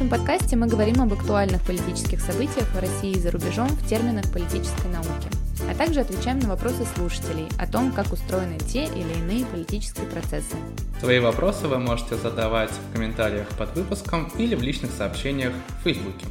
нашем 0.00 0.18
подкасте 0.18 0.56
мы 0.56 0.66
говорим 0.66 1.02
об 1.02 1.12
актуальных 1.12 1.62
политических 1.66 2.20
событиях 2.20 2.66
в 2.68 2.80
России 2.80 3.10
и 3.10 3.18
за 3.18 3.30
рубежом 3.30 3.68
в 3.68 3.86
терминах 3.86 4.32
политической 4.32 4.88
науки, 4.88 5.28
а 5.68 5.74
также 5.74 6.00
отвечаем 6.00 6.38
на 6.38 6.48
вопросы 6.48 6.86
слушателей 6.94 7.46
о 7.58 7.70
том, 7.70 7.92
как 7.92 8.10
устроены 8.10 8.56
те 8.60 8.84
или 8.84 9.12
иные 9.18 9.44
политические 9.44 10.06
процессы. 10.06 10.56
Свои 11.00 11.18
вопросы 11.18 11.66
вы 11.66 11.78
можете 11.78 12.14
задавать 12.14 12.70
в 12.70 12.94
комментариях 12.94 13.46
под 13.58 13.76
выпуском 13.76 14.30
или 14.38 14.54
в 14.54 14.62
личных 14.62 14.90
сообщениях 14.90 15.52
в 15.80 15.82
Фейсбуке. 15.82 16.24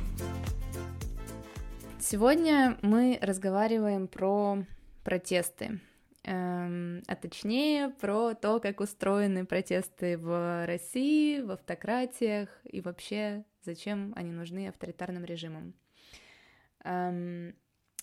Сегодня 2.00 2.76
мы 2.81 3.20
разговариваем 3.22 4.08
про 4.08 4.64
протесты, 5.04 5.80
эм, 6.23 7.04
а 7.06 7.16
точнее 7.16 7.89
про 8.02 8.33
то, 8.33 8.59
как 8.59 8.80
устроены 8.80 9.45
протесты 9.45 10.17
в 10.17 10.66
России, 10.66 11.42
в 11.42 11.52
автократиях 11.52 12.50
и 12.64 12.81
вообще 12.81 13.44
зачем 13.70 14.14
они 14.16 14.31
нужны 14.31 14.67
авторитарным 14.67 15.23
режимам. 15.25 15.73
Эм, 16.84 17.53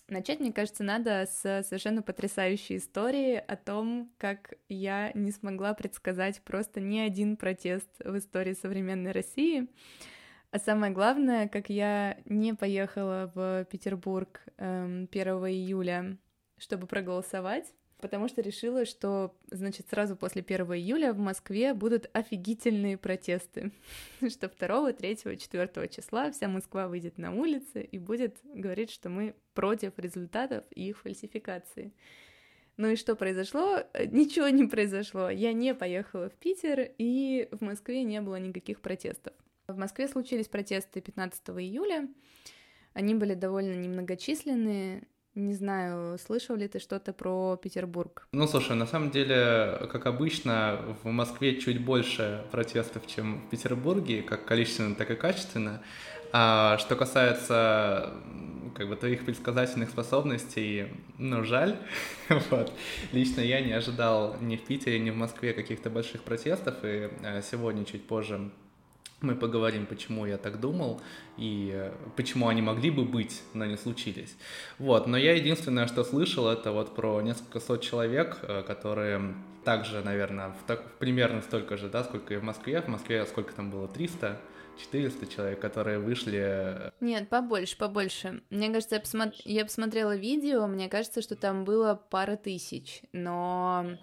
начать, 0.07 0.39
мне 0.39 0.53
кажется, 0.53 0.83
надо 0.83 1.25
с 1.25 1.41
совершенно 1.63 2.01
потрясающей 2.01 2.77
истории 2.77 3.35
о 3.35 3.57
том, 3.57 4.11
как 4.17 4.53
я 4.69 5.11
не 5.13 5.31
смогла 5.31 5.73
предсказать 5.73 6.41
просто 6.41 6.79
ни 6.79 6.99
один 6.99 7.35
протест 7.35 7.89
в 7.99 8.17
истории 8.17 8.53
современной 8.53 9.11
России. 9.11 9.67
А 10.51 10.59
самое 10.59 10.93
главное, 10.93 11.49
как 11.49 11.69
я 11.69 12.17
не 12.23 12.53
поехала 12.53 13.29
в 13.35 13.65
Петербург 13.65 14.41
эм, 14.57 15.09
1 15.11 15.27
июля, 15.47 16.17
чтобы 16.57 16.87
проголосовать, 16.87 17.73
потому 17.99 18.27
что 18.27 18.41
решила, 18.41 18.85
что, 18.85 19.35
значит, 19.49 19.87
сразу 19.89 20.15
после 20.15 20.41
1 20.41 20.65
июля 20.73 21.13
в 21.13 21.17
Москве 21.17 21.73
будут 21.73 22.09
офигительные 22.13 22.97
протесты, 22.97 23.71
что 24.29 24.49
2, 24.49 24.93
3, 24.93 25.17
4 25.37 25.87
числа 25.89 26.31
вся 26.31 26.47
Москва 26.47 26.87
выйдет 26.87 27.17
на 27.17 27.33
улицы 27.33 27.81
и 27.81 27.97
будет 27.97 28.37
говорить, 28.43 28.91
что 28.91 29.09
мы 29.09 29.35
против 29.53 29.97
результатов 29.97 30.63
и 30.75 30.89
их 30.89 30.99
фальсификации. 30.99 31.91
Ну 32.77 32.89
и 32.89 32.95
что 32.95 33.15
произошло? 33.15 33.83
Ничего 34.11 34.49
не 34.49 34.65
произошло. 34.65 35.31
Я 35.31 35.51
не 35.51 35.73
поехала 35.73 36.29
в 36.29 36.35
Питер, 36.35 36.91
и 36.99 37.49
в 37.51 37.61
Москве 37.61 38.03
не 38.03 38.21
было 38.21 38.35
никаких 38.35 38.81
протестов. 38.81 39.33
В 39.67 39.75
Москве 39.75 40.07
случились 40.07 40.47
протесты 40.47 41.01
15 41.01 41.49
июля. 41.49 42.07
Они 42.93 43.15
были 43.15 43.33
довольно 43.33 43.73
немногочисленные, 43.73 45.07
не 45.37 45.53
знаю, 45.53 46.17
слышал 46.17 46.55
ли 46.55 46.67
ты 46.67 46.79
что-то 46.79 47.13
про 47.13 47.57
Петербург? 47.57 48.27
Ну, 48.31 48.47
слушай, 48.47 48.75
на 48.75 48.87
самом 48.87 49.11
деле, 49.11 49.87
как 49.91 50.05
обычно, 50.07 50.79
в 51.03 51.07
Москве 51.09 51.59
чуть 51.59 51.83
больше 51.83 52.43
протестов, 52.51 53.05
чем 53.07 53.41
в 53.41 53.49
Петербурге, 53.49 54.23
как 54.23 54.45
количественно, 54.45 54.95
так 54.95 55.11
и 55.11 55.15
качественно. 55.15 55.81
А 56.33 56.77
что 56.79 56.95
касается 56.95 58.13
как 58.75 58.89
бы 58.89 58.95
твоих 58.95 59.25
предсказательных 59.25 59.89
способностей, 59.89 60.87
ну, 61.17 61.43
жаль. 61.43 61.77
вот. 62.49 62.71
Лично 63.11 63.41
я 63.41 63.61
не 63.61 63.73
ожидал 63.73 64.35
ни 64.41 64.55
в 64.55 64.63
Питере, 64.65 64.99
ни 64.99 65.09
в 65.09 65.15
Москве 65.15 65.53
каких-то 65.53 65.89
больших 65.89 66.23
протестов, 66.23 66.75
и 66.83 67.09
э, 67.23 67.41
сегодня 67.41 67.85
чуть 67.85 68.05
позже 68.05 68.51
мы 69.21 69.35
поговорим, 69.35 69.85
почему 69.85 70.25
я 70.25 70.37
так 70.37 70.59
думал 70.59 71.01
и 71.37 71.71
э, 71.73 71.91
почему 72.15 72.47
они 72.47 72.61
могли 72.61 72.91
бы 72.91 73.03
быть, 73.03 73.41
но 73.53 73.65
не 73.65 73.77
случились. 73.77 74.35
Вот, 74.77 75.07
но 75.07 75.17
я 75.17 75.33
единственное, 75.33 75.87
что 75.87 76.03
слышал, 76.03 76.47
это 76.47 76.71
вот 76.71 76.95
про 76.95 77.21
несколько 77.21 77.59
сот 77.59 77.81
человек, 77.81 78.37
э, 78.43 78.63
которые 78.63 79.35
также, 79.63 80.01
наверное, 80.01 80.49
в 80.49 80.67
так, 80.67 80.97
примерно 80.97 81.41
столько 81.41 81.77
же, 81.77 81.89
да, 81.89 82.03
сколько 82.03 82.33
и 82.33 82.37
в 82.37 82.43
Москве. 82.43 82.81
В 82.81 82.87
Москве 82.87 83.25
сколько 83.25 83.53
там 83.53 83.69
было? 83.71 83.87
300? 83.87 84.39
400 84.77 85.27
человек, 85.27 85.59
которые 85.59 85.99
вышли... 85.99 86.39
Э, 86.39 86.91
Нет, 86.99 87.29
побольше, 87.29 87.77
побольше. 87.77 88.41
Мне 88.49 88.69
кажется, 88.69 88.95
я, 88.95 89.01
посмотр... 89.01 89.35
я 89.43 89.65
посмотрела 89.65 90.15
видео, 90.15 90.67
мне 90.67 90.89
кажется, 90.89 91.21
что 91.21 91.35
там 91.35 91.65
было 91.65 91.95
пара 92.09 92.35
тысяч, 92.35 93.01
но 93.11 93.97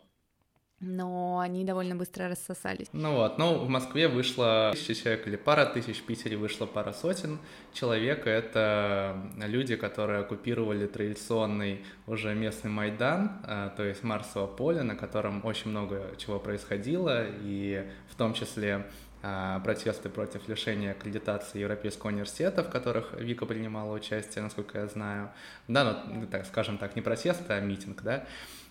но 0.84 1.38
они 1.40 1.64
довольно 1.64 1.96
быстро 1.96 2.28
рассосались. 2.28 2.86
Ну 2.92 3.14
вот, 3.14 3.38
ну 3.38 3.58
в 3.58 3.68
Москве 3.68 4.08
вышло 4.08 4.70
тысяча 4.72 4.94
человек 4.94 5.26
или 5.26 5.36
пара 5.36 5.66
тысяч, 5.66 5.98
в 5.98 6.04
Питере 6.04 6.36
вышло 6.36 6.66
пара 6.66 6.92
сотен 6.92 7.38
человек. 7.72 8.26
Это 8.26 9.16
люди, 9.38 9.76
которые 9.76 10.20
оккупировали 10.20 10.86
традиционный 10.86 11.84
уже 12.06 12.34
местный 12.34 12.70
Майдан, 12.70 13.40
э, 13.46 13.70
то 13.76 13.82
есть 13.82 14.02
Марсово 14.02 14.46
поле, 14.46 14.82
на 14.82 14.94
котором 14.94 15.44
очень 15.44 15.70
много 15.70 16.02
чего 16.18 16.38
происходило, 16.38 17.24
и 17.42 17.86
в 18.10 18.14
том 18.14 18.34
числе 18.34 18.86
э, 19.22 19.60
протесты 19.64 20.10
против 20.10 20.48
лишения 20.48 20.92
аккредитации 20.92 21.60
Европейского 21.60 22.10
университета, 22.10 22.62
в 22.62 22.70
которых 22.70 23.14
Вика 23.18 23.46
принимала 23.46 23.94
участие, 23.94 24.42
насколько 24.42 24.78
я 24.78 24.86
знаю. 24.86 25.30
Да, 25.66 26.04
ну, 26.06 26.26
так, 26.26 26.44
скажем 26.46 26.78
так, 26.78 26.94
не 26.94 27.02
протесты, 27.02 27.52
а 27.52 27.60
митинг, 27.60 28.02
да. 28.02 28.26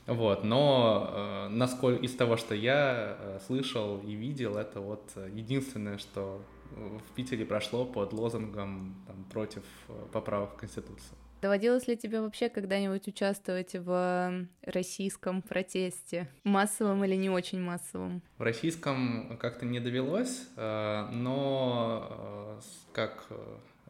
Вот, 0.05 0.43
но 0.43 1.09
э, 1.09 1.47
насколько 1.49 2.03
из 2.03 2.13
того, 2.15 2.35
что 2.35 2.53
я 2.55 3.17
э, 3.17 3.39
слышал 3.45 3.99
и 3.99 4.13
видел, 4.13 4.57
это 4.57 4.81
вот 4.81 5.11
единственное, 5.33 5.97
что 5.97 6.41
в 6.75 7.15
Питере 7.15 7.45
прошло 7.45 7.85
под 7.85 8.13
лозунгом 8.13 8.95
там, 9.07 9.23
против 9.25 9.63
э, 9.87 9.93
поправок 10.11 10.53
в 10.53 10.57
Конституцию. 10.57 11.17
Доводилось 11.41 11.87
ли 11.87 11.97
тебе 11.97 12.21
вообще 12.21 12.47
когда-нибудь 12.47 13.07
участвовать 13.07 13.73
в 13.73 14.47
российском 14.61 15.41
протесте? 15.41 16.29
Массовом 16.45 17.03
или 17.03 17.15
не 17.15 17.29
очень 17.29 17.59
массовом? 17.59 18.21
В 18.37 18.43
российском 18.43 19.37
как-то 19.37 19.65
не 19.65 19.79
довелось, 19.79 20.47
э, 20.55 21.07
но 21.11 22.07
э, 22.09 22.61
как 22.93 23.27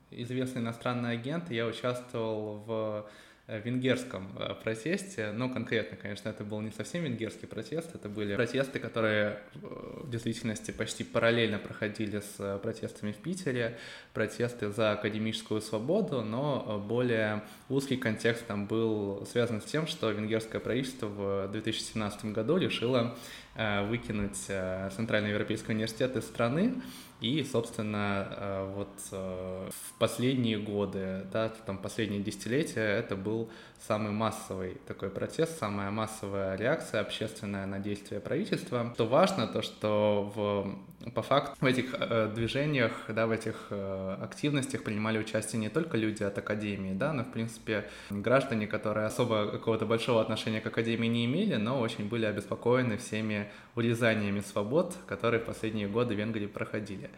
известный 0.10 0.62
иностранный 0.62 1.12
агент 1.12 1.52
я 1.52 1.66
участвовал 1.68 2.58
в 2.66 2.74
Э, 3.04 3.04
венгерском 3.60 4.30
э, 4.38 4.54
протесте, 4.64 5.32
но 5.32 5.50
конкретно, 5.50 5.98
конечно, 5.98 6.30
это 6.30 6.44
был 6.44 6.62
не 6.62 6.72
совсем 6.72 7.04
венгерский 7.04 7.46
протест, 7.46 7.94
это 7.94 8.10
были 8.10 8.36
протесты, 8.36 8.80
которые 8.80 9.40
э, 9.54 9.58
в 10.04 10.10
действительности 10.10 10.72
почти 10.72 11.04
параллельно 11.04 11.60
проходили 11.60 12.20
с 12.20 12.60
протестами 12.60 13.12
в 13.12 13.18
Питере, 13.18 13.78
протесты 14.14 14.70
за 14.70 14.94
академическую 14.94 15.62
свободу, 15.62 16.22
но 16.22 16.84
более 16.88 17.44
узкий 17.70 17.98
контекст 17.98 18.46
там 18.48 18.66
был 18.66 19.26
связан 19.30 19.62
с 19.62 19.66
тем, 19.66 19.88
что 19.88 20.10
венгерское 20.12 20.62
правительство 20.62 21.08
в 21.08 21.52
2017 21.52 22.26
году 22.26 22.58
решило 22.58 23.16
выкинуть 23.56 24.38
Центральный 24.96 25.30
Европейский 25.30 25.74
университет 25.74 26.16
из 26.16 26.24
страны, 26.24 26.74
и, 27.24 27.42
собственно, 27.46 28.28
э, 28.30 28.74
вот 28.76 28.90
э, 29.14 29.70
в 29.72 29.98
последние 29.98 30.60
годы, 30.60 31.26
да, 31.32 31.48
там 31.66 31.78
последние 31.78 32.22
десятилетия, 32.22 32.82
это 32.82 33.16
был 33.16 33.50
самый 33.88 34.12
массовый 34.12 34.78
такой 34.88 35.10
протест, 35.10 35.58
самая 35.58 35.90
массовая 35.90 36.58
реакция 36.58 37.00
общественная 37.00 37.66
на 37.66 37.80
действия 37.80 38.20
правительства. 38.20 38.92
Что 38.94 39.08
важно, 39.08 39.48
то 39.48 39.62
что 39.62 40.32
в, 40.36 41.12
по 41.12 41.22
факту 41.22 41.56
в 41.62 41.66
этих 41.66 41.96
э, 41.98 42.30
движениях, 42.36 42.92
да, 43.08 43.26
в 43.26 43.32
этих 43.32 43.72
активностях 43.72 44.84
принимали 44.84 45.18
участие 45.18 45.62
не 45.62 45.70
только 45.70 45.96
люди 45.96 46.24
от 46.24 46.38
Академии, 46.38 46.92
да, 46.92 47.14
но, 47.14 47.24
в 47.24 47.32
принципе, 47.32 47.86
граждане, 48.10 48.68
которые 48.68 49.06
особо 49.06 49.48
какого-то 49.48 49.86
большого 49.86 50.20
отношения 50.22 50.60
к 50.60 50.68
Академии 50.68 51.08
не 51.08 51.26
имели, 51.26 51.56
но 51.56 51.80
очень 51.80 52.10
были 52.10 52.26
обеспокоены 52.26 52.98
всеми 52.98 53.50
урезаниями 53.76 54.42
свобод, 54.42 54.94
которые 55.08 55.40
в 55.40 55.46
последние 55.46 55.88
годы 55.88 56.16
в 56.16 56.18
Венгрии 56.18 56.48
проходили. 56.48 57.10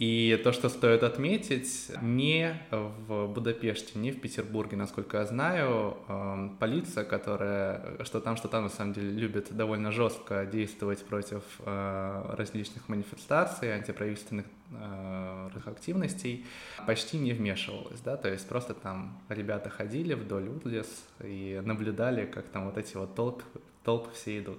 И 0.00 0.40
то, 0.42 0.52
что 0.52 0.68
стоит 0.68 1.04
отметить, 1.04 1.92
не 2.02 2.60
в 2.72 3.28
Будапеште, 3.28 3.96
не 3.96 4.10
в 4.10 4.20
Петербурге, 4.20 4.76
насколько 4.76 5.18
я 5.18 5.24
знаю, 5.24 5.96
эм, 6.08 6.56
полиция, 6.58 7.04
которая, 7.04 8.02
что 8.02 8.18
там, 8.18 8.36
что 8.36 8.48
там, 8.48 8.64
на 8.64 8.70
самом 8.70 8.92
деле, 8.92 9.10
любит 9.10 9.56
довольно 9.56 9.92
жестко 9.92 10.46
действовать 10.46 11.04
против 11.04 11.44
э, 11.60 12.34
различных 12.36 12.88
манифестаций, 12.88 13.72
антиправительственных 13.72 14.46
э, 14.72 15.50
активностей, 15.64 16.44
почти 16.88 17.18
не 17.18 17.32
вмешивалась, 17.32 18.00
да, 18.00 18.16
то 18.16 18.28
есть 18.28 18.48
просто 18.48 18.74
там 18.74 19.16
ребята 19.28 19.70
ходили 19.70 20.14
вдоль 20.14 20.48
улиц 20.48 20.88
и 21.22 21.62
наблюдали, 21.64 22.26
как 22.26 22.46
там 22.48 22.64
вот 22.64 22.78
эти 22.78 22.96
вот 22.96 23.14
толпы, 23.14 23.44
толпы 23.84 24.10
все 24.12 24.40
идут. 24.40 24.58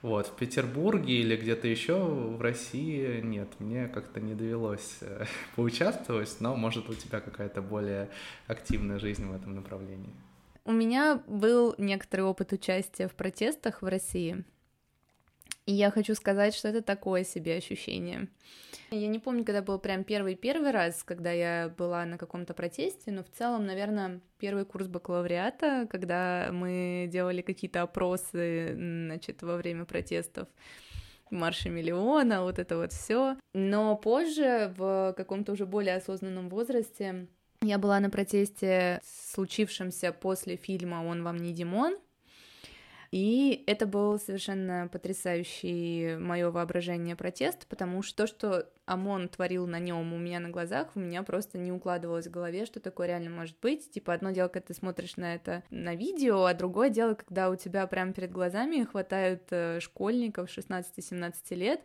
Вот, 0.00 0.28
в 0.28 0.36
Петербурге 0.36 1.14
или 1.14 1.36
где-то 1.36 1.66
еще 1.66 1.96
в 1.96 2.40
России 2.40 3.20
нет, 3.20 3.48
мне 3.58 3.88
как-то 3.88 4.20
не 4.20 4.34
довелось 4.34 4.98
э, 5.00 5.24
поучаствовать, 5.56 6.36
но 6.40 6.54
может 6.54 6.88
у 6.88 6.94
тебя 6.94 7.20
какая-то 7.20 7.62
более 7.62 8.08
активная 8.46 9.00
жизнь 9.00 9.26
в 9.26 9.34
этом 9.34 9.56
направлении. 9.56 10.14
У 10.64 10.72
меня 10.72 11.20
был 11.26 11.74
некоторый 11.78 12.20
опыт 12.20 12.52
участия 12.52 13.08
в 13.08 13.14
протестах 13.14 13.82
в 13.82 13.86
России. 13.86 14.44
И 15.68 15.72
я 15.72 15.90
хочу 15.90 16.14
сказать, 16.14 16.54
что 16.54 16.68
это 16.68 16.80
такое 16.80 17.24
себе 17.24 17.54
ощущение. 17.56 18.28
Я 18.90 19.06
не 19.06 19.18
помню, 19.18 19.44
когда 19.44 19.60
был 19.60 19.78
прям 19.78 20.02
первый-первый 20.02 20.70
раз, 20.70 21.02
когда 21.04 21.30
я 21.30 21.68
была 21.76 22.06
на 22.06 22.16
каком-то 22.16 22.54
протесте, 22.54 23.10
но 23.10 23.22
в 23.22 23.28
целом, 23.28 23.66
наверное, 23.66 24.22
первый 24.38 24.64
курс 24.64 24.86
бакалавриата, 24.86 25.86
когда 25.90 26.48
мы 26.52 27.06
делали 27.12 27.42
какие-то 27.42 27.82
опросы, 27.82 28.72
значит, 28.74 29.42
во 29.42 29.56
время 29.58 29.84
протестов 29.84 30.48
марше 31.30 31.68
миллиона, 31.68 32.44
вот 32.44 32.58
это 32.58 32.78
вот 32.78 32.94
все. 32.94 33.36
Но 33.52 33.94
позже, 33.94 34.72
в 34.74 35.12
каком-то 35.18 35.52
уже 35.52 35.66
более 35.66 35.96
осознанном 35.96 36.48
возрасте, 36.48 37.26
я 37.60 37.76
была 37.76 38.00
на 38.00 38.08
протесте, 38.08 39.02
случившемся 39.04 40.12
после 40.14 40.56
фильма 40.56 41.04
«Он 41.06 41.22
вам 41.22 41.36
не 41.36 41.52
Димон», 41.52 41.98
и 43.10 43.64
это 43.66 43.86
был 43.86 44.18
совершенно 44.18 44.88
потрясающий 44.92 46.16
мое 46.16 46.50
воображение 46.50 47.16
протест, 47.16 47.66
потому 47.66 48.02
что 48.02 48.24
то, 48.24 48.26
что 48.26 48.70
ОМОН 48.84 49.30
творил 49.30 49.66
на 49.66 49.78
нем 49.78 50.12
у 50.12 50.18
меня 50.18 50.40
на 50.40 50.50
глазах, 50.50 50.88
у 50.94 51.00
меня 51.00 51.22
просто 51.22 51.56
не 51.56 51.72
укладывалось 51.72 52.26
в 52.26 52.30
голове, 52.30 52.66
что 52.66 52.80
такое 52.80 53.06
реально 53.06 53.30
может 53.30 53.56
быть. 53.60 53.90
Типа, 53.90 54.12
одно 54.12 54.30
дело, 54.30 54.48
когда 54.48 54.66
ты 54.66 54.74
смотришь 54.74 55.16
на 55.16 55.34
это 55.34 55.62
на 55.70 55.94
видео, 55.94 56.44
а 56.44 56.52
другое 56.52 56.90
дело, 56.90 57.14
когда 57.14 57.48
у 57.48 57.56
тебя 57.56 57.86
прямо 57.86 58.12
перед 58.12 58.30
глазами 58.30 58.84
хватают 58.84 59.42
э, 59.50 59.80
школьников 59.80 60.50
16-17 60.50 61.32
лет, 61.54 61.80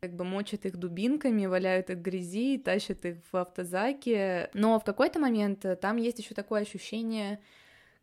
как 0.00 0.14
бы 0.14 0.24
мочат 0.24 0.66
их 0.66 0.76
дубинками, 0.76 1.46
валяют 1.46 1.88
их 1.88 1.96
в 1.96 2.02
грязи, 2.02 2.58
тащат 2.58 3.06
их 3.06 3.16
в 3.32 3.36
автозаке. 3.38 4.50
Но 4.52 4.78
в 4.78 4.84
какой-то 4.84 5.18
момент 5.18 5.64
э, 5.64 5.76
там 5.76 5.96
есть 5.96 6.18
еще 6.18 6.34
такое 6.34 6.60
ощущение 6.60 7.40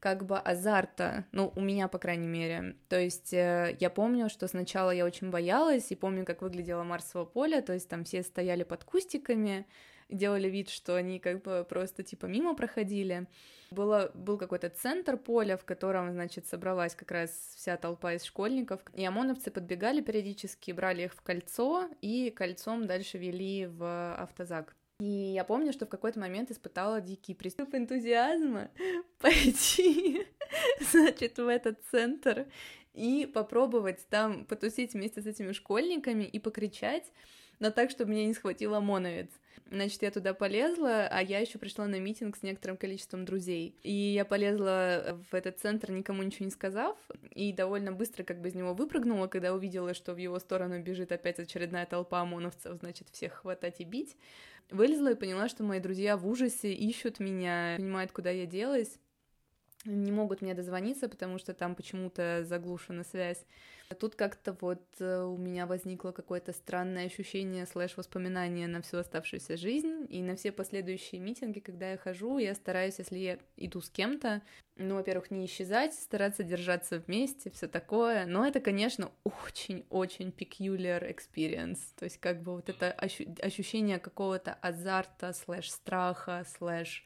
как 0.01 0.25
бы 0.25 0.39
азарта, 0.39 1.25
ну, 1.31 1.53
у 1.55 1.61
меня, 1.61 1.87
по 1.87 1.99
крайней 1.99 2.27
мере. 2.27 2.75
То 2.89 2.99
есть 2.99 3.33
э, 3.33 3.77
я 3.79 3.91
помню, 3.91 4.29
что 4.29 4.47
сначала 4.47 4.89
я 4.89 5.05
очень 5.05 5.29
боялась, 5.29 5.91
и 5.91 5.95
помню, 5.95 6.25
как 6.25 6.41
выглядело 6.41 6.83
Марсово 6.83 7.23
поле, 7.23 7.61
то 7.61 7.71
есть 7.71 7.87
там 7.87 8.03
все 8.03 8.23
стояли 8.23 8.63
под 8.63 8.83
кустиками, 8.83 9.67
делали 10.09 10.49
вид, 10.49 10.69
что 10.69 10.95
они 10.95 11.19
как 11.19 11.43
бы 11.43 11.63
просто 11.69 12.01
типа 12.01 12.25
мимо 12.25 12.55
проходили. 12.55 13.27
Было, 13.69 14.09
был 14.15 14.39
какой-то 14.39 14.69
центр 14.69 15.17
поля, 15.17 15.55
в 15.55 15.65
котором, 15.65 16.11
значит, 16.11 16.47
собралась 16.47 16.95
как 16.95 17.11
раз 17.11 17.29
вся 17.55 17.77
толпа 17.77 18.13
из 18.13 18.23
школьников, 18.23 18.81
и 18.95 19.05
ОМОНовцы 19.05 19.51
подбегали 19.51 20.01
периодически, 20.01 20.71
брали 20.71 21.03
их 21.03 21.13
в 21.13 21.21
кольцо 21.21 21.89
и 22.01 22.31
кольцом 22.31 22.87
дальше 22.87 23.19
вели 23.19 23.67
в 23.67 24.15
автозак. 24.15 24.75
И 25.01 25.31
я 25.33 25.43
помню, 25.43 25.73
что 25.73 25.87
в 25.87 25.89
какой-то 25.89 26.19
момент 26.19 26.51
испытала 26.51 27.01
дикий 27.01 27.33
приступ 27.33 27.73
энтузиазма 27.73 28.69
пойти, 29.17 30.27
значит, 30.91 31.39
в 31.39 31.47
этот 31.47 31.79
центр 31.89 32.45
и 32.93 33.25
попробовать 33.25 34.05
там 34.11 34.45
потусить 34.45 34.93
вместе 34.93 35.23
с 35.23 35.25
этими 35.25 35.53
школьниками 35.53 36.25
и 36.25 36.37
покричать, 36.37 37.11
но 37.57 37.71
так, 37.71 37.89
чтобы 37.89 38.11
меня 38.11 38.27
не 38.27 38.35
схватил 38.35 38.75
ОМОНовец. 38.75 39.31
Значит, 39.71 40.01
я 40.01 40.11
туда 40.11 40.33
полезла, 40.33 41.07
а 41.07 41.21
я 41.21 41.39
еще 41.39 41.57
пришла 41.57 41.87
на 41.87 41.97
митинг 41.97 42.35
с 42.35 42.43
некоторым 42.43 42.75
количеством 42.75 43.23
друзей. 43.23 43.73
И 43.83 43.93
я 43.93 44.25
полезла 44.25 45.17
в 45.29 45.33
этот 45.33 45.59
центр, 45.59 45.91
никому 45.91 46.23
ничего 46.23 46.43
не 46.45 46.51
сказав, 46.51 46.97
и 47.33 47.53
довольно 47.53 47.93
быстро 47.93 48.23
как 48.23 48.41
бы 48.41 48.49
из 48.49 48.55
него 48.55 48.73
выпрыгнула, 48.73 49.27
когда 49.27 49.53
увидела, 49.53 49.93
что 49.93 50.13
в 50.13 50.17
его 50.17 50.39
сторону 50.39 50.81
бежит 50.81 51.13
опять 51.13 51.39
очередная 51.39 51.85
толпа 51.85 52.19
ОМОНовцев, 52.19 52.79
значит, 52.79 53.07
всех 53.11 53.33
хватать 53.33 53.79
и 53.79 53.85
бить. 53.85 54.17
Вылезла 54.69 55.11
и 55.11 55.15
поняла, 55.15 55.47
что 55.47 55.63
мои 55.63 55.79
друзья 55.79 56.17
в 56.17 56.27
ужасе 56.27 56.73
ищут 56.73 57.19
меня, 57.19 57.75
понимают, 57.77 58.11
куда 58.11 58.29
я 58.29 58.45
делась. 58.45 58.99
Не 59.85 60.11
могут 60.11 60.41
мне 60.41 60.53
дозвониться, 60.53 61.09
потому 61.09 61.37
что 61.39 61.53
там 61.53 61.75
почему-то 61.75 62.43
заглушена 62.43 63.03
связь. 63.03 63.45
Тут 63.99 64.15
как-то 64.15 64.55
вот 64.59 64.81
э, 64.99 65.23
у 65.23 65.37
меня 65.37 65.65
возникло 65.65 66.11
какое-то 66.11 66.53
странное 66.53 67.05
ощущение 67.05 67.65
слэш 67.65 67.97
воспоминание 67.97 68.67
на 68.67 68.81
всю 68.81 68.97
оставшуюся 68.97 69.57
жизнь, 69.57 70.05
и 70.09 70.21
на 70.21 70.35
все 70.35 70.51
последующие 70.51 71.19
митинги, 71.21 71.59
когда 71.59 71.91
я 71.91 71.97
хожу, 71.97 72.37
я 72.37 72.55
стараюсь, 72.55 72.99
если 72.99 73.17
я 73.17 73.39
иду 73.57 73.81
с 73.81 73.89
кем-то, 73.89 74.41
ну, 74.77 74.95
во-первых, 74.95 75.31
не 75.31 75.45
исчезать, 75.45 75.93
стараться 75.93 76.43
держаться 76.43 76.99
вместе, 76.99 77.49
все 77.51 77.67
такое, 77.67 78.25
но 78.25 78.45
это, 78.47 78.59
конечно, 78.59 79.11
очень-очень 79.23 80.29
peculiar 80.29 81.03
experience, 81.03 81.79
то 81.97 82.05
есть 82.05 82.17
как 82.17 82.41
бы 82.41 82.53
вот 82.55 82.69
это 82.69 82.95
ощу- 82.97 83.39
ощущение 83.41 83.99
какого-то 83.99 84.53
азарта, 84.61 85.33
слэш 85.33 85.69
страха, 85.69 86.45
слэш 86.57 87.05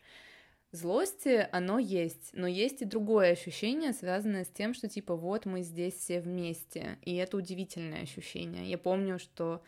злости, 0.76 1.48
оно 1.52 1.80
есть, 1.80 2.30
но 2.34 2.48
есть 2.48 2.82
и 2.82 2.86
другое 2.86 3.32
ощущение, 3.32 3.94
связанное 3.94 4.44
с 4.44 4.50
тем, 4.50 4.74
что 4.74 4.88
типа 4.88 5.16
вот 5.16 5.46
мы 5.46 5.62
здесь 5.62 5.96
все 5.96 6.20
вместе, 6.20 6.98
и 7.02 7.16
это 7.16 7.38
удивительное 7.38 8.04
ощущение. 8.04 8.70
Я 8.70 8.78
помню, 8.78 9.20
что 9.20 9.62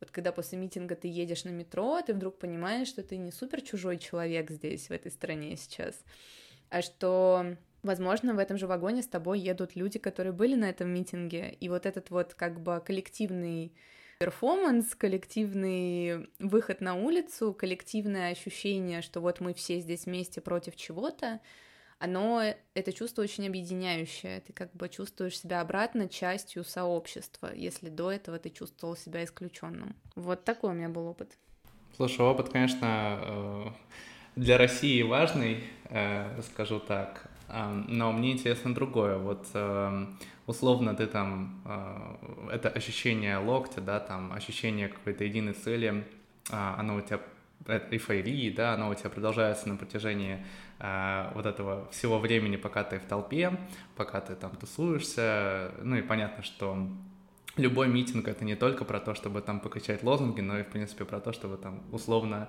вот 0.00 0.10
когда 0.10 0.32
после 0.32 0.58
митинга 0.58 0.94
ты 0.94 1.08
едешь 1.08 1.44
на 1.44 1.50
метро, 1.50 2.00
ты 2.02 2.14
вдруг 2.14 2.38
понимаешь, 2.38 2.88
что 2.88 3.02
ты 3.02 3.16
не 3.16 3.32
супер 3.32 3.60
чужой 3.60 3.98
человек 3.98 4.50
здесь, 4.50 4.88
в 4.88 4.90
этой 4.92 5.10
стране 5.10 5.56
сейчас, 5.56 6.04
а 6.68 6.82
что 6.82 7.56
Возможно, 7.82 8.34
в 8.34 8.38
этом 8.38 8.58
же 8.58 8.66
вагоне 8.66 9.02
с 9.02 9.06
тобой 9.06 9.40
едут 9.40 9.74
люди, 9.74 9.98
которые 9.98 10.32
были 10.32 10.54
на 10.54 10.68
этом 10.68 10.90
митинге, 10.90 11.56
и 11.60 11.68
вот 11.70 11.86
этот 11.86 12.10
вот 12.10 12.34
как 12.34 12.60
бы 12.60 12.82
коллективный 12.84 13.72
перформанс, 14.20 14.94
коллективный 14.94 16.28
выход 16.38 16.82
на 16.82 16.94
улицу, 16.94 17.54
коллективное 17.54 18.30
ощущение, 18.30 19.00
что 19.00 19.20
вот 19.20 19.40
мы 19.40 19.54
все 19.54 19.80
здесь 19.80 20.04
вместе 20.04 20.42
против 20.42 20.76
чего-то, 20.76 21.40
оно, 21.98 22.42
это 22.74 22.92
чувство 22.92 23.22
очень 23.22 23.46
объединяющее. 23.46 24.40
Ты 24.40 24.52
как 24.52 24.72
бы 24.74 24.90
чувствуешь 24.90 25.38
себя 25.38 25.62
обратно 25.62 26.06
частью 26.06 26.64
сообщества, 26.64 27.50
если 27.54 27.88
до 27.88 28.10
этого 28.12 28.38
ты 28.38 28.50
чувствовал 28.50 28.94
себя 28.94 29.24
исключенным. 29.24 29.96
Вот 30.16 30.44
такой 30.44 30.70
у 30.70 30.74
меня 30.74 30.90
был 30.90 31.06
опыт. 31.06 31.38
Слушай, 31.96 32.20
опыт, 32.20 32.50
конечно, 32.50 33.18
э, 33.22 33.66
для 34.36 34.58
России 34.58 35.02
важный, 35.02 35.64
э, 35.88 36.40
скажу 36.42 36.78
так. 36.78 37.29
Но 37.88 38.12
мне 38.12 38.32
интересно 38.32 38.74
другое. 38.74 39.16
Вот 39.18 39.46
эм, 39.54 40.16
условно 40.50 40.94
ты 40.94 41.06
там, 41.06 41.62
э, 41.64 42.52
это 42.52 42.68
ощущение 42.68 43.38
локтя, 43.38 43.80
да, 43.80 44.00
там 44.00 44.32
ощущение 44.32 44.88
какой-то 44.88 45.24
единой 45.24 45.54
цели, 45.54 46.04
а, 46.50 46.76
оно 46.78 46.96
у 46.96 47.00
тебя 47.00 47.20
э, 47.66 47.80
эйфории, 47.90 48.50
да, 48.50 48.74
оно 48.74 48.90
у 48.90 48.94
тебя 48.94 49.10
продолжается 49.10 49.68
на 49.68 49.76
протяжении 49.76 50.44
э, 50.80 51.30
вот 51.34 51.46
этого 51.46 51.88
всего 51.90 52.18
времени, 52.18 52.56
пока 52.56 52.84
ты 52.84 52.98
в 52.98 53.04
толпе, 53.04 53.58
пока 53.96 54.20
ты 54.20 54.34
там 54.34 54.50
тусуешься, 54.56 55.70
ну 55.82 55.96
и 55.96 56.02
понятно, 56.02 56.42
что 56.42 56.88
любой 57.56 57.88
митинг 57.88 58.28
это 58.28 58.44
не 58.44 58.56
только 58.56 58.84
про 58.84 59.00
то, 59.00 59.14
чтобы 59.14 59.40
там 59.42 59.60
покачать 59.60 60.02
лозунги, 60.02 60.40
но 60.40 60.58
и, 60.58 60.62
в 60.62 60.68
принципе, 60.68 61.04
про 61.04 61.20
то, 61.20 61.32
чтобы 61.32 61.56
там 61.56 61.82
условно 61.90 62.48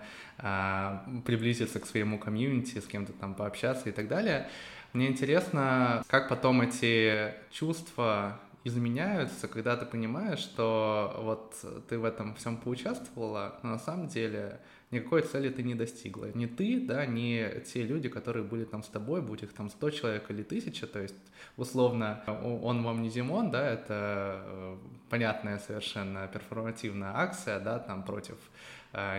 приблизиться 1.25 1.79
к 1.79 1.85
своему 1.87 2.19
комьюнити, 2.19 2.79
с 2.79 2.85
кем-то 2.85 3.11
там 3.13 3.33
пообщаться 3.33 3.89
и 3.89 3.91
так 3.91 4.07
далее. 4.07 4.47
Мне 4.93 5.07
интересно, 5.07 6.03
как 6.07 6.27
потом 6.27 6.61
эти 6.61 7.33
чувства 7.49 8.39
изменяются, 8.63 9.47
когда 9.47 9.75
ты 9.75 9.85
понимаешь, 9.85 10.39
что 10.39 11.15
вот 11.23 11.55
ты 11.89 11.97
в 11.97 12.05
этом 12.05 12.35
всем 12.35 12.57
поучаствовала, 12.57 13.59
но 13.63 13.71
на 13.71 13.79
самом 13.79 14.07
деле 14.07 14.59
никакой 14.91 15.21
цели 15.23 15.49
ты 15.49 15.63
не 15.63 15.73
достигла. 15.73 16.25
Не 16.35 16.45
ты, 16.45 16.79
да, 16.79 17.05
не 17.05 17.61
те 17.65 17.83
люди, 17.83 18.09
которые 18.09 18.43
были 18.43 18.65
там 18.65 18.83
с 18.83 18.87
тобой, 18.87 19.21
будь 19.21 19.41
их 19.43 19.53
там 19.53 19.69
100 19.69 19.89
человек 19.91 20.29
или 20.29 20.43
1000, 20.43 20.87
то 20.87 20.99
есть 20.99 21.15
условно 21.57 22.23
он 22.43 22.83
вам 22.83 23.01
не 23.01 23.09
Димон, 23.09 23.49
да, 23.49 23.67
это 23.67 24.43
э, 24.45 24.77
понятная 25.09 25.57
совершенно 25.59 26.27
перформативная 26.27 27.13
акция, 27.15 27.59
да, 27.59 27.79
там 27.79 28.03
против 28.03 28.35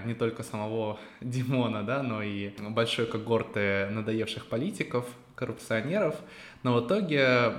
не 0.04 0.14
только 0.14 0.42
самого 0.42 0.98
Димона, 1.20 1.82
да, 1.82 2.02
но 2.02 2.22
и 2.22 2.50
большой 2.70 3.06
когорты 3.06 3.88
надоевших 3.90 4.46
политиков, 4.46 5.06
коррупционеров, 5.34 6.14
но 6.62 6.74
в 6.74 6.86
итоге 6.86 7.52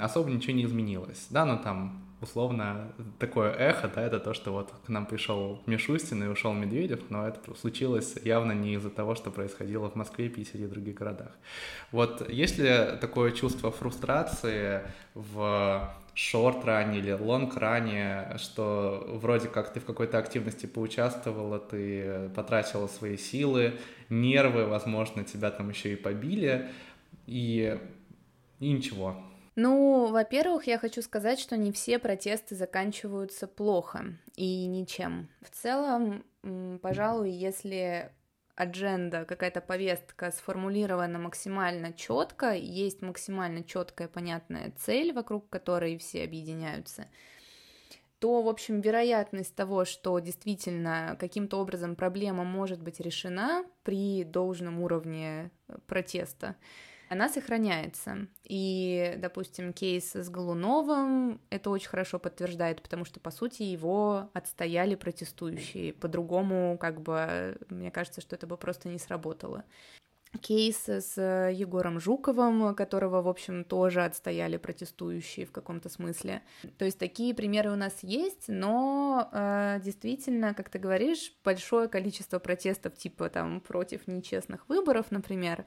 особо 0.00 0.30
ничего 0.30 0.54
не 0.54 0.64
изменилось, 0.64 1.26
да, 1.30 1.44
ну 1.44 1.58
там 1.58 2.09
условно 2.20 2.92
такое 3.18 3.52
эхо, 3.52 3.90
да, 3.94 4.02
это 4.02 4.20
то, 4.20 4.34
что 4.34 4.52
вот 4.52 4.72
к 4.84 4.88
нам 4.88 5.06
пришел 5.06 5.62
Мишустин 5.66 6.22
и 6.24 6.26
ушел 6.26 6.52
Медведев, 6.52 7.00
но 7.08 7.26
это 7.26 7.54
случилось 7.54 8.16
явно 8.24 8.52
не 8.52 8.74
из-за 8.74 8.90
того, 8.90 9.14
что 9.14 9.30
происходило 9.30 9.88
в 9.88 9.94
Москве, 9.94 10.28
Питере 10.28 10.64
и 10.64 10.68
других 10.68 10.94
городах. 10.96 11.30
Вот 11.92 12.28
есть 12.28 12.58
ли 12.58 12.70
такое 13.00 13.32
чувство 13.32 13.70
фрустрации 13.70 14.82
в 15.14 15.94
шорт-ране 16.14 16.98
или 16.98 17.12
лонг-ране, 17.12 18.36
что 18.38 19.06
вроде 19.08 19.48
как 19.48 19.72
ты 19.72 19.80
в 19.80 19.84
какой-то 19.84 20.18
активности 20.18 20.66
поучаствовала, 20.66 21.58
ты 21.58 22.30
потратила 22.34 22.86
свои 22.88 23.16
силы, 23.16 23.78
нервы, 24.08 24.66
возможно, 24.66 25.24
тебя 25.24 25.50
там 25.50 25.70
еще 25.70 25.92
и 25.92 25.96
побили, 25.96 26.68
и, 27.26 27.78
и 28.58 28.72
ничего. 28.72 29.16
Ну, 29.56 30.06
во-первых, 30.06 30.66
я 30.66 30.78
хочу 30.78 31.02
сказать, 31.02 31.40
что 31.40 31.56
не 31.56 31.72
все 31.72 31.98
протесты 31.98 32.54
заканчиваются 32.54 33.46
плохо 33.46 34.16
и 34.36 34.66
ничем. 34.66 35.28
В 35.40 35.50
целом, 35.50 36.24
пожалуй, 36.80 37.30
если 37.30 38.12
адженда, 38.54 39.24
какая-то 39.24 39.60
повестка 39.60 40.30
сформулирована 40.30 41.18
максимально 41.18 41.92
четко, 41.92 42.52
есть 42.54 43.00
максимально 43.02 43.64
четкая 43.64 44.06
понятная 44.06 44.72
цель, 44.78 45.12
вокруг 45.12 45.48
которой 45.48 45.96
все 45.98 46.24
объединяются, 46.24 47.06
то, 48.18 48.42
в 48.42 48.48
общем, 48.48 48.82
вероятность 48.82 49.54
того, 49.54 49.86
что 49.86 50.18
действительно 50.18 51.16
каким-то 51.18 51.58
образом 51.58 51.96
проблема 51.96 52.44
может 52.44 52.82
быть 52.82 53.00
решена 53.00 53.64
при 53.82 54.24
должном 54.24 54.80
уровне 54.80 55.50
э, 55.68 55.78
протеста, 55.86 56.56
она 57.10 57.28
сохраняется. 57.28 58.28
И, 58.44 59.14
допустим, 59.18 59.72
кейс 59.72 60.14
с 60.14 60.30
Голуновым 60.30 61.40
это 61.50 61.70
очень 61.70 61.88
хорошо 61.88 62.20
подтверждает, 62.20 62.82
потому 62.82 63.04
что, 63.04 63.18
по 63.18 63.32
сути, 63.32 63.64
его 63.64 64.30
отстояли 64.32 64.94
протестующие. 64.94 65.92
По-другому, 65.92 66.78
как 66.78 67.02
бы, 67.02 67.58
мне 67.68 67.90
кажется, 67.90 68.20
что 68.20 68.36
это 68.36 68.46
бы 68.46 68.56
просто 68.56 68.88
не 68.88 68.98
сработало 68.98 69.64
кейс 70.38 70.88
с 70.88 71.18
э, 71.18 71.52
Егором 71.52 71.98
Жуковым, 71.98 72.74
которого, 72.74 73.20
в 73.22 73.28
общем, 73.28 73.64
тоже 73.64 74.04
отстояли 74.04 74.56
протестующие 74.56 75.44
в 75.44 75.52
каком-то 75.52 75.88
смысле. 75.88 76.42
То 76.78 76.84
есть 76.84 76.98
такие 76.98 77.34
примеры 77.34 77.72
у 77.72 77.76
нас 77.76 77.98
есть, 78.02 78.44
но 78.48 79.28
э, 79.32 79.80
действительно, 79.82 80.54
как 80.54 80.70
ты 80.70 80.78
говоришь, 80.78 81.32
большое 81.44 81.88
количество 81.88 82.38
протестов 82.38 82.96
типа 82.96 83.28
там 83.28 83.60
против 83.60 84.06
нечестных 84.06 84.68
выборов, 84.68 85.10
например, 85.10 85.64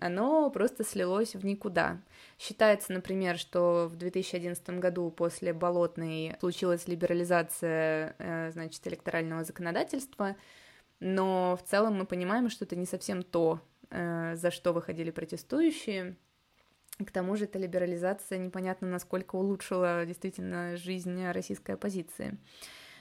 оно 0.00 0.50
просто 0.50 0.84
слилось 0.84 1.34
в 1.34 1.44
никуда. 1.44 2.00
Считается, 2.38 2.92
например, 2.92 3.38
что 3.38 3.88
в 3.88 3.96
2011 3.96 4.68
году 4.80 5.10
после 5.10 5.52
Болотной 5.52 6.36
случилась 6.40 6.88
либерализация, 6.88 8.16
э, 8.18 8.50
значит, 8.52 8.86
электорального 8.88 9.44
законодательства, 9.44 10.36
но 10.98 11.56
в 11.56 11.68
целом 11.68 11.96
мы 11.96 12.06
понимаем, 12.06 12.50
что 12.50 12.64
это 12.64 12.76
не 12.76 12.86
совсем 12.86 13.22
то, 13.22 13.60
за 13.90 14.50
что 14.50 14.72
выходили 14.72 15.10
протестующие. 15.10 16.16
К 17.04 17.10
тому 17.10 17.36
же 17.36 17.44
эта 17.44 17.58
либерализация 17.58 18.38
непонятно 18.38 18.88
насколько 18.88 19.36
улучшила 19.36 20.04
действительно 20.06 20.76
жизнь 20.76 21.24
российской 21.30 21.72
оппозиции. 21.72 22.38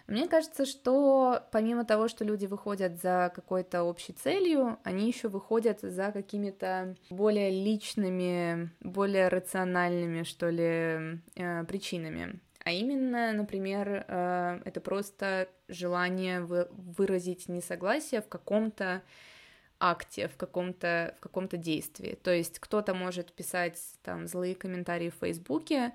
Мне 0.10 0.28
кажется, 0.28 0.66
что 0.66 1.44
помимо 1.52 1.86
того, 1.86 2.08
что 2.08 2.26
люди 2.26 2.48
выходят 2.48 3.00
за 3.00 3.32
какой-то 3.36 3.84
общей 3.84 4.12
целью, 4.14 4.80
они 4.84 5.06
еще 5.06 5.28
выходят 5.28 5.82
за 5.82 6.12
какими-то 6.12 6.96
более 7.12 7.52
личными, 7.52 8.72
более 8.80 9.28
рациональными, 9.28 10.24
что 10.24 10.50
ли, 10.50 11.22
э, 11.36 11.64
причинами. 11.66 12.40
А 12.64 12.72
именно, 12.72 13.34
например, 13.34 14.06
э, 14.08 14.62
это 14.66 14.82
просто 14.82 15.48
желание 15.68 16.42
выразить 16.42 17.48
несогласие 17.48 18.22
в 18.22 18.28
каком-то 18.28 19.04
акте, 19.80 20.28
в 20.28 20.38
каком-то 20.38 21.16
в 21.18 21.22
каком-то 21.22 21.58
действии. 21.58 22.18
То 22.22 22.32
есть 22.34 22.60
кто-то 22.60 22.94
может 22.94 23.34
писать 23.34 23.80
там 24.04 24.28
злые 24.28 24.56
комментарии 24.56 25.10
в 25.10 25.20
Фейсбуке, 25.26 25.94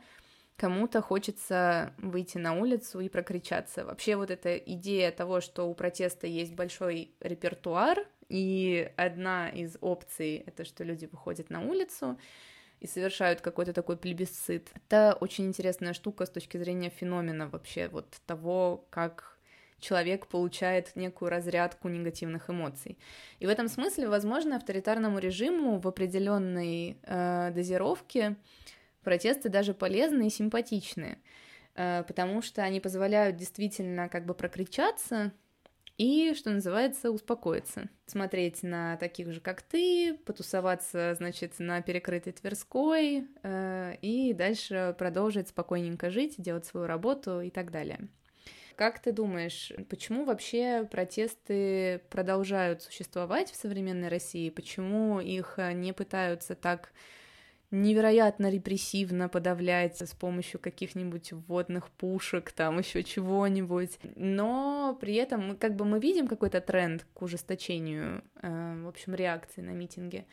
кому-то 0.57 1.03
хочется 1.03 1.93
выйти 1.99 2.39
на 2.39 2.55
улицу 2.55 3.01
и 3.01 3.09
прокричаться. 3.09 3.85
Вообще 3.85 4.17
вот 4.17 4.31
эта 4.31 4.57
идея 4.57 5.11
того, 5.11 5.41
что 5.41 5.69
у 5.69 5.75
протеста 5.75 6.27
есть 6.27 6.55
большой 6.55 7.15
репертуар, 7.21 7.99
и 8.29 8.91
одна 8.97 9.51
из 9.51 9.77
опций— 9.81 10.37
это 10.47 10.65
что 10.65 10.85
люди 10.85 11.07
выходят 11.07 11.51
на 11.51 11.61
улицу, 11.61 12.19
и 12.81 12.87
совершают 12.87 13.41
какой-то 13.41 13.73
такой 13.73 13.97
плебисцит. 13.97 14.71
Это 14.75 15.17
очень 15.21 15.47
интересная 15.47 15.95
штука 15.95 16.27
с 16.27 16.31
точки 16.31 16.57
зрения 16.59 16.91
феномена 16.91 17.49
вообще, 17.49 17.89
вот 17.89 18.21
того, 18.27 18.87
как 18.91 19.34
человек 19.81 20.27
получает 20.27 20.97
некую 20.97 21.31
разрядку 21.31 21.89
негативных 21.89 22.51
эмоций. 22.51 22.99
И 23.39 23.47
в 23.47 23.49
этом 23.49 23.69
смысле, 23.69 24.09
возможно, 24.09 24.57
авторитарному 24.57 25.19
режиму 25.19 25.79
в 25.79 25.89
определенной 25.89 26.99
э, 27.03 27.51
дозировке 27.55 28.37
протесты 29.03 29.49
даже 29.49 29.75
полезны 29.75 30.27
и 30.27 30.31
симпатичны, 30.31 31.19
э, 31.75 32.05
потому 32.07 32.43
что 32.43 32.63
они 32.63 32.81
позволяют 32.81 33.37
действительно 33.37 34.09
как 34.09 34.25
бы 34.25 34.35
прокричаться 34.35 35.33
и, 35.97 36.35
что 36.35 36.51
называется, 36.51 37.13
успокоиться. 37.13 37.89
Смотреть 38.07 38.63
на 38.65 38.97
таких 38.97 39.33
же, 39.33 39.41
как 39.41 39.63
ты, 39.63 40.15
потусоваться, 40.25 41.15
значит, 41.15 41.59
на 41.59 41.83
перекрытой 41.83 42.33
Тверской 42.33 43.29
э, 43.43 43.97
и 44.03 44.33
дальше 44.33 44.95
продолжить 44.99 45.49
спокойненько 45.49 46.11
жить, 46.11 46.35
делать 46.39 46.67
свою 46.67 46.87
работу 46.87 47.41
и 47.41 47.51
так 47.51 47.71
далее. 47.71 48.09
Как 48.77 49.01
ты 49.01 49.13
думаешь, 49.13 49.73
почему 49.89 50.25
вообще 50.25 50.87
протесты 50.91 52.01
продолжают 52.11 52.83
существовать 52.83 53.51
в 53.51 53.57
современной 53.57 54.09
России? 54.09 54.51
Почему 54.51 55.21
их 55.21 55.55
э, 55.59 55.73
не 55.73 55.93
пытаются 55.93 56.55
так 56.57 56.93
невероятно 57.71 58.51
репрессивно 58.51 59.29
подавлять 59.29 60.01
с 60.01 60.15
помощью 60.15 60.61
каких-нибудь 60.61 61.33
водных 61.33 61.91
пушек, 61.91 62.53
там 62.53 62.79
еще 62.79 63.03
чего-нибудь. 63.03 63.99
Но 64.17 64.97
при 65.01 65.15
этом 65.15 65.57
как 65.57 65.77
бы 65.77 65.85
мы 65.85 66.01
видим 66.01 66.27
какой-то 66.27 66.61
тренд 66.61 67.07
к 67.15 67.23
ужесточению, 67.23 68.23
э, 68.43 68.83
в 68.83 68.89
общем, 68.89 69.15
реакции 69.15 69.61
на 69.61 69.71
митинги. 69.71 70.27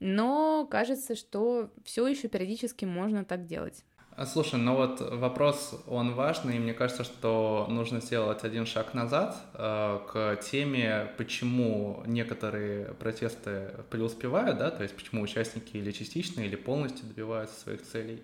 Но 0.00 0.66
кажется, 0.70 1.16
что 1.16 1.72
все 1.84 2.06
еще 2.06 2.28
периодически 2.28 2.84
можно 2.84 3.24
так 3.24 3.46
делать. 3.46 3.84
А, 4.18 4.26
слушай, 4.26 4.58
ну 4.58 4.74
вот 4.74 5.00
вопрос, 5.00 5.80
он 5.86 6.12
важный, 6.12 6.56
и 6.56 6.58
мне 6.58 6.74
кажется, 6.74 7.04
что 7.04 7.68
нужно 7.70 8.00
сделать 8.00 8.42
один 8.42 8.66
шаг 8.66 8.92
назад 8.92 9.36
э, 9.54 10.00
к 10.12 10.40
теме, 10.42 11.12
почему 11.16 12.02
некоторые 12.04 12.94
протесты 12.94 13.76
преуспевают, 13.90 14.58
да, 14.58 14.72
то 14.72 14.82
есть 14.82 14.96
почему 14.96 15.22
участники 15.22 15.76
или 15.76 15.92
частично, 15.92 16.40
или 16.40 16.56
полностью 16.56 17.06
добиваются 17.06 17.60
своих 17.60 17.82
целей, 17.82 18.20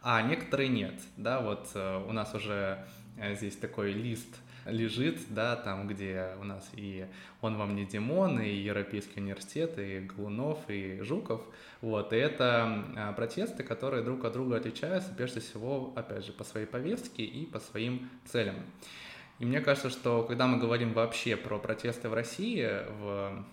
а 0.00 0.22
некоторые 0.22 0.68
нет, 0.68 0.94
да, 1.16 1.40
вот 1.40 1.70
э, 1.74 2.04
у 2.08 2.12
нас 2.12 2.32
уже 2.36 2.78
э, 3.18 3.34
здесь 3.34 3.56
такой 3.56 3.90
лист 3.90 4.36
лежит, 4.64 5.20
да, 5.28 5.56
там, 5.56 5.88
где 5.88 6.30
у 6.40 6.44
нас 6.44 6.70
и 6.74 7.06
«Он 7.40 7.56
вам 7.56 7.74
не 7.74 7.84
Димон», 7.84 8.40
и 8.40 8.48
Европейский 8.48 9.20
университет, 9.20 9.78
и 9.78 10.00
Глунов, 10.00 10.58
и 10.68 11.00
Жуков, 11.02 11.42
вот, 11.80 12.12
и 12.12 12.16
это 12.16 12.84
а, 12.96 13.12
протесты, 13.12 13.62
которые 13.62 14.02
друг 14.02 14.24
от 14.24 14.32
друга 14.32 14.56
отличаются, 14.56 15.12
прежде 15.16 15.40
всего, 15.40 15.92
опять 15.96 16.24
же, 16.24 16.32
по 16.32 16.44
своей 16.44 16.66
повестке 16.66 17.24
и 17.24 17.46
по 17.46 17.58
своим 17.58 18.08
целям. 18.24 18.56
И 19.38 19.44
мне 19.44 19.60
кажется, 19.60 19.90
что 19.90 20.22
когда 20.22 20.46
мы 20.46 20.58
говорим 20.58 20.92
вообще 20.92 21.36
про 21.36 21.58
протесты 21.58 22.08
в 22.08 22.14
России, 22.14 22.68
в 23.00 23.44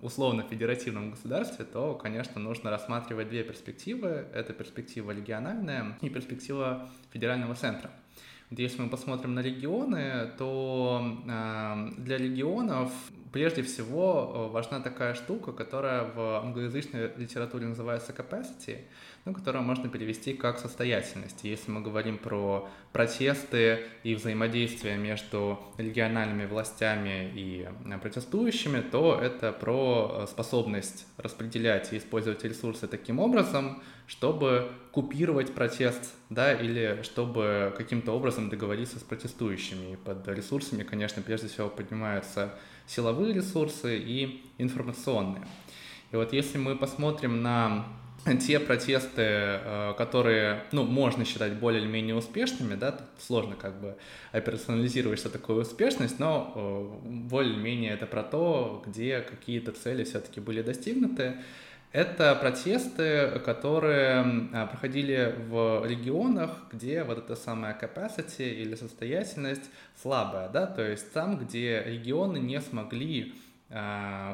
условно-федеративном 0.00 1.10
государстве, 1.10 1.64
то, 1.64 1.94
конечно, 1.94 2.40
нужно 2.40 2.70
рассматривать 2.70 3.28
две 3.28 3.44
перспективы. 3.44 4.26
Это 4.32 4.52
перспектива 4.52 5.10
региональная 5.10 5.98
и 6.00 6.08
перспектива 6.08 6.88
федерального 7.12 7.54
центра. 7.54 7.90
Если 8.50 8.82
мы 8.82 8.88
посмотрим 8.88 9.34
на 9.34 9.40
регионы, 9.40 10.32
то 10.36 11.18
э, 11.24 11.88
для 11.98 12.18
регионов 12.18 12.90
прежде 13.32 13.62
всего 13.62 14.48
э, 14.50 14.52
важна 14.52 14.80
такая 14.80 15.14
штука, 15.14 15.52
которая 15.52 16.04
в 16.04 16.40
англоязычной 16.40 17.12
литературе 17.16 17.68
называется 17.68 18.12
capacity, 18.12 18.78
ну, 19.24 19.34
которую 19.34 19.64
можно 19.64 19.88
перевести 19.88 20.32
как 20.32 20.58
состоятельность. 20.58 21.44
Если 21.44 21.70
мы 21.70 21.82
говорим 21.82 22.16
про 22.16 22.68
протесты 22.92 23.86
и 24.02 24.14
взаимодействие 24.14 24.96
между 24.96 25.60
региональными 25.76 26.46
властями 26.46 27.30
и 27.34 27.68
э, 27.84 27.98
протестующими, 27.98 28.80
то 28.80 29.18
это 29.20 29.52
про 29.52 30.22
э, 30.22 30.26
способность 30.26 31.06
распределять 31.18 31.92
и 31.92 31.98
использовать 31.98 32.42
ресурсы 32.44 32.86
таким 32.86 33.18
образом, 33.18 33.82
чтобы 34.06 34.72
купировать 34.90 35.54
протест, 35.54 36.14
да, 36.30 36.54
или 36.54 37.00
чтобы 37.02 37.74
каким-то 37.76 38.12
образом 38.12 38.48
договориться 38.48 38.98
с 38.98 39.02
протестующими. 39.02 39.92
И 39.92 39.96
под 39.96 40.26
ресурсами, 40.28 40.82
конечно, 40.82 41.20
прежде 41.22 41.48
всего 41.48 41.68
поднимаются 41.68 42.54
силовые 42.86 43.34
ресурсы 43.34 43.98
и 43.98 44.42
информационные. 44.58 45.46
И 46.10 46.16
вот 46.16 46.32
если 46.32 46.58
мы 46.58 46.74
посмотрим 46.74 47.42
на 47.42 47.86
те 48.40 48.60
протесты, 48.60 49.22
э, 49.22 49.94
которые, 49.96 50.64
ну, 50.72 50.84
можно 50.84 51.24
считать 51.24 51.54
более 51.54 51.82
или 51.82 51.88
менее 51.88 52.14
успешными, 52.14 52.74
да, 52.74 52.98
сложно 53.18 53.56
как 53.56 53.80
бы 53.80 53.96
операционализировать, 54.32 55.18
что 55.18 55.30
такое 55.30 55.62
успешность, 55.62 56.18
но 56.18 56.52
э, 56.54 57.08
более-менее 57.08 57.92
это 57.92 58.06
про 58.06 58.22
то, 58.22 58.82
где 58.86 59.20
какие-то 59.20 59.72
цели 59.72 60.04
все-таки 60.04 60.40
были 60.40 60.62
достигнуты. 60.62 61.36
Это 61.92 62.36
протесты, 62.36 63.40
которые 63.44 64.48
а, 64.52 64.66
проходили 64.68 65.34
в 65.48 65.84
регионах, 65.84 66.52
где 66.72 67.02
вот 67.02 67.18
эта 67.18 67.34
самая 67.34 67.76
capacity 67.76 68.48
или 68.48 68.76
состоятельность 68.76 69.68
слабая, 70.00 70.48
да, 70.48 70.66
то 70.66 70.88
есть 70.88 71.12
там, 71.12 71.36
где 71.36 71.82
регионы 71.84 72.38
не 72.38 72.60
смогли 72.60 73.34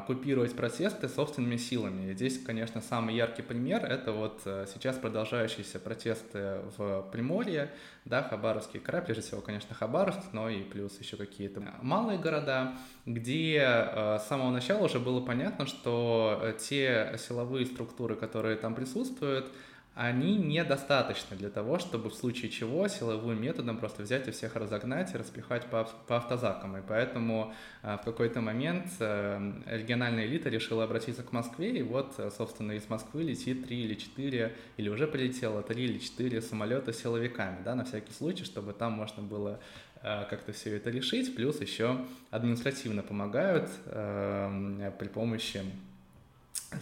купировать 0.07 0.55
протесты 0.55 1.07
собственными 1.07 1.57
силами. 1.57 2.09
И 2.09 2.13
здесь, 2.15 2.41
конечно, 2.43 2.81
самый 2.81 3.15
яркий 3.15 3.43
пример— 3.43 3.85
это 3.89 4.11
вот 4.11 4.41
э, 4.45 4.65
сейчас 4.73 4.97
продолжающиеся 4.97 5.79
протесты 5.79 6.61
в 6.75 7.07
Приморье, 7.11 7.69
да, 8.03 8.23
Хабаровский 8.23 8.79
край, 8.79 9.03
прежде 9.03 9.21
всего, 9.21 9.41
конечно, 9.41 9.75
Хабаровск, 9.75 10.21
но 10.31 10.49
и 10.49 10.63
плюс 10.63 10.99
еще 10.99 11.17
какие-то 11.17 11.61
малые 11.83 12.17
города, 12.17 12.73
где 13.05 13.61
э, 13.61 14.17
с 14.19 14.27
самого 14.27 14.49
начала 14.49 14.85
уже 14.85 14.99
было 14.99 15.21
понятно, 15.21 15.67
что 15.67 16.39
э, 16.41 16.53
те 16.59 17.15
силовые 17.19 17.67
структуры, 17.67 18.15
которые 18.15 18.57
там 18.57 18.73
присутствуют, 18.73 19.51
они 19.97 20.37
недостаточны 20.37 21.35
для 21.35 21.49
того, 21.49 21.79
чтобы 21.79 22.11
в 22.11 22.13
случае 22.13 22.51
чего 22.51 22.87
силовым 22.87 23.41
методом 23.41 23.79
просто 23.79 24.03
взять 24.03 24.27
и 24.27 24.31
всех 24.31 24.55
разогнать 24.55 25.13
и 25.15 25.17
распихать 25.17 25.65
по, 25.65 25.89
по 26.05 26.17
автозакам. 26.17 26.77
И 26.77 26.81
поэтому 26.87 27.51
а, 27.81 27.97
в 27.97 28.03
какой-то 28.03 28.39
момент 28.39 28.85
а, 28.99 29.41
региональная 29.65 30.27
элита 30.27 30.49
решила 30.49 30.83
обратиться 30.83 31.23
к 31.23 31.31
Москве, 31.31 31.79
и 31.79 31.81
вот, 31.81 32.13
собственно, 32.37 32.73
из 32.73 32.87
Москвы 32.89 33.23
летит 33.23 33.65
три 33.65 33.85
или 33.85 33.95
четыре, 33.95 34.55
или 34.77 34.87
уже 34.87 35.07
прилетело 35.07 35.63
три 35.63 35.85
или 35.85 35.97
четыре 35.97 36.41
самолета 36.41 36.93
с 36.93 37.01
силовиками, 37.01 37.63
да, 37.65 37.73
на 37.73 37.83
всякий 37.83 38.13
случай, 38.13 38.45
чтобы 38.45 38.73
там 38.73 38.91
можно 38.91 39.23
было 39.23 39.59
как-то 40.03 40.53
все 40.53 40.77
это 40.77 40.91
решить, 40.91 41.35
плюс 41.35 41.59
еще 41.59 42.05
административно 42.29 43.01
помогают 43.01 43.67
э, 43.87 44.91
при 44.99 45.07
помощи, 45.07 45.61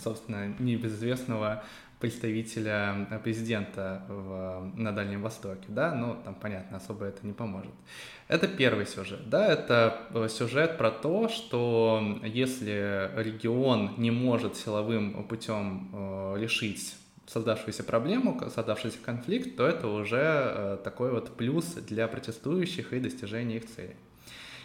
собственно, 0.03 0.53
небезызвестного 0.60 1.63
представителя 2.05 3.07
э, 3.09 3.19
президента 3.19 4.03
в, 4.07 4.71
на 4.75 4.91
Дальнем 4.91 5.24
Востоке, 5.24 5.65
да, 5.69 5.95
ну, 5.95 6.15
там, 6.24 6.35
понятно, 6.35 6.77
особо 6.77 7.05
это 7.05 7.25
не 7.25 7.33
поможет. 7.33 7.71
Это 8.27 8.47
первый 8.47 8.85
сюжет, 8.85 9.27
да, 9.27 9.47
это 9.47 9.97
э, 10.13 10.27
сюжет 10.29 10.77
про 10.77 10.91
то, 10.91 11.29
что 11.29 12.19
если 12.24 13.09
регион 13.15 13.95
не 13.97 14.12
может 14.12 14.55
силовым 14.55 15.24
путем 15.24 15.89
э, 15.93 16.35
решить 16.38 16.95
создавшуюся 17.25 17.83
проблему, 17.83 18.39
создавшийся 18.53 19.00
конфликт, 19.03 19.57
то 19.57 19.65
это 19.65 19.88
уже 19.88 20.21
э, 20.21 20.77
такой 20.83 21.09
вот 21.09 21.35
плюс 21.35 21.65
для 21.74 22.07
протестующих 22.07 22.93
и 22.93 23.00
достижения 23.00 23.57
их 23.57 23.65
целей. 23.65 23.95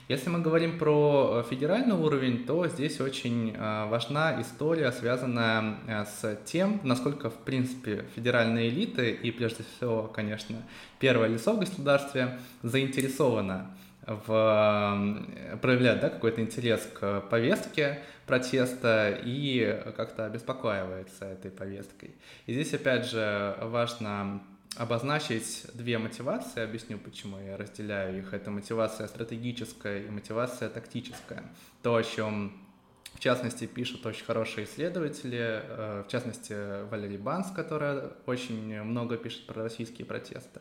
Если 0.09 0.28
мы 0.28 0.40
говорим 0.40 0.78
про 0.78 1.45
э, 1.45 1.49
федеральный 1.49 1.95
уровень, 1.95 2.45
то 2.45 2.66
здесь 2.66 3.00
очень 3.00 3.54
э, 3.57 3.87
важна 3.88 4.40
история, 4.40 4.90
связанная 4.92 5.76
э, 5.87 6.04
с 6.04 6.37
тем, 6.45 6.80
насколько, 6.83 7.30
в 7.30 7.38
принципе, 7.38 8.04
федеральные 8.16 8.71
элиты 8.71 9.11
и, 9.11 9.30
прежде 9.30 9.64
всего, 9.64 10.04
конечно, 10.04 10.57
первое 10.99 11.28
лицо 11.28 11.52
в 11.52 11.61
государстве 11.61 12.38
заинтересовано 12.62 13.71
в 14.07 15.26
проявлять 15.62 16.00
да, 16.00 16.09
какой-то 16.09 16.40
интерес 16.40 16.88
к 16.92 17.21
повестке 17.30 18.00
протеста 18.26 19.16
и 19.25 19.80
как-то 19.97 20.26
обеспокоивается 20.26 21.26
этой 21.26 21.50
повесткой. 21.50 22.16
И 22.47 22.52
здесь, 22.54 22.73
опять 22.75 23.07
же, 23.09 23.57
важно 23.61 24.42
обозначить 24.76 25.66
две 25.74 25.98
мотивации, 25.98 26.62
объясню, 26.62 26.98
почему 26.98 27.38
я 27.38 27.56
разделяю 27.56 28.18
их. 28.18 28.32
Это 28.32 28.50
мотивация 28.50 29.08
стратегическая 29.08 30.02
и 30.02 30.10
мотивация 30.10 30.68
тактическая. 30.68 31.42
То, 31.82 31.96
о 31.96 32.02
чем 32.02 32.52
в 33.14 33.20
частности, 33.20 33.66
пишут 33.66 34.06
очень 34.06 34.24
хорошие 34.24 34.64
исследователи, 34.66 35.62
э, 35.62 36.04
в 36.06 36.10
частности, 36.10 36.84
Валерий 36.88 37.18
Банс, 37.18 37.50
которая 37.50 38.12
очень 38.26 38.82
много 38.82 39.16
пишет 39.16 39.46
про 39.46 39.62
российские 39.62 40.06
протесты. 40.06 40.60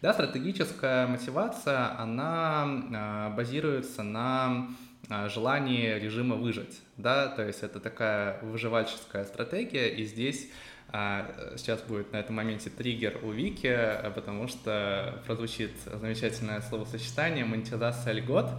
Да, 0.00 0.14
стратегическая 0.14 1.06
мотивация, 1.06 1.98
она 1.98 3.30
э, 3.30 3.36
базируется 3.36 4.02
на 4.02 4.68
э, 5.10 5.28
желании 5.28 5.98
режима 5.98 6.36
выжить, 6.36 6.80
да, 6.96 7.26
то 7.26 7.46
есть 7.46 7.62
это 7.62 7.80
такая 7.80 8.40
выживальческая 8.40 9.24
стратегия, 9.24 9.88
и 9.88 10.04
здесь 10.04 10.48
а 10.92 11.54
сейчас 11.56 11.80
будет 11.82 12.12
на 12.12 12.16
этом 12.16 12.34
моменте 12.36 12.68
триггер 12.68 13.18
у 13.22 13.30
Вики, 13.30 13.76
потому 14.14 14.48
что 14.48 15.22
прозвучит 15.24 15.70
замечательное 15.84 16.60
словосочетание 16.62 17.44
монетизация 17.44 18.12
льгот. 18.12 18.50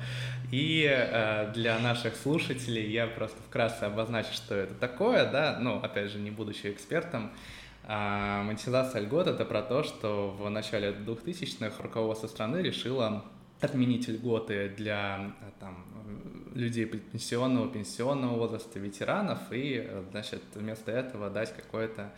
И 0.51 0.87
э, 0.89 1.51
для 1.53 1.77
наших 1.79 2.15
слушателей 2.15 2.89
я 2.89 3.07
просто 3.07 3.37
вкратце 3.47 3.83
обозначу, 3.83 4.33
что 4.33 4.55
это 4.55 4.73
такое, 4.73 5.29
да, 5.29 5.57
ну, 5.59 5.77
опять 5.77 6.11
же, 6.11 6.19
не 6.19 6.31
будучи 6.31 6.67
экспертом, 6.67 7.31
а 7.83 8.43
монетизация 8.43 9.01
льгот— 9.01 9.27
это 9.27 9.43
про 9.43 9.61
то, 9.61 9.83
что 9.83 10.31
в 10.31 10.49
начале 10.49 10.91
2000-х 10.91 11.83
руководство 11.83 12.27
страны 12.27 12.57
решило 12.57 13.23
отменить 13.61 14.07
льготы 14.07 14.69
для 14.69 15.33
там, 15.59 15.85
людей 16.53 16.85
пенсионного, 16.85 17.67
пенсионного 17.69 18.37
возраста, 18.37 18.79
ветеранов, 18.79 19.39
и, 19.51 19.89
значит, 20.11 20.41
вместо 20.55 20.91
этого 20.91 21.29
дать 21.29 21.55
какой-то 21.55 22.11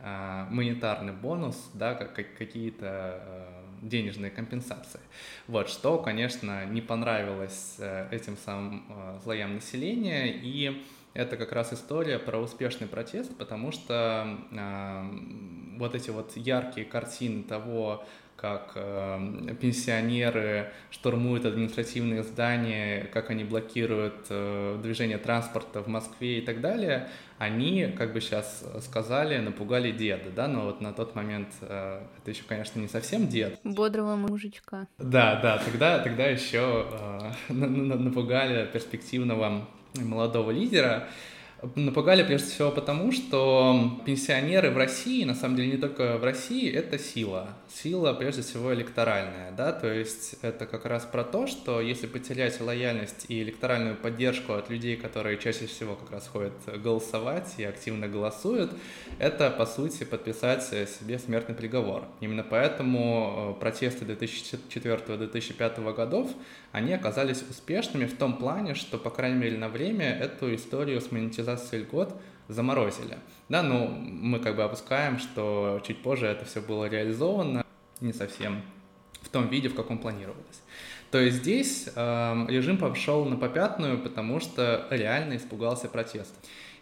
э, 0.00 0.46
монетарный 0.50 1.12
бонус, 1.12 1.70
да, 1.74 1.94
как 1.94 2.14
какие-то 2.14 3.20
э, 3.22 3.60
денежные 3.82 4.30
компенсации. 4.30 5.00
Вот, 5.46 5.68
что, 5.68 5.98
конечно, 5.98 6.66
не 6.66 6.80
понравилось 6.80 7.76
э, 7.78 8.08
этим 8.10 8.36
самым 8.36 8.84
э, 8.88 9.18
слоям 9.22 9.54
населения, 9.54 10.28
и 10.28 10.84
это 11.12 11.36
как 11.36 11.52
раз 11.52 11.72
история 11.72 12.18
про 12.18 12.38
успешный 12.38 12.86
протест, 12.86 13.36
потому 13.36 13.72
что 13.72 14.38
э, 14.52 15.76
вот 15.78 15.94
эти 15.94 16.10
вот 16.10 16.36
яркие 16.36 16.86
картины 16.86 17.42
того, 17.42 18.04
как 18.40 18.72
э, 18.74 19.54
пенсионеры 19.60 20.72
штурмуют 20.90 21.44
административные 21.44 22.22
здания, 22.22 23.04
как 23.12 23.28
они 23.28 23.44
блокируют 23.44 24.26
э, 24.30 24.78
движение 24.82 25.18
транспорта 25.18 25.82
в 25.82 25.88
Москве 25.88 26.38
и 26.38 26.40
так 26.40 26.62
далее, 26.62 27.08
они, 27.36 27.92
как 27.96 28.14
бы 28.14 28.20
сейчас 28.22 28.64
сказали, 28.80 29.36
напугали 29.38 29.92
деда, 29.92 30.30
да, 30.34 30.48
но 30.48 30.64
вот 30.64 30.80
на 30.80 30.94
тот 30.94 31.14
момент 31.14 31.48
э, 31.60 32.02
это 32.18 32.30
еще, 32.30 32.44
конечно, 32.44 32.80
не 32.80 32.88
совсем 32.88 33.28
дед. 33.28 33.60
Бодрого 33.62 34.16
мужичка. 34.16 34.86
Да, 34.96 35.38
да, 35.42 35.58
тогда, 35.58 35.98
тогда 35.98 36.24
еще 36.26 36.86
э, 37.48 37.52
напугали 37.52 38.66
перспективного 38.72 39.68
молодого 39.96 40.50
лидера. 40.50 41.08
Напугали 41.74 42.22
прежде 42.22 42.48
всего 42.48 42.70
потому, 42.70 43.12
что 43.12 44.00
пенсионеры 44.06 44.70
в 44.70 44.78
России, 44.78 45.24
на 45.24 45.34
самом 45.34 45.56
деле 45.56 45.72
не 45.72 45.76
только 45.76 46.16
в 46.16 46.24
России, 46.24 46.72
это 46.72 46.98
сила. 46.98 47.48
Сила 47.68 48.14
прежде 48.14 48.42
всего 48.42 48.72
электоральная, 48.72 49.52
да, 49.52 49.72
то 49.72 49.92
есть 49.92 50.36
это 50.42 50.64
как 50.66 50.86
раз 50.86 51.04
про 51.04 51.22
то, 51.22 51.46
что 51.46 51.80
если 51.80 52.06
потерять 52.06 52.60
лояльность 52.60 53.26
и 53.28 53.42
электоральную 53.42 53.96
поддержку 53.96 54.54
от 54.54 54.70
людей, 54.70 54.96
которые 54.96 55.36
чаще 55.38 55.66
всего 55.66 55.96
как 55.96 56.10
раз 56.10 56.28
ходят 56.28 56.54
голосовать 56.82 57.54
и 57.58 57.64
активно 57.64 58.08
голосуют, 58.08 58.72
это 59.18 59.50
по 59.50 59.66
сути 59.66 60.04
подписать 60.04 60.64
себе 60.64 61.18
смертный 61.18 61.54
приговор. 61.54 62.04
Именно 62.20 62.42
поэтому 62.42 63.54
э, 63.56 63.60
протесты 63.60 64.06
2004-2005 64.06 65.94
годов, 65.94 66.30
они 66.72 66.94
оказались 66.94 67.42
успешными 67.48 68.06
в 68.06 68.16
том 68.16 68.36
плане, 68.36 68.74
что, 68.74 68.96
по 68.96 69.10
крайней 69.10 69.38
мере, 69.38 69.58
на 69.58 69.68
время 69.68 70.10
эту 70.10 70.54
историю 70.54 71.00
с 71.00 71.10
монетизацией 71.10 71.49
льгот 71.72 72.14
заморозили. 72.48 73.18
Да, 73.48 73.62
ну, 73.62 73.88
мы 73.88 74.38
как 74.40 74.56
бы 74.56 74.62
опускаем, 74.62 75.18
что 75.18 75.80
чуть 75.86 76.02
позже 76.02 76.26
это 76.26 76.44
все 76.44 76.60
было 76.60 76.86
реализовано 76.86 77.64
не 78.00 78.12
совсем 78.12 78.62
в 79.22 79.28
том 79.28 79.48
виде, 79.48 79.68
в 79.68 79.74
каком 79.74 79.98
планировалось. 79.98 80.62
То 81.10 81.18
есть 81.18 81.38
здесь 81.38 81.88
э, 81.94 82.46
режим 82.48 82.78
пошел 82.78 83.24
на 83.24 83.36
попятную, 83.36 83.98
потому 83.98 84.40
что 84.40 84.86
реально 84.90 85.36
испугался 85.36 85.88
протеста. 85.88 86.34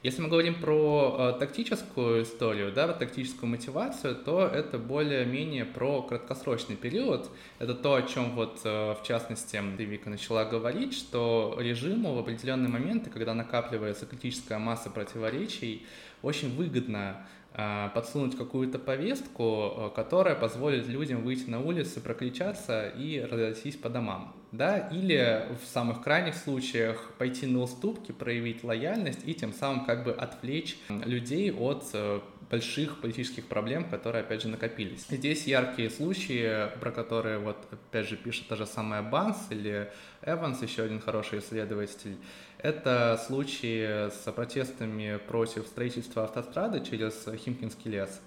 Если 0.04 0.22
мы 0.22 0.28
говорим 0.28 0.54
про 0.54 1.34
э, 1.34 1.40
тактическую 1.40 2.22
историю, 2.22 2.72
да, 2.72 2.86
тактическую 2.92 3.50
мотивацию, 3.50 4.14
то 4.14 4.46
это 4.46 4.78
более-менее 4.78 5.64
про 5.64 6.02
краткосрочный 6.02 6.76
период. 6.76 7.28
Это 7.58 7.74
то, 7.74 7.94
о 7.94 8.02
чем 8.02 8.36
вот 8.36 8.60
э, 8.62 8.94
в 8.94 9.02
частности 9.02 9.60
Вика 9.76 10.08
начала 10.08 10.44
говорить, 10.44 10.94
что 10.94 11.56
режиму 11.58 12.14
в 12.14 12.18
определенные 12.20 12.68
моменты, 12.68 13.10
когда 13.10 13.34
накапливается 13.34 14.06
критическая 14.06 14.58
масса 14.58 14.88
противоречий, 14.88 15.84
очень 16.22 16.54
выгодно 16.54 17.26
а, 17.54 17.88
подсунуть 17.88 18.36
какую-то 18.36 18.78
повестку, 18.78 19.72
э, 19.76 19.90
которая 19.96 20.36
позволит 20.36 20.86
людям 20.86 21.22
выйти 21.24 21.50
на 21.50 21.60
улицы, 21.60 22.00
прокричаться 22.00 22.88
и 22.88 23.20
разойтись 23.20 23.74
по 23.74 23.88
домам. 23.88 24.37
Да? 24.52 24.78
Или 24.90 25.46
в 25.62 25.66
самых 25.66 26.02
крайних 26.02 26.34
случаях 26.34 27.12
пойти 27.18 27.46
на 27.46 27.60
уступки, 27.60 28.12
проявить 28.12 28.64
лояльность 28.64 29.20
и 29.24 29.34
тем 29.34 29.52
самым 29.52 29.84
как 29.84 30.04
бы 30.04 30.12
отвлечь 30.12 30.78
людей 30.88 31.52
от 31.52 31.84
э, 31.92 32.20
больших 32.50 33.00
политических 33.00 33.46
проблем, 33.46 33.84
которые, 33.84 34.22
опять 34.22 34.42
же, 34.42 34.48
накопились. 34.48 35.06
Здесь 35.10 35.46
яркие 35.46 35.90
случаи, 35.90 36.68
про 36.80 36.90
которые, 36.90 37.38
вот, 37.38 37.56
опять 37.70 38.08
же, 38.08 38.16
пишет 38.16 38.48
та 38.48 38.56
же 38.56 38.66
самая 38.66 39.02
Банс 39.02 39.36
или 39.50 39.90
Эванс, 40.22 40.62
еще 40.62 40.82
один 40.82 41.00
хороший 41.00 41.40
исследователь, 41.40 42.16
это 42.58 43.20
случаи 43.26 44.08
с 44.10 44.32
протестами 44.32 45.18
против 45.28 45.66
строительства 45.66 46.24
автострады 46.24 46.84
через 46.84 47.26
Химкинский 47.44 47.90
лес. 47.90 48.20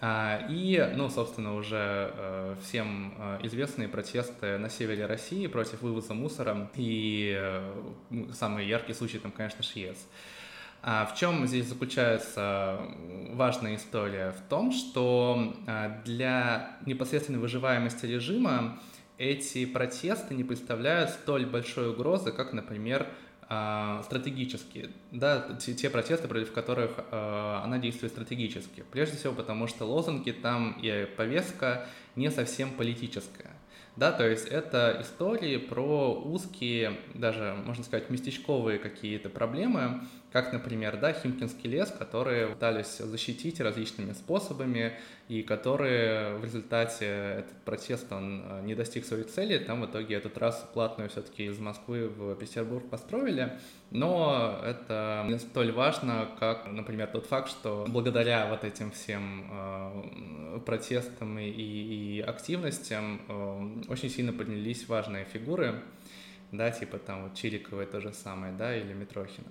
А, 0.00 0.46
и, 0.48 0.92
ну, 0.96 1.08
собственно, 1.08 1.54
уже 1.54 2.12
э, 2.16 2.56
всем 2.62 3.14
э, 3.18 3.38
известные 3.44 3.88
протесты 3.88 4.58
на 4.58 4.68
севере 4.68 5.06
России 5.06 5.46
против 5.46 5.82
вывоза 5.82 6.14
мусора. 6.14 6.70
И 6.74 7.36
э, 7.38 7.72
самый 8.32 8.66
яркий 8.66 8.94
случай 8.94 9.18
там, 9.18 9.30
конечно, 9.30 9.62
ШИЕС. 9.62 10.08
А 10.82 11.06
в 11.06 11.16
чем 11.16 11.46
здесь 11.46 11.66
заключается 11.66 12.80
важная 13.30 13.76
история? 13.76 14.32
В 14.32 14.40
том, 14.48 14.72
что 14.72 15.54
для 16.04 16.76
непосредственной 16.86 17.38
выживаемости 17.38 18.04
режима 18.04 18.80
эти 19.16 19.64
протесты 19.64 20.34
не 20.34 20.42
представляют 20.42 21.10
столь 21.10 21.46
большой 21.46 21.90
угрозы, 21.90 22.32
как, 22.32 22.52
например, 22.52 23.06
стратегически, 24.04 24.90
да, 25.10 25.56
те, 25.60 25.74
те 25.74 25.90
протесты, 25.90 26.28
против 26.28 26.52
которых 26.52 26.92
э, 27.10 27.60
она 27.64 27.78
действует 27.78 28.12
стратегически. 28.12 28.84
Прежде 28.90 29.16
всего 29.16 29.32
потому, 29.34 29.66
что 29.66 29.84
лозунги 29.84 30.30
там 30.30 30.78
и 30.80 31.06
повестка 31.16 31.86
не 32.16 32.30
совсем 32.30 32.70
политическая. 32.70 33.50
Да, 33.96 34.10
то 34.10 34.26
есть 34.26 34.46
это 34.46 34.98
истории 35.02 35.58
про 35.58 36.14
узкие, 36.14 36.98
даже, 37.14 37.54
можно 37.66 37.84
сказать, 37.84 38.08
местечковые 38.08 38.78
какие-то 38.78 39.28
проблемы, 39.28 40.00
как, 40.32 40.52
например, 40.52 40.98
да, 40.98 41.12
Химкинский 41.12 41.68
лес, 41.68 41.94
которые 41.96 42.48
пытались 42.48 42.98
защитить 42.98 43.60
различными 43.60 44.12
способами, 44.12 44.94
и 45.28 45.42
которые 45.42 46.36
в 46.36 46.44
результате 46.44 47.06
этот 47.06 47.56
протест 47.64 48.12
он 48.12 48.42
э, 48.44 48.62
не 48.64 48.74
достиг 48.74 49.04
своей 49.04 49.24
цели, 49.24 49.58
там 49.58 49.82
в 49.82 49.86
итоге 49.86 50.16
эту 50.16 50.28
трассу 50.30 50.66
платную 50.72 51.08
все-таки 51.10 51.44
из 51.44 51.58
Москвы 51.58 52.08
в 52.08 52.34
Петербург 52.34 52.88
построили, 52.88 53.58
но 53.90 54.60
это 54.64 55.24
не 55.28 55.38
столь 55.38 55.72
важно, 55.72 56.28
как, 56.38 56.66
например, 56.66 57.08
тот 57.08 57.26
факт, 57.26 57.48
что 57.48 57.86
благодаря 57.88 58.48
вот 58.48 58.64
этим 58.64 58.90
всем 58.90 59.46
э, 59.50 60.60
протестам 60.66 61.38
и, 61.38 61.48
и 61.48 62.20
активностям 62.20 63.20
э, 63.28 63.82
очень 63.88 64.10
сильно 64.10 64.32
поднялись 64.32 64.88
важные 64.88 65.24
фигуры, 65.24 65.82
да, 66.52 66.70
типа 66.70 66.98
там 66.98 67.24
вот 67.24 67.34
Чириковой 67.34 67.86
то 67.86 68.00
же 68.00 68.12
самое, 68.12 68.52
да, 68.52 68.76
или 68.76 68.92
Митрохина. 68.92 69.48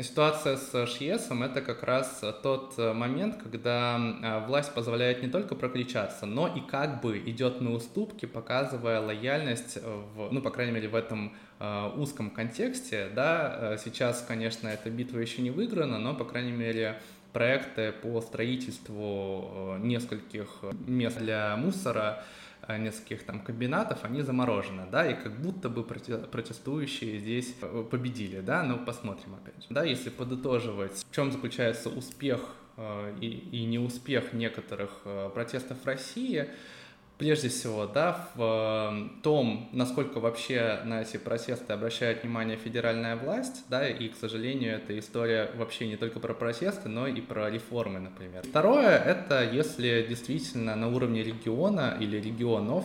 Ситуация 0.00 0.56
с 0.56 0.86
Шиесом— 0.86 1.42
это 1.44 1.60
как 1.60 1.82
раз 1.82 2.22
тот 2.42 2.78
момент, 2.78 3.42
когда 3.42 3.96
а, 3.96 4.46
власть 4.46 4.72
позволяет 4.72 5.20
не 5.20 5.28
только 5.28 5.56
прокричаться, 5.56 6.26
но 6.26 6.46
и 6.46 6.60
как 6.60 7.00
бы 7.02 7.18
идет 7.18 7.60
на 7.60 7.72
уступки, 7.72 8.26
показывая 8.26 9.00
лояльность, 9.00 9.78
в, 9.82 10.30
ну, 10.30 10.40
по 10.40 10.50
крайней 10.50 10.72
мере, 10.72 10.88
в 10.88 10.94
этом 10.94 11.34
э, 11.58 11.90
узком 11.96 12.30
контексте, 12.30 13.08
да, 13.14 13.76
сейчас, 13.84 14.24
конечно, 14.26 14.68
эта 14.68 14.90
битва 14.90 15.18
еще 15.18 15.42
не 15.42 15.50
выиграна, 15.50 15.98
но, 15.98 16.14
по 16.14 16.24
крайней 16.24 16.52
мере, 16.52 17.00
проекты 17.32 17.92
по 17.92 18.20
строительству 18.20 19.76
нескольких 19.80 20.48
мест 20.86 21.18
для 21.18 21.56
мусора— 21.56 22.22
Э, 22.32 22.47
нескольких 22.76 23.24
там 23.24 23.40
комбинатов, 23.40 24.04
они 24.04 24.22
заморожены, 24.22 24.86
да, 24.90 25.10
и 25.10 25.14
как 25.14 25.40
будто 25.40 25.68
бы 25.68 25.84
протестующие 25.84 27.18
здесь 27.18 27.54
э, 27.62 27.84
победили, 27.90 28.40
да, 28.40 28.62
но 28.62 28.76
посмотрим 28.76 29.36
опять 29.36 29.62
же, 29.62 29.68
да, 29.70 29.84
если 29.84 30.10
подытоживать, 30.10 31.04
в 31.08 31.14
чем 31.14 31.32
заключается 31.32 31.88
успех 31.88 32.40
э, 32.76 33.14
и, 33.20 33.28
и 33.28 33.64
неуспех 33.64 34.32
некоторых 34.32 34.90
протестов 35.32 35.78
в 35.82 35.86
России, 35.86 36.48
прежде 37.18 37.48
всего, 37.48 37.86
да, 37.86 38.28
в 38.34 38.42
эм, 38.42 39.20
том, 39.22 39.68
насколько 39.72 40.20
вообще 40.20 40.80
на 40.84 41.02
эти 41.02 41.16
протесты 41.16 41.72
обращает 41.72 42.22
внимание 42.22 42.56
федеральная 42.56 43.16
власть, 43.16 43.64
да, 43.68 43.88
и, 43.88 44.08
к 44.08 44.16
сожалению, 44.16 44.76
эта 44.76 44.98
история 44.98 45.50
вообще 45.56 45.88
не 45.88 45.96
только 45.96 46.20
про 46.20 46.32
протесты, 46.32 46.88
но 46.88 47.06
и 47.06 47.20
про 47.20 47.50
реформы, 47.50 47.98
например. 47.98 48.42
Второе, 48.48 48.96
это 48.96 49.42
если 49.42 50.06
действительно 50.08 50.76
на 50.76 50.88
уровне 50.88 51.22
региона 51.22 51.96
или 52.00 52.16
регионов 52.18 52.84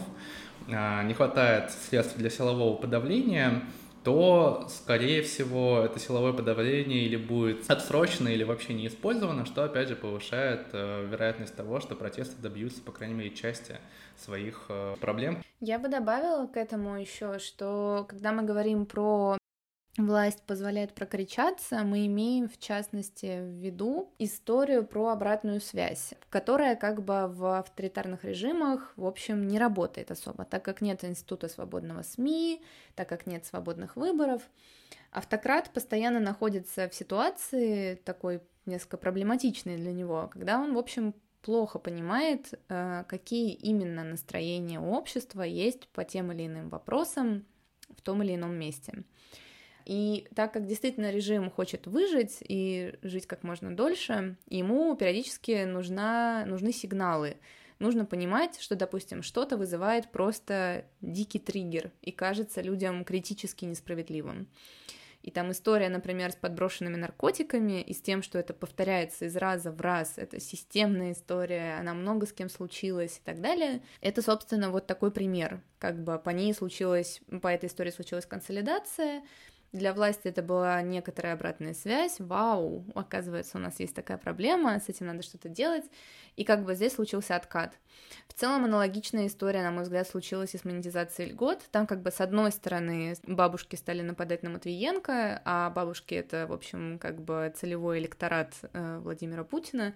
а, 0.72 1.04
не 1.04 1.14
хватает 1.14 1.72
средств 1.72 2.18
для 2.18 2.30
силового 2.30 2.76
подавления, 2.76 3.62
то, 4.04 4.68
скорее 4.70 5.22
всего, 5.24 5.80
это 5.80 6.00
силовое 6.00 6.34
подавление 6.34 7.04
или 7.04 7.16
будет 7.16 7.70
отсрочено, 7.70 8.28
или 8.28 8.44
вообще 8.44 8.74
не 8.74 8.88
использовано, 8.88 9.46
что, 9.46 9.64
опять 9.64 9.88
же, 9.88 9.96
повышает 9.96 10.68
э, 10.74 11.08
вероятность 11.10 11.56
того, 11.56 11.80
что 11.80 11.96
протесты 11.96 12.42
добьются, 12.42 12.82
по 12.82 12.92
крайней 12.92 13.16
мере, 13.16 13.30
части 13.32 13.78
своих 14.18 14.66
э, 14.70 14.96
проблем. 15.00 15.44
Я 15.60 15.80
бы 15.80 15.88
добавила 15.88 16.48
к 16.48 16.58
этому 16.58 17.00
еще, 17.00 17.40
что 17.40 18.06
когда 18.10 18.32
мы 18.34 18.44
говорим 18.44 18.86
про 18.86 19.38
власть 19.98 20.42
позволяет 20.44 20.94
прокричаться, 20.94 21.84
мы 21.84 22.08
имеем 22.08 22.50
в 22.50 22.58
частности 22.58 23.42
в 23.42 23.62
виду 23.62 24.12
историю 24.18 24.86
про 24.86 25.10
обратную 25.10 25.62
связь, 25.62 26.14
которая 26.30 26.76
как 26.76 27.04
бы 27.04 27.28
в 27.28 27.60
авторитарных 27.60 28.24
режимах, 28.24 28.94
в 28.96 29.06
общем, 29.06 29.48
не 29.48 29.60
работает 29.60 30.10
особо, 30.10 30.46
так 30.46 30.64
как 30.64 30.82
нет 30.82 31.04
института 31.04 31.48
свободного 31.48 32.02
СМИ, 32.02 32.64
так 32.96 33.08
как 33.08 33.28
нет 33.28 33.46
свободных 33.46 33.96
выборов. 33.96 34.42
Автократ 35.12 35.70
постоянно 35.72 36.20
находится 36.20 36.90
в 36.90 36.96
ситуации 36.96 37.96
такой 37.96 38.42
несколько 38.66 38.98
проблематичной 38.98 39.78
для 39.78 39.92
него, 39.92 40.28
когда 40.32 40.60
он, 40.60 40.74
в 40.74 40.78
общем, 40.80 41.14
плохо 41.44 41.78
понимает, 41.78 42.60
э, 42.70 43.04
какие 43.08 43.54
именно 43.54 44.04
настроения 44.04 44.80
общества 44.80 45.44
есть 45.44 45.88
по 45.90 46.04
тем 46.04 46.32
или 46.32 46.48
иным 46.48 46.70
вопросам 46.70 47.46
в 47.96 48.02
том 48.02 48.24
или 48.24 48.34
ином 48.34 48.56
месте. 48.56 49.04
И 49.86 50.28
так 50.36 50.54
как 50.54 50.66
действительно 50.66 51.12
режим 51.12 51.50
хочет 51.50 51.88
выжить 51.88 52.38
и 52.42 52.96
жить 53.02 53.28
как 53.28 53.44
можно 53.44 53.76
дольше, 53.76 54.38
ему 54.48 54.96
периодически 54.96 55.66
нужна, 55.66 56.46
нужны 56.46 56.72
сигналы. 56.72 57.38
Нужно 57.80 58.06
понимать, 58.06 58.60
что, 58.62 58.76
допустим, 58.76 59.24
что-то 59.24 59.58
вызывает 59.58 60.10
просто 60.12 60.86
дикий 61.02 61.40
триггер 61.40 61.92
и 62.02 62.12
кажется 62.12 62.62
людям 62.62 63.04
критически 63.04 63.66
несправедливым. 63.66 64.48
И 65.24 65.32
там 65.32 65.52
история, 65.52 65.88
например, 65.88 66.34
с 66.34 66.36
подброшенными 66.36 66.98
наркотиками 66.98 67.82
и 67.82 67.94
с 67.94 68.02
тем, 68.02 68.22
что 68.22 68.38
это 68.38 68.54
повторяется 68.54 69.26
из 69.26 69.38
раза 69.38 69.72
в 69.72 69.80
раз, 69.80 70.18
это 70.18 70.42
системная 70.42 71.14
история, 71.14 71.78
она 71.80 71.94
много 71.94 72.26
с 72.26 72.34
кем 72.34 72.50
случилась 72.50 73.18
и 73.18 73.22
так 73.24 73.40
далее. 73.40 73.82
Это, 74.02 74.22
собственно, 74.22 74.70
вот 74.70 74.86
такой 74.86 75.12
пример. 75.12 75.62
Как 75.80 76.04
бы 76.04 76.20
по 76.20 76.30
ней 76.32 76.54
случилась, 76.54 77.22
по 77.42 77.48
этой 77.48 77.68
истории 77.68 77.92
случилась 77.92 78.26
консолидация, 78.26 79.24
для 79.74 79.94
власти 79.94 80.28
это 80.28 80.44
была 80.44 80.82
некоторая 80.84 81.34
обратная 81.34 81.74
связь. 81.74 82.18
Вау, 82.20 82.86
оказывается, 82.94 83.58
у 83.58 83.62
нас 83.62 83.80
есть 83.80 83.96
такая 83.96 84.18
проблема, 84.18 84.80
с 84.80 84.88
этим 84.88 85.08
надо 85.08 85.24
что-то 85.24 85.50
делать. 85.50 85.84
И 86.36 86.44
как 86.44 86.64
бы 86.64 86.76
здесь 86.76 86.94
случился 86.94 87.36
откат. 87.36 87.74
В 88.28 88.34
целом 88.34 88.66
аналогичная 88.66 89.28
история, 89.28 89.64
на 89.64 89.72
мой 89.72 89.84
взгляд, 89.84 90.08
случилась 90.08 90.54
и 90.54 90.58
с 90.58 90.64
монетизацией 90.64 91.32
льгот. 91.32 91.62
Там 91.72 91.88
как 91.88 92.02
бы 92.02 92.12
с 92.12 92.22
одной 92.22 92.52
стороны 92.52 93.16
бабушки 93.24 93.76
стали 93.76 94.02
нападать 94.02 94.44
на 94.44 94.52
Матвиенко, 94.52 95.42
а 95.44 95.70
бабушки 95.72 96.14
это, 96.14 96.48
в 96.48 96.54
общем, 96.54 97.00
как 97.00 97.22
бы 97.22 97.52
целевой 97.56 98.00
электорат 98.00 98.54
э, 98.74 99.00
Владимира 99.00 99.44
Путина 99.44 99.94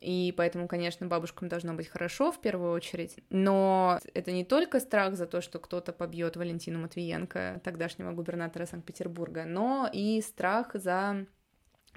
и 0.00 0.32
поэтому, 0.36 0.66
конечно, 0.66 1.06
бабушкам 1.06 1.48
должно 1.48 1.74
быть 1.74 1.88
хорошо 1.88 2.32
в 2.32 2.40
первую 2.40 2.72
очередь, 2.72 3.18
но 3.28 4.00
это 4.14 4.32
не 4.32 4.44
только 4.44 4.80
страх 4.80 5.14
за 5.14 5.26
то, 5.26 5.40
что 5.40 5.58
кто-то 5.58 5.92
побьет 5.92 6.36
Валентину 6.36 6.80
Матвиенко, 6.80 7.60
тогдашнего 7.62 8.12
губернатора 8.12 8.66
Санкт-Петербурга, 8.66 9.44
но 9.44 9.90
и 9.92 10.22
страх 10.22 10.70
за 10.74 11.26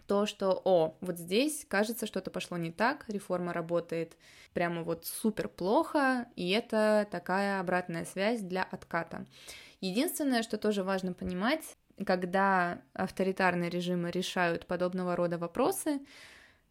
то, 0.07 0.25
что, 0.25 0.61
о, 0.65 0.97
вот 0.99 1.17
здесь, 1.17 1.65
кажется, 1.67 2.05
что-то 2.05 2.29
пошло 2.29 2.57
не 2.57 2.71
так, 2.71 3.05
реформа 3.07 3.53
работает 3.53 4.17
прямо 4.53 4.83
вот 4.83 5.05
супер 5.05 5.47
плохо, 5.47 6.27
и 6.35 6.49
это 6.49 7.07
такая 7.09 7.59
обратная 7.61 8.03
связь 8.03 8.41
для 8.41 8.63
отката. 8.63 9.25
Единственное, 9.79 10.43
что 10.43 10.57
тоже 10.57 10.83
важно 10.83 11.13
понимать, 11.13 11.77
когда 12.05 12.81
авторитарные 12.93 13.69
режимы 13.69 14.11
решают 14.11 14.65
подобного 14.65 15.15
рода 15.15 15.37
вопросы, 15.37 15.99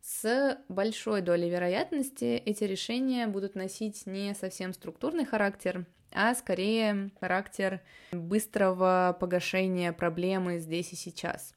с 0.02 0.58
большой 0.68 1.22
долей 1.22 1.48
вероятности 1.48 2.24
эти 2.24 2.64
решения 2.64 3.28
будут 3.28 3.54
носить 3.54 4.04
не 4.04 4.34
совсем 4.34 4.74
структурный 4.74 5.24
характер, 5.24 5.86
а 6.10 6.34
скорее 6.34 7.10
характер 7.20 7.80
быстрого 8.10 9.16
погашения 9.18 9.92
проблемы 9.92 10.58
здесь 10.58 10.92
и 10.92 10.96
сейчас. 10.96 11.54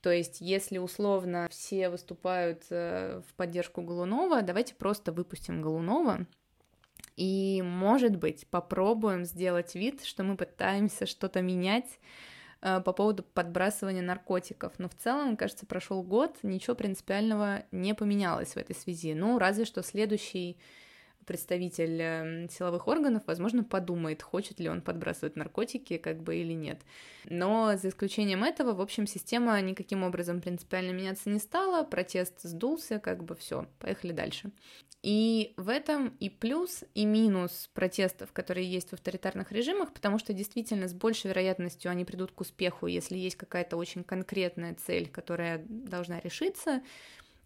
То 0.00 0.10
есть, 0.10 0.40
если 0.40 0.78
условно 0.78 1.46
все 1.50 1.90
выступают 1.90 2.64
э, 2.70 3.20
в 3.28 3.34
поддержку 3.34 3.82
Голунова, 3.82 4.40
давайте 4.42 4.74
просто 4.74 5.12
выпустим 5.12 5.60
Голунова, 5.60 6.26
и, 7.16 7.62
может 7.62 8.16
быть, 8.16 8.46
попробуем 8.48 9.24
сделать 9.24 9.74
вид, 9.74 10.02
что 10.02 10.24
мы 10.24 10.36
пытаемся 10.36 11.06
что-то 11.06 11.42
менять 11.42 11.98
по 12.62 12.92
поводу 12.92 13.22
подбрасывания 13.22 14.02
наркотиков. 14.02 14.72
Но 14.78 14.88
в 14.88 14.94
целом, 14.94 15.36
кажется, 15.36 15.66
прошел 15.66 16.02
год, 16.02 16.36
ничего 16.42 16.76
принципиального 16.76 17.64
не 17.72 17.94
поменялось 17.94 18.54
в 18.54 18.56
этой 18.56 18.76
связи. 18.76 19.14
Ну, 19.14 19.38
разве 19.38 19.64
что 19.64 19.82
следующий 19.82 20.56
представитель 21.24 22.00
эм, 22.00 22.48
силовых 22.48 22.88
органов, 22.88 23.22
возможно, 23.26 23.64
подумает, 23.64 24.22
хочет 24.22 24.60
ли 24.60 24.68
он 24.68 24.82
подбрасывать 24.82 25.36
наркотики, 25.36 25.96
как 25.96 26.22
бы 26.22 26.36
или 26.36 26.52
нет. 26.52 26.80
Но 27.24 27.76
за 27.76 27.88
исключением 27.88 28.44
этого, 28.44 28.74
в 28.74 28.80
общем, 28.80 29.06
система 29.06 29.60
никаким 29.60 30.02
образом 30.02 30.40
принципиально 30.40 30.92
меняться 30.92 31.30
не 31.30 31.38
стала, 31.38 31.84
протест 31.84 32.42
сдулся, 32.42 32.98
как 32.98 33.24
бы 33.24 33.34
все, 33.34 33.66
поехали 33.78 34.12
дальше. 34.12 34.50
И 35.02 35.52
в 35.56 35.68
этом 35.68 36.16
и 36.20 36.28
плюс, 36.30 36.84
и 36.94 37.04
минус 37.04 37.68
протестов, 37.74 38.32
которые 38.32 38.70
есть 38.70 38.90
в 38.90 38.92
авторитарных 38.92 39.50
режимах, 39.50 39.92
потому 39.92 40.18
что 40.18 40.32
действительно 40.32 40.86
с 40.86 40.94
большей 40.94 41.28
вероятностью 41.30 41.90
они 41.90 42.04
придут 42.04 42.30
к 42.30 42.40
успеху, 42.40 42.86
если 42.86 43.18
есть 43.18 43.34
какая-то 43.34 43.76
очень 43.76 44.04
конкретная 44.04 44.74
цель, 44.74 45.08
которая 45.08 45.64
должна 45.68 46.20
решиться, 46.20 46.82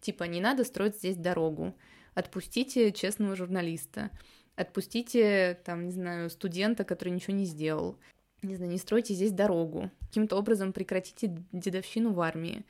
типа 0.01 0.25
не 0.25 0.39
надо 0.39 0.65
строить 0.65 0.97
здесь 0.97 1.17
дорогу, 1.17 1.75
отпустите 2.13 2.91
честного 2.91 3.35
журналиста, 3.35 4.11
отпустите, 4.55 5.59
там, 5.65 5.85
не 5.85 5.91
знаю, 5.91 6.29
студента, 6.29 6.83
который 6.83 7.09
ничего 7.09 7.33
не 7.33 7.45
сделал. 7.45 7.97
не 8.43 8.55
знаю, 8.55 8.71
не 8.71 8.77
стройте 8.77 9.15
здесь 9.15 9.31
дорогу, 9.31 9.89
каким-то 10.01 10.37
образом 10.37 10.73
прекратите 10.73 11.35
дедовщину 11.51 12.13
в 12.13 12.21
армии. 12.21 12.65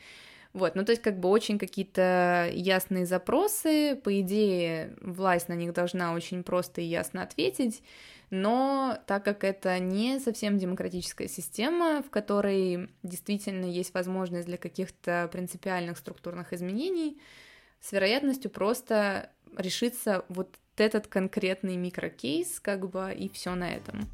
Вот, 0.54 0.76
ну 0.76 0.84
то 0.86 0.92
есть 0.92 1.02
как 1.02 1.20
бы 1.20 1.30
очень 1.30 1.60
какие-то 1.60 2.50
ясные 2.52 3.06
запросы, 3.06 3.96
по 4.04 4.20
идее 4.22 4.96
власть 5.02 5.50
на 5.50 5.54
них 5.54 5.74
должна 5.74 6.14
очень 6.14 6.44
просто 6.44 6.82
и 6.82 6.86
ясно 6.86 7.24
ответить, 7.24 7.84
но 8.30 8.98
так 9.08 9.24
как 9.24 9.44
это 9.44 9.78
не 9.80 10.20
совсем 10.20 10.58
демократическая 10.58 11.28
система, 11.28 12.02
в 12.02 12.10
которой 12.10 12.90
действительно 13.04 13.66
есть 13.66 13.94
возможность 13.94 14.48
для 14.48 14.58
каких-то 14.58 15.30
принципиальных 15.32 15.98
структурных 15.98 16.54
изменений, 16.54 17.20
с 17.80 17.92
вероятностью 17.92 18.52
просто 18.52 19.32
решится 19.56 20.26
вот 20.30 20.58
этот 20.76 21.08
конкретный 21.08 21.78
микрокейс, 21.78 22.60
как 22.60 22.90
бы, 22.90 23.14
и 23.14 23.30
все 23.30 23.56
на 23.56 23.74
этом. 23.74 24.10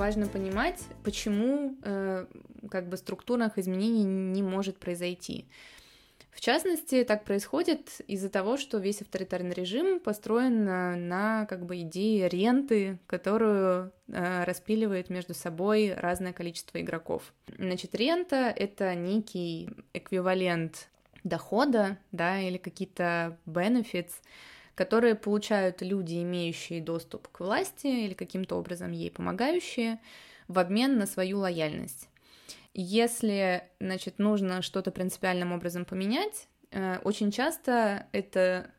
Важно 0.00 0.26
понимать, 0.26 0.80
почему 1.04 1.76
э, 1.82 2.24
как 2.70 2.88
бы 2.88 2.96
структурных 2.96 3.58
изменений 3.58 4.02
не 4.02 4.42
может 4.42 4.78
произойти. 4.78 5.44
В 6.30 6.40
частности, 6.40 7.04
так 7.04 7.24
происходит 7.24 8.00
из-за 8.06 8.30
того, 8.30 8.56
что 8.56 8.78
весь 8.78 9.02
авторитарный 9.02 9.52
режим 9.52 10.00
построен 10.00 10.64
на, 10.64 10.96
на 10.96 11.44
как 11.44 11.66
бы 11.66 11.82
идее 11.82 12.30
ренты, 12.30 12.98
которую 13.06 13.92
э, 14.08 14.44
распиливает 14.44 15.10
между 15.10 15.34
собой 15.34 15.92
разное 15.92 16.32
количество 16.32 16.80
игроков. 16.80 17.34
Значит, 17.58 17.94
рента— 17.94 18.36
это 18.56 18.94
некий 18.94 19.68
эквивалент 19.92 20.88
дохода, 21.24 21.98
да, 22.10 22.40
или 22.40 22.56
какие-то 22.56 23.36
benefits, 23.44 24.14
которые 24.80 25.14
получают 25.14 25.82
люди, 25.82 26.22
имеющие 26.22 26.80
доступ 26.80 27.28
к 27.28 27.40
власти 27.40 27.86
или 27.86 28.14
каким-то 28.14 28.56
образом 28.56 28.92
ей 28.92 29.10
помогающие, 29.10 30.00
в 30.48 30.58
обмен 30.58 30.96
на 30.96 31.04
свою 31.04 31.40
лояльность. 31.40 32.08
Если, 32.72 33.62
значит, 33.78 34.18
нужно 34.18 34.62
что-то 34.62 34.90
принципиальным 34.90 35.52
образом 35.52 35.84
поменять, 35.84 36.48
э, 36.70 36.96
очень 37.04 37.30
часто 37.30 38.06
это 38.12 38.70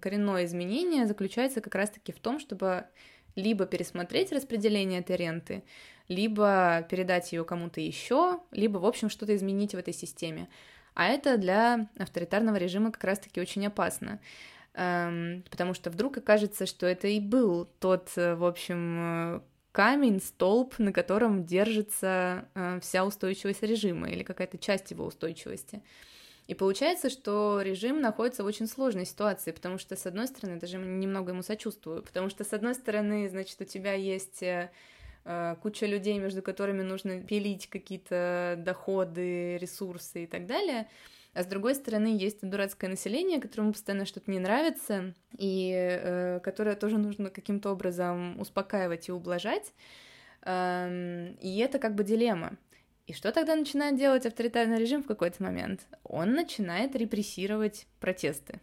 коренное 0.00 0.44
изменение 0.44 1.06
заключается 1.06 1.62
как 1.62 1.74
раз-таки 1.74 2.12
в 2.12 2.20
том, 2.20 2.38
чтобы 2.38 2.84
либо 3.34 3.64
пересмотреть 3.64 4.32
распределение 4.32 5.00
этой 5.00 5.16
ренты, 5.16 5.62
либо 6.08 6.86
передать 6.90 7.32
ее 7.32 7.46
кому-то 7.46 7.80
еще, 7.80 8.40
либо, 8.50 8.76
в 8.76 8.84
общем, 8.84 9.08
что-то 9.08 9.34
изменить 9.34 9.72
в 9.72 9.78
этой 9.78 9.94
системе. 9.94 10.50
А 10.92 11.06
это 11.06 11.38
для 11.38 11.88
авторитарного 11.96 12.56
режима 12.56 12.92
как 12.92 13.04
раз-таки 13.04 13.40
очень 13.40 13.66
опасно 13.66 14.20
потому 14.72 15.74
что 15.74 15.90
вдруг 15.90 16.18
окажется, 16.18 16.66
что 16.66 16.86
это 16.86 17.08
и 17.08 17.20
был 17.20 17.68
тот, 17.80 18.10
э, 18.16 18.34
в 18.36 18.44
общем, 18.44 19.36
э, 19.36 19.40
камень, 19.72 20.20
столб, 20.20 20.78
на 20.78 20.92
котором 20.92 21.44
держится 21.44 22.48
э, 22.54 22.78
вся 22.80 23.04
устойчивость 23.04 23.62
режима 23.62 24.10
или 24.10 24.22
какая-то 24.22 24.58
часть 24.58 24.90
его 24.90 25.04
устойчивости. 25.06 25.82
И 26.46 26.54
получается, 26.54 27.10
что 27.10 27.60
режим 27.62 28.00
находится 28.00 28.42
в 28.42 28.46
очень 28.46 28.66
сложной 28.66 29.06
ситуации, 29.06 29.52
потому 29.52 29.78
что, 29.78 29.94
с 29.96 30.06
одной 30.06 30.26
стороны, 30.26 30.58
даже 30.58 30.78
немного 30.78 31.32
ему 31.32 31.42
сочувствую, 31.42 32.02
потому 32.02 32.28
что, 32.28 32.42
с 32.42 32.52
одной 32.52 32.74
стороны, 32.74 33.28
значит, 33.28 33.60
у 33.60 33.64
тебя 33.64 33.92
есть 33.92 34.42
куча 35.62 35.86
людей, 35.86 36.18
между 36.18 36.42
которыми 36.42 36.82
нужно 36.82 37.20
пилить 37.20 37.68
какие-то 37.68 38.56
доходы, 38.58 39.58
ресурсы 39.58 40.24
и 40.24 40.26
так 40.26 40.46
далее, 40.46 40.88
а 41.32 41.42
с 41.42 41.46
другой 41.46 41.74
стороны, 41.74 42.08
есть 42.08 42.48
дурацкое 42.48 42.90
население, 42.90 43.40
которому 43.40 43.72
постоянно 43.72 44.04
что-то 44.04 44.30
не 44.30 44.40
нравится, 44.40 45.14
и 45.36 45.72
э, 45.74 46.40
которое 46.40 46.74
тоже 46.74 46.98
нужно 46.98 47.30
каким-то 47.30 47.70
образом 47.70 48.40
успокаивать 48.40 49.08
и 49.08 49.12
ублажать. 49.12 49.72
Эм, 50.42 51.34
и 51.40 51.58
это 51.58 51.78
как 51.78 51.94
бы 51.94 52.02
дилемма. 52.02 52.56
И 53.06 53.12
что 53.12 53.32
тогда 53.32 53.54
начинает 53.56 53.96
делать 53.96 54.26
авторитарный 54.26 54.78
режим 54.78 55.02
в 55.02 55.06
какой-то 55.06 55.42
момент? 55.42 55.86
Он 56.04 56.32
начинает 56.32 56.94
репрессировать 56.96 57.86
протесты. 58.00 58.60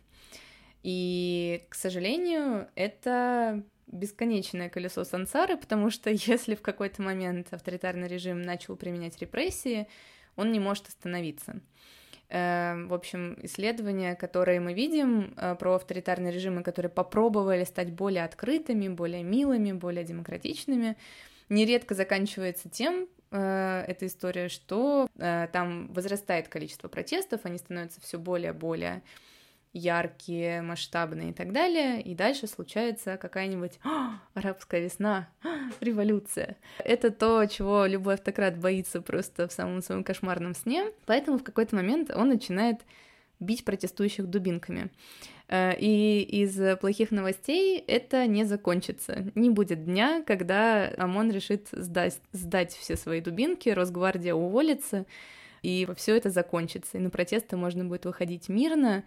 И, 0.83 1.65
к 1.69 1.75
сожалению, 1.75 2.69
это 2.75 3.63
бесконечное 3.87 4.69
колесо 4.69 5.03
сансары, 5.03 5.57
потому 5.57 5.89
что 5.89 6.09
если 6.11 6.55
в 6.55 6.61
какой-то 6.61 7.01
момент 7.01 7.47
авторитарный 7.51 8.07
режим 8.07 8.41
начал 8.41 8.75
применять 8.75 9.19
репрессии, 9.19 9.87
он 10.35 10.51
не 10.51 10.59
может 10.59 10.87
остановиться. 10.87 11.61
Эм, 12.29 12.89
в 12.89 12.93
общем, 12.93 13.37
исследования, 13.43 14.13
которые 14.15 14.59
мы 14.59 14.73
видим 14.73 15.33
э, 15.37 15.55
про 15.55 15.75
авторитарные 15.75 16.33
режимы, 16.33 16.61
которые 16.61 16.89
попробовали 16.89 17.63
стать 17.63 17.91
более 17.93 18.25
открытыми, 18.25 18.89
более 18.89 19.23
милыми, 19.23 19.71
более 19.71 20.03
демократичными, 20.03 20.97
нередко 21.47 21.95
заканчивается 21.95 22.67
тем, 22.69 23.07
э, 23.31 23.85
эта 23.87 24.07
история, 24.07 24.49
что 24.49 25.07
э, 25.17 25.47
там 25.53 25.87
возрастает 25.93 26.49
количество 26.49 26.89
протестов, 26.89 27.41
они 27.45 27.57
становятся 27.57 28.01
все 28.01 28.19
более-более 28.19 29.03
яркие, 29.77 30.61
масштабные 30.61 31.29
и 31.29 31.33
так 31.33 31.51
далее, 31.53 32.01
и 32.01 32.15
дальше 32.15 32.47
случается 32.47 33.17
какая-нибудь 33.17 33.79
«А, 33.83 34.19
арабская 34.33 34.81
весна, 34.81 35.29
а, 35.43 35.69
революция. 35.79 36.57
Это 36.79 37.11
то, 37.11 37.45
чего 37.45 37.85
любой 37.85 38.15
автократ 38.15 38.57
боится 38.57 39.01
просто 39.01 39.47
в 39.47 39.51
самом 39.51 39.81
своем 39.81 40.03
кошмарном 40.03 40.55
сне, 40.55 40.91
поэтому 41.05 41.37
в 41.37 41.43
какой-то 41.43 41.75
момент 41.75 42.11
он 42.13 42.29
начинает 42.29 42.81
бить 43.39 43.63
протестующих 43.65 44.27
дубинками. 44.27 44.89
Э, 45.47 45.73
и 45.77 46.21
из 46.21 46.77
плохих 46.79 47.11
новостей 47.11 47.83
это 47.87 48.25
не 48.27 48.43
закончится. 48.43 49.31
Не 49.35 49.49
будет 49.49 49.85
дня, 49.85 50.23
когда 50.25 50.91
ОМОН 50.97 51.31
решит 51.31 51.67
сдать, 51.71 52.19
сдать 52.31 52.73
все 52.73 52.95
свои 52.95 53.21
дубинки, 53.21 53.69
Росгвардия 53.69 54.33
уволится, 54.33 55.05
и 55.61 55.87
все 55.95 56.15
это 56.15 56.29
закончится. 56.29 56.97
И 56.97 57.01
на 57.01 57.09
протесты 57.09 57.57
можно 57.57 57.85
будет 57.85 58.05
выходить 58.05 58.49
мирно, 58.49 59.03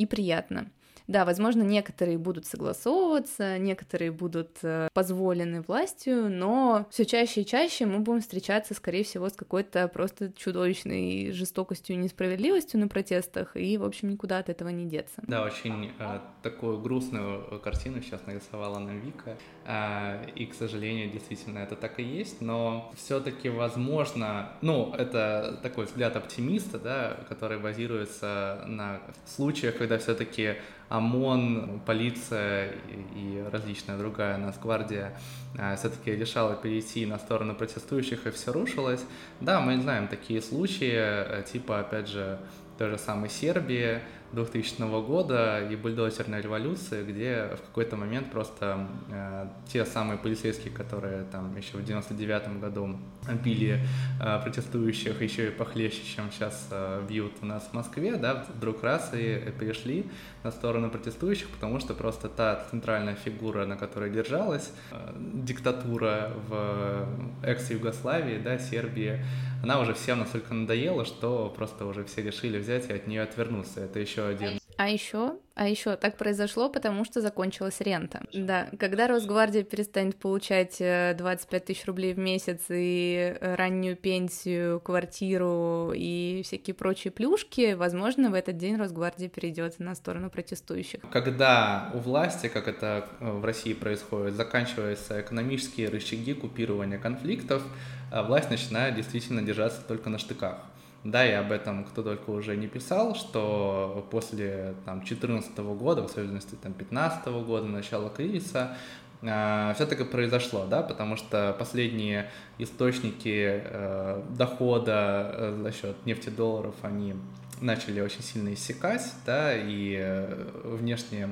и 0.00 0.06
приятно. 0.06 0.70
Да, 1.06 1.24
возможно, 1.24 1.62
некоторые 1.62 2.18
будут 2.18 2.46
согласовываться, 2.46 3.58
некоторые 3.58 4.10
будут 4.10 4.58
э, 4.62 4.88
позволены 4.94 5.62
властью, 5.62 6.30
но 6.30 6.86
все 6.90 7.04
чаще 7.04 7.42
и 7.42 7.46
чаще 7.46 7.86
мы 7.86 7.98
будем 7.98 8.20
встречаться, 8.20 8.74
скорее 8.74 9.04
всего, 9.04 9.28
с 9.28 9.32
какой-то 9.32 9.88
просто 9.88 10.32
чудовищной 10.32 11.32
жестокостью 11.32 11.96
и 11.96 11.98
несправедливостью 11.98 12.80
на 12.80 12.88
протестах, 12.88 13.56
и, 13.56 13.76
в 13.78 13.84
общем, 13.84 14.10
никуда 14.10 14.38
от 14.38 14.48
этого 14.48 14.68
не 14.68 14.86
деться. 14.86 15.22
Да, 15.26 15.44
очень 15.44 15.92
э, 15.98 16.20
такую 16.42 16.80
грустную 16.80 17.60
картину 17.60 18.02
сейчас 18.02 18.26
нарисовала 18.26 18.78
нам 18.78 19.00
Вика, 19.00 19.36
э, 19.64 20.30
и, 20.34 20.46
к 20.46 20.54
сожалению, 20.54 21.10
действительно 21.10 21.58
это 21.58 21.76
так 21.76 21.98
и 21.98 22.02
есть, 22.02 22.40
но 22.40 22.92
все-таки 22.96 23.48
возможно, 23.48 24.52
ну, 24.62 24.94
это 24.94 25.58
такой 25.62 25.86
взгляд 25.86 26.16
оптимиста, 26.16 26.78
да, 26.78 27.16
который 27.28 27.58
базируется 27.58 28.64
на 28.66 29.00
случаях, 29.26 29.76
когда 29.76 29.98
все-таки 29.98 30.56
ОМОН, 30.90 31.82
полиция 31.86 32.72
и 33.14 33.44
различная 33.50 33.96
другая 33.96 34.36
Нацгвардия 34.38 35.16
а, 35.56 35.76
все-таки 35.76 36.10
решала 36.10 36.56
перейти 36.56 37.06
на 37.06 37.18
сторону 37.18 37.54
протестующих, 37.54 38.26
и 38.26 38.30
все 38.30 38.52
рушилось. 38.52 39.04
Да, 39.40 39.60
мы 39.60 39.80
знаем 39.80 40.08
такие 40.08 40.42
случаи, 40.42 40.92
э, 40.92 41.44
типа, 41.50 41.80
опять 41.80 42.08
же, 42.08 42.40
той 42.76 42.90
же 42.90 42.98
самой 42.98 43.30
Сербии, 43.30 44.00
2000 44.32 45.06
года 45.06 45.66
и 45.68 45.76
бульдозерной 45.76 46.40
революции, 46.40 47.04
где 47.04 47.50
в 47.56 47.66
какой-то 47.66 47.96
момент 47.96 48.30
просто 48.30 48.86
э, 49.10 49.48
те 49.72 49.84
самые 49.84 50.18
полицейские, 50.18 50.72
которые 50.72 51.24
там 51.24 51.56
еще 51.56 51.76
в 51.76 51.84
99 51.84 52.60
году 52.60 52.96
били 53.44 53.80
э, 54.20 54.40
протестующих 54.42 55.20
еще 55.20 55.48
и 55.48 55.50
похлеще, 55.50 56.00
чем 56.04 56.30
сейчас 56.30 56.68
э, 56.70 57.02
бьют 57.08 57.32
у 57.42 57.46
нас 57.46 57.68
в 57.70 57.74
Москве, 57.74 58.16
да, 58.16 58.46
вдруг 58.56 58.82
раз 58.82 59.10
и 59.14 59.52
перешли 59.58 60.06
на 60.44 60.50
сторону 60.50 60.90
протестующих, 60.90 61.48
потому 61.48 61.80
что 61.80 61.94
просто 61.94 62.28
та 62.28 62.64
центральная 62.70 63.14
фигура, 63.14 63.66
на 63.66 63.76
которой 63.76 64.10
держалась 64.10 64.70
э, 64.92 65.12
диктатура 65.34 66.32
в 66.48 67.06
экс-Югославии, 67.42 68.38
да, 68.38 68.58
Сербии, 68.58 69.24
она 69.62 69.80
уже 69.80 69.94
всем 69.94 70.20
настолько 70.20 70.54
надоела, 70.54 71.04
что 71.04 71.52
просто 71.54 71.86
уже 71.86 72.04
все 72.04 72.22
решили 72.22 72.58
взять 72.58 72.88
и 72.88 72.92
от 72.92 73.06
нее 73.06 73.22
отвернуться. 73.22 73.80
Это 73.80 73.98
еще 73.98 74.26
один 74.26 74.59
А 74.80 74.88
еще, 74.88 75.34
а 75.56 75.68
еще 75.68 75.94
так 75.96 76.16
произошло, 76.16 76.70
потому 76.70 77.04
что 77.04 77.20
закончилась 77.20 77.82
рента. 77.82 78.22
Да, 78.32 78.66
когда 78.78 79.08
Росгвардия 79.08 79.62
перестанет 79.62 80.16
получать 80.16 80.78
25 80.78 81.20
э, 81.52 81.60
тысяч 81.66 81.84
рублей 81.84 82.14
в 82.14 82.18
месяц 82.18 82.60
и 82.70 83.36
раннюю 83.42 83.96
пенсию, 83.96 84.80
квартиру 84.80 85.92
и 85.94 86.40
всякие 86.46 86.72
прочие 86.72 87.10
плюшки, 87.10 87.74
возможно, 87.74 88.30
в 88.30 88.34
этот 88.34 88.56
день 88.56 88.76
Росгвардия 88.78 89.28
перейдет 89.28 89.78
на 89.80 89.94
сторону 89.94 90.30
протестующих. 90.30 91.02
Когда 91.12 91.90
у 91.92 91.98
власти, 91.98 92.46
как 92.48 92.66
это 92.66 93.06
э, 93.20 93.30
в 93.30 93.44
России 93.44 93.74
происходит, 93.74 94.32
заканчиваются 94.32 95.20
экономические 95.20 95.90
рычаги 95.90 96.32
купирования 96.32 96.96
конфликтов, 96.96 97.62
э, 98.10 98.22
власть 98.22 98.48
начинает 98.48 98.94
действительно 98.94 99.42
держаться 99.42 99.82
только 99.86 100.08
на 100.08 100.16
штыках. 100.16 100.56
Да, 101.02 101.26
и 101.26 101.32
об 101.32 101.50
этом 101.50 101.84
кто 101.84 102.02
только 102.02 102.28
уже 102.28 102.56
не 102.56 102.66
писал, 102.66 103.14
что 103.14 104.06
после 104.10 104.74
там 104.84 104.98
2014 104.98 105.56
года, 105.58 106.02
в 106.02 106.06
особенности 106.06 106.56
там 106.62 106.72
2015 106.72 107.26
года, 107.46 107.66
начала 107.66 108.10
кризиса, 108.10 108.76
э, 109.22 109.72
все 109.74 109.86
таки 109.86 110.04
произошло, 110.04 110.66
да, 110.66 110.82
потому 110.82 111.16
что 111.16 111.56
последние 111.58 112.30
источники 112.58 113.62
э, 113.64 114.22
дохода 114.36 115.30
э, 115.32 115.60
за 115.62 115.72
счет 115.72 115.96
нефтедолларов, 116.04 116.74
они 116.82 117.14
начали 117.62 118.02
очень 118.02 118.22
сильно 118.22 118.52
иссякать, 118.52 119.14
да, 119.24 119.54
и 119.56 119.96
э, 119.98 120.50
внешняя 120.64 121.30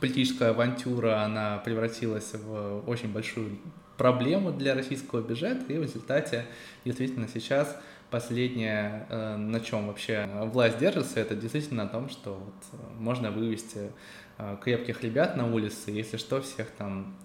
политическая 0.00 0.50
авантюра, 0.50 1.22
она 1.22 1.58
превратилась 1.58 2.32
в 2.32 2.82
очень 2.86 3.12
большую 3.12 3.58
проблему 3.96 4.52
для 4.52 4.74
российского 4.74 5.20
бюджета, 5.20 5.72
и 5.72 5.78
в 5.78 5.82
результате 5.82 6.46
действительно 6.84 7.28
сейчас 7.28 7.78
последнее, 8.10 9.06
э, 9.08 9.36
на 9.36 9.60
чем 9.60 9.88
вообще 9.88 10.28
власть 10.52 10.78
держится, 10.78 11.20
это 11.20 11.34
действительно 11.34 11.84
на 11.84 11.88
том, 11.88 12.08
что 12.08 12.34
вот 12.34 12.54
э, 12.72 12.76
можно 12.98 13.30
вывести 13.30 13.90
э, 14.38 14.56
крепких 14.62 15.02
ребят 15.02 15.36
на 15.36 15.52
улице, 15.52 15.90
если 15.90 16.16
что, 16.16 16.40
всех 16.40 16.70
там 16.70 17.16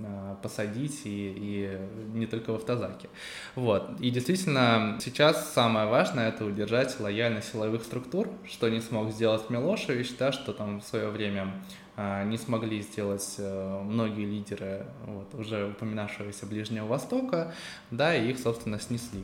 посадить 0.41 1.02
и, 1.06 1.34
и 1.38 2.17
не 2.17 2.26
только 2.26 2.52
в 2.52 2.56
автозаке. 2.56 3.10
Вот. 3.56 4.00
И 4.00 4.10
действительно, 4.10 4.98
сейчас 5.02 5.54
самое 5.54 5.88
важное 5.88 6.30
это 6.30 6.46
удержать 6.46 7.00
лояльность 7.00 7.52
силовых 7.52 7.84
структур, 7.84 8.30
что 8.50 8.70
не 8.70 8.80
смог 8.80 9.12
сделать 9.12 9.50
Милошевич, 9.50 10.15
да, 10.17 10.32
что 10.32 10.54
там 10.54 10.80
в 10.80 10.84
свое 10.84 11.10
время 11.10 11.54
не 12.26 12.38
смогли 12.38 12.82
сделать 12.82 13.36
многие 13.38 14.26
лидеры 14.26 14.86
вот, 15.06 15.36
уже 15.36 15.67
упоминавшегося 15.67 16.46
Ближнего 16.46 16.88
Востока, 16.88 17.54
да, 17.91 18.15
и 18.15 18.32
их, 18.32 18.39
собственно, 18.39 18.80
снесли. 18.80 19.24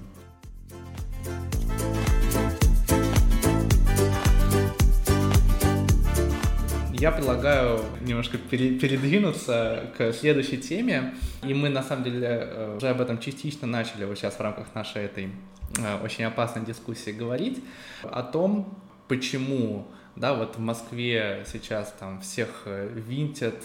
Я 7.00 7.12
предлагаю 7.12 7.80
немножко 8.02 8.40
передвинуться 8.40 9.94
к 9.98 10.12
следующей 10.14 10.58
теме. 10.58 11.14
И 11.44 11.54
мы, 11.54 11.70
на 11.70 11.84
самом 11.84 12.04
деле, 12.04 12.28
э, 12.28 12.76
уже 12.76 12.90
об 12.90 13.00
этом 13.00 13.20
частично 13.20 13.68
начали 13.68 14.04
вот 14.06 14.18
сейчас 14.18 14.34
в 14.34 14.40
рамках 14.40 14.74
нашей 14.74 15.04
этой 15.04 15.30
э, 15.78 16.04
очень 16.04 16.24
опасной 16.24 16.66
дискуссии 16.66 17.12
говорить. 17.12 17.64
О 18.02 18.24
том, 18.24 18.80
почему 19.08 19.88
да, 20.16 20.34
вот 20.34 20.56
в 20.56 20.60
Москве 20.60 21.46
сейчас 21.46 21.94
там 22.00 22.20
всех 22.22 22.64
э, 22.66 22.90
винтят 22.92 23.64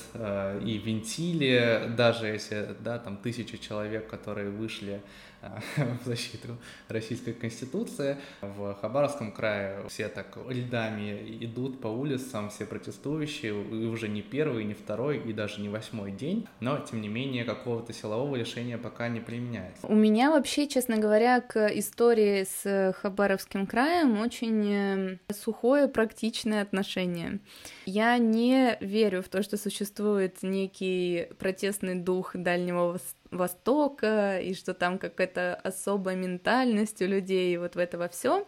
и 0.63 0.79
винтили, 0.85 1.91
даже 1.97 2.27
если, 2.27 2.77
да, 2.81 2.99
там 2.99 3.17
тысячи 3.17 3.57
человек, 3.57 4.11
которые 4.11 4.51
вышли 4.51 5.01
в 5.77 6.07
защиту 6.07 6.57
Российской 6.89 7.33
Конституции. 7.33 8.17
В 8.41 8.75
Хабаровском 8.75 9.33
крае 9.33 9.85
все 9.89 10.09
так 10.09 10.39
рядами 10.49 11.39
идут 11.41 11.81
по 11.81 11.89
улицам, 11.89 12.51
все 12.51 12.65
протестующие, 12.65 13.53
и 13.53 13.87
уже 13.87 14.09
не 14.09 14.23
первый, 14.23 14.65
не 14.65 14.75
второй, 14.75 15.19
и 15.19 15.33
даже 15.33 15.61
не 15.61 15.69
восьмой 15.69 16.13
день, 16.13 16.47
но, 16.61 16.79
тем 16.79 17.01
не 17.01 17.09
менее, 17.09 17.45
какого-то 17.45 17.93
силового 17.93 18.37
решения 18.37 18.79
пока 18.79 19.09
не 19.09 19.21
применяется. 19.21 19.87
У 19.87 19.95
меня 19.95 20.31
вообще, 20.31 20.69
честно 20.69 20.99
говоря, 20.99 21.41
к 21.41 21.69
истории 21.69 22.45
с 22.45 22.95
Хабаровским 23.01 23.67
краем 23.67 24.21
очень 24.21 24.73
э, 24.73 25.19
сухое, 25.33 25.89
практичное 25.89 26.63
отношение. 26.63 27.41
Я 27.85 28.19
не 28.19 28.77
верю 28.81 29.23
в 29.23 29.29
то, 29.29 29.43
что 29.43 29.57
существует 29.57 30.43
некий 30.43 31.29
протестный 31.39 31.97
дух 31.97 32.33
Дальнего 32.35 32.99
Востока, 33.31 34.39
и 34.39 34.55
что 34.55 34.75
там 34.75 34.99
какая-то 34.99 35.55
особая 35.55 36.17
ментальность 36.17 37.03
у 37.03 37.07
людей, 37.07 37.57
вот 37.57 37.75
в 37.75 37.79
это 37.79 38.09
все. 38.09 38.47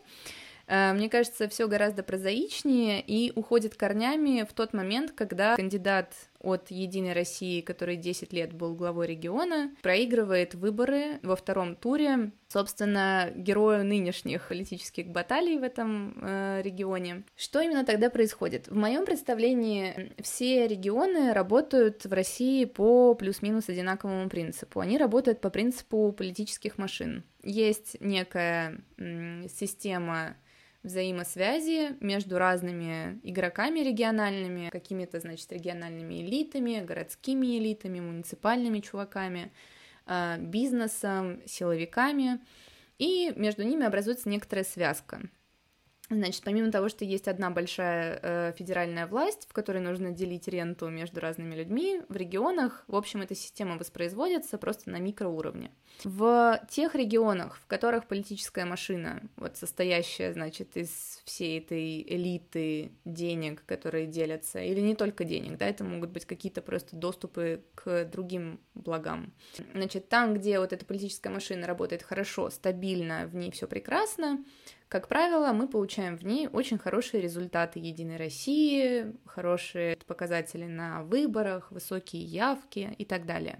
Э, 0.67 0.93
мне 0.93 1.09
кажется, 1.09 1.49
все 1.49 1.67
гораздо 1.69 2.03
прозаичнее 2.03 3.01
и 3.01 3.33
уходит 3.35 3.75
корнями 3.75 4.47
в 4.49 4.53
тот 4.53 4.73
момент, 4.73 5.13
когда 5.13 5.57
кандидат 5.57 6.13
от 6.45 6.71
Единой 6.71 7.13
России, 7.13 7.61
который 7.61 7.97
10 7.97 8.33
лет 8.33 8.53
был 8.53 8.75
главой 8.75 9.07
региона, 9.07 9.75
проигрывает 9.83 10.55
выборы 10.55 11.19
во 11.23 11.37
втором 11.37 11.75
туре, 11.75 12.33
собственно, 12.49 13.33
герою 13.35 13.85
нынешних 13.85 14.49
политических 14.49 15.09
баталий 15.09 15.59
в 15.59 15.63
этом 15.63 16.15
э, 16.21 16.61
регионе. 16.63 17.25
Что 17.37 17.61
именно 17.61 17.85
тогда 17.85 18.11
происходит? 18.11 18.69
В 18.69 18.77
моем 18.77 19.05
представлении 19.05 20.13
все 20.23 20.69
регионы 20.69 21.33
работают 21.33 22.05
в 22.05 22.13
России 22.13 22.65
по 22.65 23.15
плюс-минус 23.15 23.69
одинаковому 23.69 24.29
принципу. 24.29 24.81
Они 24.81 24.99
работают 24.99 25.41
по 25.41 25.51
принципу 25.51 26.13
политических 26.13 26.79
машин. 26.79 27.25
Есть 27.43 27.97
некая 28.01 28.81
м, 28.99 29.49
система 29.49 30.37
взаимосвязи 30.85 31.97
между 32.01 32.39
разными 32.39 33.19
игроками 33.23 33.81
региональными, 33.81 34.69
какими-то, 34.71 35.19
значит, 35.19 35.51
региональными 35.51 36.23
элитами, 36.23 36.85
городскими 36.85 37.59
элитами, 37.59 38.01
муниципальными 38.01 38.81
чуваками, 38.81 39.51
а, 40.07 40.37
бизнесом, 40.39 41.41
силовиками, 41.47 42.39
и 42.99 43.33
между 43.35 43.65
ними 43.65 43.85
образуется 43.87 44.29
некоторая 44.29 44.65
связка. 44.65 45.23
Значит, 46.11 46.43
помимо 46.45 46.71
того, 46.71 46.91
что 46.91 47.05
есть 47.05 47.29
одна 47.29 47.51
большая 47.51 48.21
э, 48.23 48.53
федеральная 48.59 49.07
власть, 49.07 49.47
в 49.49 49.55
которой 49.55 49.79
нужно 49.79 50.11
делить 50.11 50.47
ренту 50.49 50.89
между 50.89 51.21
разными 51.21 51.55
людьми, 51.55 52.03
в 52.09 52.17
регионах, 52.17 52.85
в 52.89 52.97
общем, 52.97 53.23
эта 53.23 53.35
система 53.35 53.79
воспроизводится 53.79 54.59
просто 54.59 54.91
на 54.91 54.99
микроуровне. 54.99 55.71
В 56.05 56.61
тех 56.69 56.95
регионах, 56.95 57.57
в 57.57 57.67
которых 57.67 58.07
политическая 58.07 58.67
машина, 58.67 59.23
вот 59.37 59.57
состоящая, 59.57 60.35
значит, 60.35 60.77
из 60.77 61.23
всей 61.25 61.59
этой 61.59 62.03
элиты 62.03 62.93
денег, 63.07 63.65
которые 63.65 64.07
делятся, 64.07 64.61
или 64.61 64.81
не 64.81 64.95
только 64.95 65.25
денег, 65.25 65.57
да, 65.57 65.67
это 65.67 65.85
могут 65.85 66.11
быть 66.11 66.27
какие-то 66.27 66.61
просто 66.61 66.97
доступы 66.97 67.65
к 67.75 68.05
другим 68.05 68.61
благам. 68.75 69.33
Значит, 69.73 70.11
там, 70.11 70.35
где 70.35 70.59
вот 70.59 70.75
эта 70.75 70.85
политическая 70.85 71.31
машина 71.31 71.67
работает 71.67 72.03
хорошо, 72.03 72.51
стабильно, 72.51 73.27
в 73.27 73.35
ней 73.35 73.51
все 73.53 73.67
прекрасно, 73.67 74.45
как 74.89 75.09
правило, 75.09 75.53
мы 75.53 75.67
получаем 75.67 76.17
в 76.17 76.25
ней 76.25 76.49
очень 76.49 76.79
хорошие 76.79 77.21
результаты 77.21 77.79
Единой 77.79 78.17
России, 78.17 79.13
хорошие 79.25 79.97
показатели 80.07 80.67
на 80.67 81.03
выборах, 81.03 81.71
высокие 81.71 82.23
явки 82.23 82.95
и 82.99 83.05
так 83.05 83.27
далее. 83.27 83.59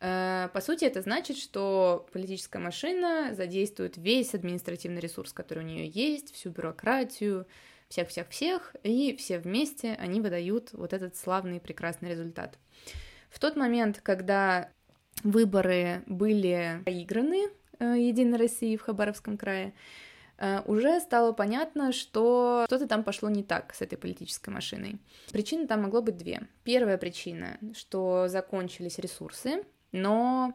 Э, 0.00 0.48
по 0.52 0.60
сути, 0.60 0.84
это 0.84 1.02
значит, 1.02 1.36
что 1.36 2.06
политическая 2.12 2.58
машина 2.58 3.34
задействует 3.34 3.96
весь 3.96 4.34
административный 4.34 5.00
ресурс, 5.00 5.32
который 5.32 5.62
у 5.62 5.66
нее 5.66 5.88
есть, 5.88 6.34
всю 6.34 6.50
бюрократию, 6.50 7.46
всех-всех-всех, 7.88 8.76
и 8.82 9.16
все 9.16 9.38
вместе 9.38 9.94
они 9.94 10.20
выдают 10.20 10.72
вот 10.72 10.92
этот 10.92 11.16
славный 11.16 11.60
прекрасный 11.60 12.10
результат. 12.10 12.58
В 13.28 13.38
тот 13.38 13.56
момент, 13.56 14.00
когда 14.02 14.70
выборы 15.22 16.02
были 16.06 16.80
проиграны 16.84 17.48
э, 17.78 17.96
Единой 17.98 18.38
России 18.38 18.76
в 18.76 18.82
Хабаровском 18.82 19.36
крае, 19.36 19.74
уже 20.66 21.00
стало 21.00 21.32
понятно, 21.32 21.92
что 21.92 22.64
что-то 22.66 22.86
там 22.86 23.04
пошло 23.04 23.28
не 23.28 23.42
так 23.42 23.74
с 23.74 23.82
этой 23.82 23.96
политической 23.96 24.50
машиной. 24.50 24.98
Причин 25.32 25.66
там 25.66 25.82
могло 25.82 26.02
быть 26.02 26.16
две. 26.16 26.48
Первая 26.64 26.98
причина, 26.98 27.58
что 27.74 28.26
закончились 28.28 28.98
ресурсы, 28.98 29.64
но 29.92 30.54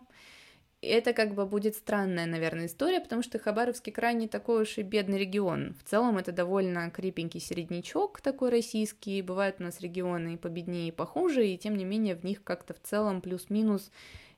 это 0.81 1.13
как 1.13 1.33
бы 1.33 1.45
будет 1.45 1.75
странная, 1.75 2.25
наверное, 2.25 2.67
история, 2.67 2.99
потому 2.99 3.23
что 3.23 3.39
Хабаровский 3.39 3.91
край 3.91 4.13
не 4.13 4.27
такой 4.27 4.63
уж 4.63 4.77
и 4.77 4.83
бедный 4.83 5.19
регион. 5.19 5.75
В 5.79 5.89
целом 5.89 6.17
это 6.17 6.31
довольно 6.31 6.89
крепенький 6.91 7.39
середнячок 7.39 8.21
такой 8.21 8.49
российский. 8.49 9.21
Бывают 9.21 9.57
у 9.59 9.63
нас 9.63 9.81
регионы 9.81 10.35
и 10.35 10.37
победнее, 10.37 10.89
и 10.89 10.91
похуже, 10.91 11.47
и 11.47 11.57
тем 11.57 11.75
не 11.75 11.85
менее 11.85 12.15
в 12.15 12.23
них 12.23 12.43
как-то 12.43 12.73
в 12.73 12.81
целом 12.81 13.21
плюс-минус 13.21 13.91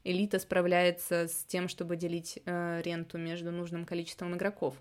элита 0.04 0.40
справляется 0.40 1.28
с 1.28 1.44
тем, 1.46 1.68
чтобы 1.68 1.98
делить 1.98 2.40
э, 2.46 2.82
ренту 2.84 3.18
между 3.18 3.52
нужным 3.52 3.86
количеством 3.86 4.36
игроков. 4.36 4.76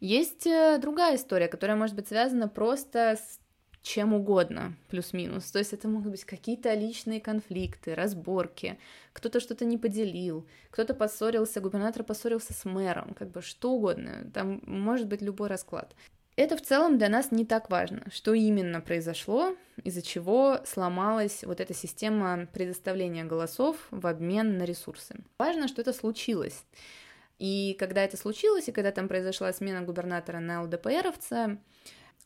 Есть 0.00 0.46
э, 0.46 0.78
другая 0.80 1.16
история, 1.16 1.48
которая 1.48 1.76
может 1.76 1.96
быть 1.96 2.08
связана 2.08 2.48
просто 2.48 3.18
с 3.18 3.38
чем 3.86 4.14
угодно, 4.14 4.74
плюс-минус. 4.88 5.50
То 5.52 5.60
есть 5.60 5.72
это 5.72 5.88
могут 5.88 6.10
быть 6.10 6.24
какие-то 6.24 6.74
личные 6.74 7.20
конфликты, 7.20 7.94
разборки, 7.94 8.78
кто-то 9.12 9.38
что-то 9.38 9.64
не 9.64 9.78
поделил, 9.78 10.46
кто-то 10.70 10.92
поссорился, 10.92 11.60
губернатор 11.60 12.02
поссорился 12.02 12.52
с 12.52 12.64
мэром, 12.64 13.14
как 13.14 13.30
бы 13.30 13.42
что 13.42 13.70
угодно. 13.70 14.30
Там 14.34 14.60
может 14.66 15.06
быть 15.06 15.22
любой 15.22 15.48
расклад. 15.48 15.94
Это 16.34 16.56
в 16.56 16.62
целом 16.62 16.98
для 16.98 17.08
нас 17.08 17.30
не 17.30 17.46
так 17.46 17.70
важно, 17.70 18.02
что 18.12 18.34
именно 18.34 18.82
произошло, 18.82 19.56
из-за 19.84 20.02
чего 20.02 20.58
сломалась 20.66 21.44
вот 21.44 21.60
эта 21.60 21.72
система 21.72 22.46
предоставления 22.52 23.24
голосов 23.24 23.86
в 23.90 24.06
обмен 24.06 24.58
на 24.58 24.64
ресурсы. 24.64 25.16
Важно, 25.38 25.68
что 25.68 25.80
это 25.80 25.94
случилось. 25.94 26.64
И 27.38 27.76
когда 27.78 28.02
это 28.02 28.16
случилось, 28.16 28.68
и 28.68 28.72
когда 28.72 28.92
там 28.92 29.08
произошла 29.08 29.52
смена 29.52 29.82
губернатора 29.82 30.40
на 30.40 30.62
ЛДПРовца, 30.62 31.58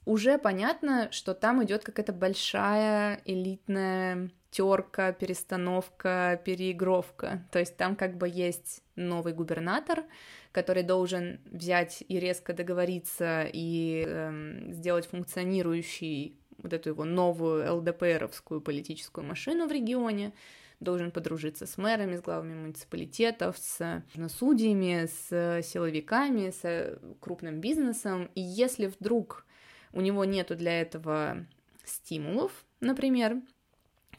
уже 0.06 0.38
понятно, 0.38 1.08
что 1.12 1.34
там 1.34 1.62
идет 1.64 1.84
какая-то 1.84 2.12
большая 2.12 3.20
элитная 3.24 4.30
терка, 4.50 5.12
перестановка, 5.12 6.40
переигровка. 6.44 7.46
То 7.52 7.58
есть 7.58 7.76
там 7.76 7.96
как 7.96 8.16
бы 8.16 8.28
есть 8.28 8.82
новый 8.96 9.32
губернатор, 9.32 10.04
который 10.52 10.82
должен 10.82 11.40
взять 11.44 12.02
и 12.08 12.18
резко 12.18 12.52
договориться 12.52 13.46
и 13.52 14.04
эм, 14.06 14.72
сделать 14.72 15.06
функционирующий 15.06 16.36
вот 16.58 16.72
эту 16.72 16.90
его 16.90 17.04
новую 17.04 17.76
ЛДПРовскую 17.76 18.60
политическую 18.60 19.24
машину 19.24 19.66
в 19.66 19.72
регионе, 19.72 20.32
должен 20.80 21.10
подружиться 21.10 21.66
с 21.66 21.76
мэрами, 21.76 22.16
с 22.16 22.22
главами 22.22 22.54
муниципалитетов, 22.54 23.56
с 23.58 24.02
судьями, 24.28 25.06
с 25.06 25.62
силовиками, 25.62 26.50
с 26.50 26.98
крупным 27.20 27.60
бизнесом. 27.60 28.30
И 28.34 28.40
если 28.40 28.86
вдруг 28.86 29.46
у 29.92 30.00
него 30.00 30.24
нету 30.24 30.56
для 30.56 30.80
этого 30.80 31.46
стимулов, 31.84 32.64
например, 32.80 33.40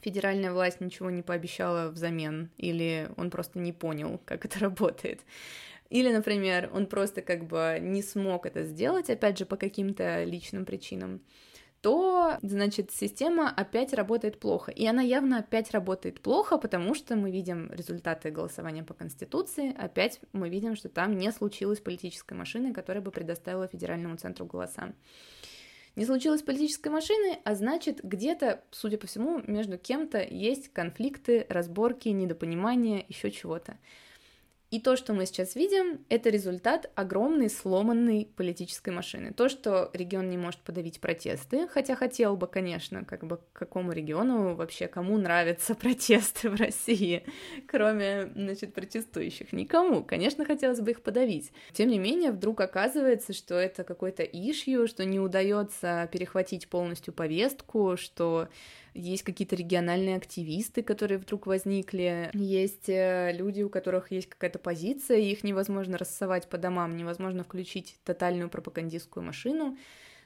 федеральная 0.00 0.52
власть 0.52 0.80
ничего 0.80 1.10
не 1.10 1.22
пообещала 1.22 1.90
взамен, 1.90 2.50
или 2.56 3.08
он 3.16 3.30
просто 3.30 3.58
не 3.58 3.72
понял, 3.72 4.20
как 4.24 4.44
это 4.44 4.60
работает. 4.60 5.20
Или, 5.90 6.10
например, 6.10 6.70
он 6.72 6.86
просто 6.86 7.20
как 7.20 7.46
бы 7.46 7.78
не 7.80 8.02
смог 8.02 8.46
это 8.46 8.64
сделать, 8.64 9.10
опять 9.10 9.38
же, 9.38 9.44
по 9.44 9.56
каким-то 9.56 10.24
личным 10.24 10.64
причинам, 10.64 11.20
то, 11.82 12.38
значит, 12.42 12.92
система 12.92 13.50
опять 13.50 13.92
работает 13.92 14.38
плохо. 14.38 14.70
И 14.70 14.86
она 14.86 15.02
явно 15.02 15.38
опять 15.38 15.72
работает 15.72 16.20
плохо, 16.20 16.56
потому 16.56 16.94
что 16.94 17.16
мы 17.16 17.32
видим 17.32 17.70
результаты 17.72 18.30
голосования 18.30 18.84
по 18.84 18.94
Конституции, 18.94 19.74
опять 19.76 20.20
мы 20.32 20.48
видим, 20.48 20.76
что 20.76 20.88
там 20.88 21.18
не 21.18 21.30
случилось 21.32 21.80
политической 21.80 22.34
машины, 22.34 22.72
которая 22.72 23.02
бы 23.02 23.10
предоставила 23.10 23.66
федеральному 23.66 24.16
центру 24.16 24.46
голоса. 24.46 24.94
Не 25.96 26.06
случилось 26.06 26.40
политической 26.42 26.88
машины, 26.88 27.40
а 27.44 27.54
значит, 27.56 28.00
где-то, 28.02 28.62
судя 28.70 28.96
по 28.96 29.08
всему, 29.08 29.42
между 29.46 29.76
кем-то 29.76 30.22
есть 30.22 30.72
конфликты, 30.72 31.46
разборки, 31.48 32.08
недопонимания, 32.08 33.04
еще 33.08 33.30
чего-то. 33.32 33.76
И 34.72 34.80
то, 34.80 34.96
что 34.96 35.12
мы 35.12 35.26
сейчас 35.26 35.54
видим, 35.54 36.02
это 36.08 36.30
результат 36.30 36.90
огромной 36.94 37.50
сломанной 37.50 38.26
политической 38.34 38.88
машины. 38.88 39.34
То, 39.34 39.50
что 39.50 39.90
регион 39.92 40.30
не 40.30 40.38
может 40.38 40.60
подавить 40.60 40.98
протесты, 40.98 41.68
хотя 41.68 41.94
хотел 41.94 42.38
бы, 42.38 42.46
конечно, 42.46 43.04
как 43.04 43.26
бы 43.26 43.38
какому 43.52 43.92
региону 43.92 44.54
вообще, 44.54 44.88
кому 44.88 45.18
нравятся 45.18 45.74
протесты 45.82 46.48
в 46.48 46.54
России, 46.54 47.22
кроме, 47.66 48.32
значит, 48.34 48.72
протестующих? 48.72 49.52
Никому. 49.52 50.02
Конечно, 50.02 50.46
хотелось 50.46 50.80
бы 50.80 50.92
их 50.92 51.02
подавить. 51.02 51.52
Тем 51.74 51.90
не 51.90 51.98
менее, 51.98 52.32
вдруг 52.32 52.62
оказывается, 52.62 53.34
что 53.34 53.56
это 53.56 53.84
какой-то 53.84 54.22
ишью, 54.22 54.86
что 54.88 55.04
не 55.04 55.20
удается 55.20 56.08
перехватить 56.10 56.70
полностью 56.70 57.12
повестку, 57.12 57.98
что 57.98 58.48
есть 58.94 59.22
какие-то 59.22 59.56
региональные 59.56 60.16
активисты, 60.16 60.82
которые 60.82 61.18
вдруг 61.18 61.46
возникли, 61.46 62.30
есть 62.34 62.88
э, 62.88 63.32
люди, 63.32 63.62
у 63.62 63.68
которых 63.68 64.10
есть 64.10 64.28
какая-то 64.28 64.58
позиция, 64.58 65.18
их 65.18 65.44
невозможно 65.44 65.98
рассовать 65.98 66.48
по 66.48 66.58
домам, 66.58 66.96
невозможно 66.96 67.44
включить 67.44 67.96
тотальную 68.04 68.50
пропагандистскую 68.50 69.24
машину. 69.24 69.76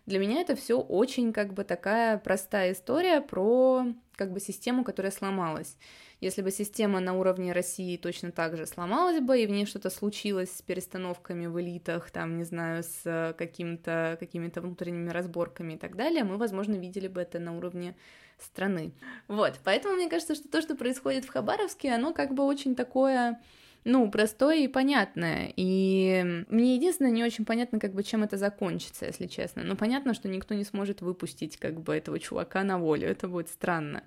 Для 0.07 0.19
меня 0.19 0.41
это 0.41 0.55
все 0.55 0.81
очень 0.81 1.33
как 1.33 1.53
бы 1.53 1.65
такая 1.65 2.19
простая 2.19 2.73
история 2.73 3.21
про 3.21 3.87
как 4.15 4.33
бы 4.33 4.41
систему, 4.41 4.85
которая 4.85 5.13
сломалась. 5.13 5.77
Если 6.21 6.41
бы 6.41 6.51
система 6.51 7.01
на 7.01 7.13
уровне 7.15 7.53
России 7.53 7.97
точно 7.99 8.33
так 8.33 8.57
же 8.57 8.67
сломалась 8.67 9.21
бы, 9.21 9.39
и 9.39 9.47
в 9.47 9.51
ней 9.51 9.67
что-то 9.67 9.91
случилось 9.91 10.51
с 10.51 10.63
перестановками 10.63 11.47
в 11.47 11.61
элитах, 11.61 12.11
там, 12.11 12.39
не 12.39 12.45
знаю, 12.45 12.83
с 12.83 13.35
какими-то 13.37 14.17
какими 14.19 14.51
внутренними 14.55 15.11
разборками 15.11 15.75
и 15.75 15.77
так 15.77 15.95
далее, 15.95 16.25
мы, 16.25 16.39
возможно, 16.39 16.75
видели 16.75 17.09
бы 17.09 17.21
это 17.21 17.39
на 17.39 17.57
уровне 17.57 17.95
страны. 18.39 18.93
Вот, 19.29 19.61
поэтому 19.63 19.97
мне 19.97 20.09
кажется, 20.09 20.35
что 20.35 20.49
то, 20.49 20.63
что 20.63 20.75
происходит 20.75 21.25
в 21.27 21.31
Хабаровске, 21.31 21.93
оно 21.93 22.15
как 22.15 22.35
бы 22.35 22.45
очень 22.45 22.75
такое 22.75 23.39
ну, 23.85 24.11
простое 24.11 24.65
и 24.65 24.69
понятное. 24.69 25.53
И 25.55 26.45
мне 26.49 26.75
единственное 26.75 27.13
не 27.13 27.23
очень 27.23 27.45
понятно, 27.45 27.79
как 27.79 27.95
бы, 27.95 28.03
чем 28.03 28.25
это 28.25 28.37
закончится, 28.37 29.07
если 29.07 29.27
честно. 29.27 29.63
Но 29.63 29.77
понятно, 29.77 30.13
что 30.13 30.29
никто 30.29 30.55
не 30.55 30.65
сможет 30.65 31.03
выпустить, 31.03 31.57
как 31.57 31.81
бы, 31.81 31.95
этого 31.95 32.19
чувака 32.19 32.65
на 32.65 32.79
волю. 32.79 33.07
Это 33.07 33.29
будет 33.29 33.49
странно. 33.49 34.03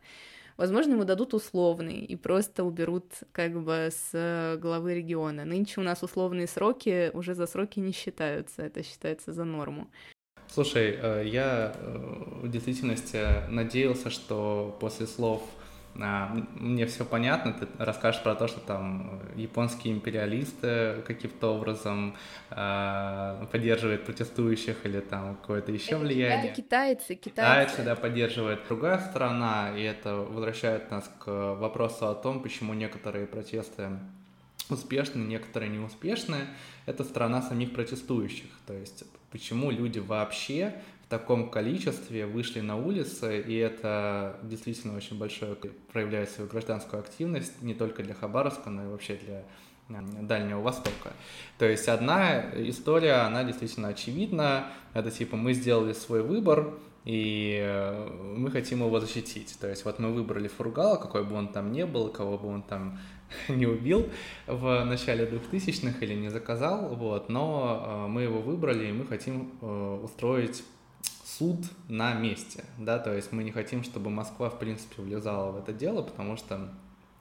Возможно, 0.60 0.92
ему 0.92 1.06
дадут 1.06 1.34
условный 1.34 2.00
и 2.00 2.18
просто 2.18 2.66
уберут 2.66 3.06
как 3.32 3.64
бы 3.64 3.90
с 3.92 4.58
главы 4.62 4.94
региона. 4.94 5.46
Нынче 5.46 5.80
у 5.80 5.84
нас 5.86 6.04
условные 6.04 6.48
сроки 6.48 7.12
уже 7.14 7.34
за 7.34 7.48
сроки 7.48 7.80
не 7.80 7.94
считаются, 7.94 8.64
это 8.64 8.84
считается 8.84 9.32
за 9.32 9.46
норму. 9.46 9.88
Слушай, 10.50 11.00
э, 11.02 11.24
я 11.28 11.74
э, 11.74 12.42
в 12.42 12.50
действительности 12.50 13.50
надеялся, 13.50 14.10
что 14.10 14.78
после 14.82 15.08
слов 15.08 15.44
мне 15.96 16.86
все 16.86 17.04
понятно, 17.04 17.54
ты 17.54 17.68
расскажешь 17.78 18.24
про 18.24 18.36
то, 18.36 18.48
что 18.48 18.60
там 18.60 19.20
японские 19.36 19.94
империалисты 19.94 21.02
каким-то 21.06 21.56
образом 21.56 22.16
э, 22.52 23.46
поддерживают 23.52 24.06
протестующих 24.06 24.86
или 24.86 25.00
там 25.00 25.36
какое-то 25.36 25.72
еще 25.72 25.92
это 25.92 26.00
влияние. 26.00 26.52
Это 26.52 26.56
китайцы, 26.56 27.16
китайцы. 27.16 27.72
Китайцы, 27.72 27.84
да, 27.84 27.96
поддерживают. 27.96 28.62
Другая 28.68 29.00
сторона, 29.00 29.78
и 29.78 29.82
это 29.82 30.16
возвращает 30.16 30.90
нас 30.92 31.10
к 31.20 31.56
вопросу 31.56 32.08
о 32.08 32.16
том, 32.16 32.42
почему 32.42 32.74
некоторые 32.74 33.28
протесты 33.28 33.90
успешны, 34.70 35.22
некоторые 35.22 35.70
неуспешны, 35.70 36.48
это 36.86 37.04
сторона 37.04 37.42
самих 37.42 37.74
протестующих. 37.74 38.50
То 38.68 38.74
есть 38.74 39.04
почему 39.32 39.72
люди 39.72 40.00
вообще 40.00 40.76
таком 41.10 41.50
количестве 41.50 42.26
вышли 42.28 42.62
на 42.62 42.78
улицы, 42.78 43.42
и 43.42 43.56
это 43.56 44.40
действительно 44.44 44.96
очень 44.96 45.18
большое 45.18 45.56
проявляет 45.92 46.30
свою 46.30 46.50
гражданскую 46.50 47.00
активность 47.00 47.62
не 47.62 47.74
только 47.74 48.04
для 48.04 48.14
Хабаровска, 48.14 48.70
но 48.70 48.84
и 48.84 48.88
вообще 48.88 49.16
для 49.16 49.44
Дальнего 50.22 50.62
Востока. 50.62 51.14
То 51.58 51.66
есть 51.66 51.88
одна 51.88 52.52
история, 52.56 53.26
она 53.26 53.44
действительно 53.44 53.88
очевидна, 53.88 54.68
это 54.94 55.10
типа 55.10 55.36
мы 55.36 55.54
сделали 55.54 55.94
свой 55.94 56.22
выбор, 56.22 56.76
и 57.06 57.58
э, 57.60 58.36
мы 58.38 58.52
хотим 58.52 58.84
его 58.84 59.00
защитить. 59.00 59.58
То 59.60 59.68
есть 59.68 59.86
вот 59.86 59.98
мы 59.98 60.14
выбрали 60.14 60.48
Фургала, 60.48 60.98
какой 60.98 61.24
бы 61.24 61.36
он 61.36 61.48
там 61.48 61.72
ни 61.72 61.84
был, 61.84 62.10
кого 62.10 62.38
бы 62.38 62.50
он 62.50 62.62
там 62.62 63.00
не 63.50 63.66
убил 63.66 64.08
в 64.46 64.84
начале 64.86 65.26
2000-х 65.26 65.98
или 66.06 66.14
не 66.14 66.30
заказал, 66.30 66.94
вот, 66.96 67.30
но 67.30 68.06
э, 68.06 68.08
мы 68.08 68.22
его 68.24 68.42
выбрали, 68.42 68.90
и 68.90 68.92
мы 68.92 69.08
хотим 69.08 69.54
э, 69.62 70.00
устроить 70.04 70.64
суд 71.40 71.66
на 71.88 72.14
месте, 72.14 72.66
да, 72.78 73.00
то 73.00 73.16
есть 73.16 73.32
мы 73.32 73.44
не 73.44 73.52
хотим, 73.52 73.84
чтобы 73.84 74.10
Москва, 74.10 74.50
в 74.50 74.60
принципе, 74.60 75.02
влезала 75.02 75.52
в 75.52 75.58
это 75.58 75.72
дело, 75.72 76.02
потому 76.02 76.36
что 76.36 76.70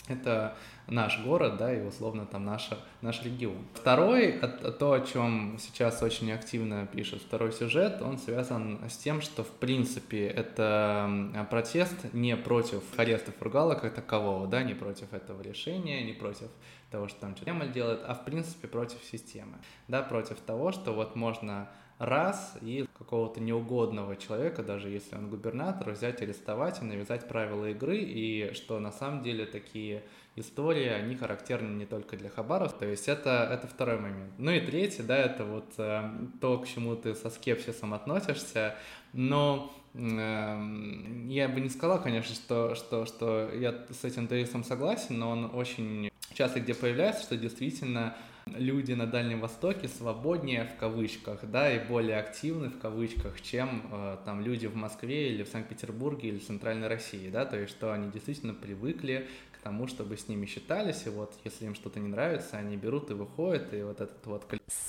это 0.09 0.57
наш 0.89 1.23
город, 1.23 1.57
да, 1.59 1.73
и 1.73 1.81
условно 1.87 2.27
там 2.27 2.45
наша, 2.45 2.79
наш 3.01 3.23
регион. 3.23 3.59
Второй, 3.75 4.41
то, 4.79 4.93
о 4.93 5.01
чем 5.01 5.59
сейчас 5.61 6.03
очень 6.03 6.33
активно 6.33 6.87
пишет 6.87 7.23
второй 7.23 7.53
сюжет, 7.53 8.03
он 8.03 8.19
связан 8.19 8.81
с 8.89 8.97
тем, 8.97 9.21
что, 9.21 9.45
в 9.45 9.51
принципе, 9.51 10.27
это 10.27 11.47
протест 11.51 12.13
не 12.13 12.37
против 12.37 12.83
ареста 12.97 13.33
Фургала 13.33 13.75
как 13.75 13.95
такового, 13.95 14.47
да, 14.47 14.63
не 14.63 14.75
против 14.75 15.13
этого 15.13 15.43
решения, 15.43 16.03
не 16.03 16.13
против 16.13 16.49
того, 16.91 17.07
что 17.09 17.21
там 17.21 17.35
Кремль 17.35 17.71
делает, 17.71 18.01
а, 18.07 18.15
в 18.15 18.25
принципе, 18.25 18.67
против 18.67 18.99
системы, 19.05 19.59
да, 19.89 20.03
против 20.03 20.41
того, 20.41 20.73
что 20.73 20.93
вот 20.93 21.15
можно 21.17 21.69
раз 21.99 22.57
и 22.63 22.87
какого-то 22.97 23.41
неугодного 23.41 24.17
человека, 24.17 24.63
даже 24.63 24.89
если 24.89 25.17
он 25.17 25.29
губернатор, 25.29 25.91
взять, 25.91 26.23
арестовать 26.23 26.81
и 26.81 26.85
навязать 26.85 27.27
правила 27.27 27.67
игры, 27.71 27.99
и 27.99 28.53
что 28.55 28.79
на 28.79 28.93
самом 28.93 29.23
деле 29.23 29.47
такие 29.47 30.05
истории, 30.37 30.87
они 30.87 31.17
характерны 31.17 31.75
не 31.75 31.87
только 31.87 32.17
для 32.17 32.31
Хабаров, 32.31 32.73
то 32.75 32.87
есть 32.87 33.09
это, 33.09 33.49
это 33.51 33.67
второй 33.67 33.99
момент. 33.99 34.33
Ну 34.39 34.53
и 34.53 34.61
третий, 34.61 35.03
да, 35.03 35.17
это 35.17 35.45
вот 35.45 35.73
э, 35.79 36.09
то, 36.41 36.59
к 36.59 36.69
чему 36.69 36.95
ты 36.95 37.15
со 37.17 37.31
скепсисом 37.31 37.93
относишься, 37.93 38.77
но 39.13 39.73
э, 39.95 41.19
я 41.29 41.49
бы 41.49 41.61
не 41.61 41.69
сказал, 41.69 42.01
конечно, 42.01 42.35
что, 42.35 42.77
что, 42.77 43.07
что 43.07 43.51
я 43.53 43.75
с 43.91 44.05
этим 44.05 44.29
тезисом 44.29 44.63
согласен, 44.63 45.19
но 45.19 45.31
он 45.31 45.51
очень 45.53 46.11
часто 46.33 46.61
где 46.61 46.75
появляется, 46.75 47.25
что 47.25 47.37
действительно 47.37 48.17
люди 48.57 48.93
на 48.93 49.07
Дальнем 49.07 49.41
Востоке 49.41 49.89
свободнее 49.89 50.65
в 50.65 50.79
кавычках, 50.79 51.41
да, 51.45 51.75
и 51.75 51.85
более 51.87 52.19
активны 52.19 52.69
в 52.69 52.79
кавычках, 52.79 53.41
чем 53.41 53.83
э, 53.91 54.17
там 54.25 54.41
люди 54.41 54.67
в 54.67 54.75
Москве 54.75 55.33
или 55.33 55.43
в 55.43 55.49
Санкт-Петербурге 55.49 56.29
или 56.29 56.39
в 56.39 56.47
Центральной 56.47 56.89
России, 56.89 57.29
да, 57.31 57.45
то 57.45 57.59
есть 57.59 57.73
что 57.73 57.93
они 57.93 58.11
действительно 58.11 58.55
привыкли 58.55 59.27
к 59.53 59.63
тому, 59.63 59.87
чтобы 59.89 60.17
с 60.17 60.29
ними 60.29 60.47
считались, 60.47 61.07
и 61.07 61.11
вот 61.11 61.35
если 61.45 61.67
им 61.67 61.75
что-то 61.75 62.01
не 62.01 62.09
нравится, 62.09 62.57
они 62.59 62.77
берут 62.77 63.11
и 63.11 63.15
выходят, 63.15 63.75
и 63.75 63.83
вот 63.83 64.01
этот 64.01 64.25
вот... 64.27 64.45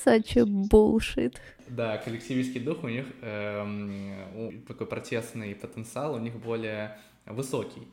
Such 0.06 0.38
a 0.38 0.44
bullshit. 0.44 1.36
Да, 1.68 1.98
коллективистский 1.98 2.62
дух 2.62 2.84
у 2.84 2.88
них, 2.88 3.06
эм, 3.22 4.64
такой 4.68 4.88
протестный 4.88 5.56
потенциал 5.56 6.14
у 6.16 6.20
них 6.20 6.36
более 6.36 6.98
высокий. 7.26 7.88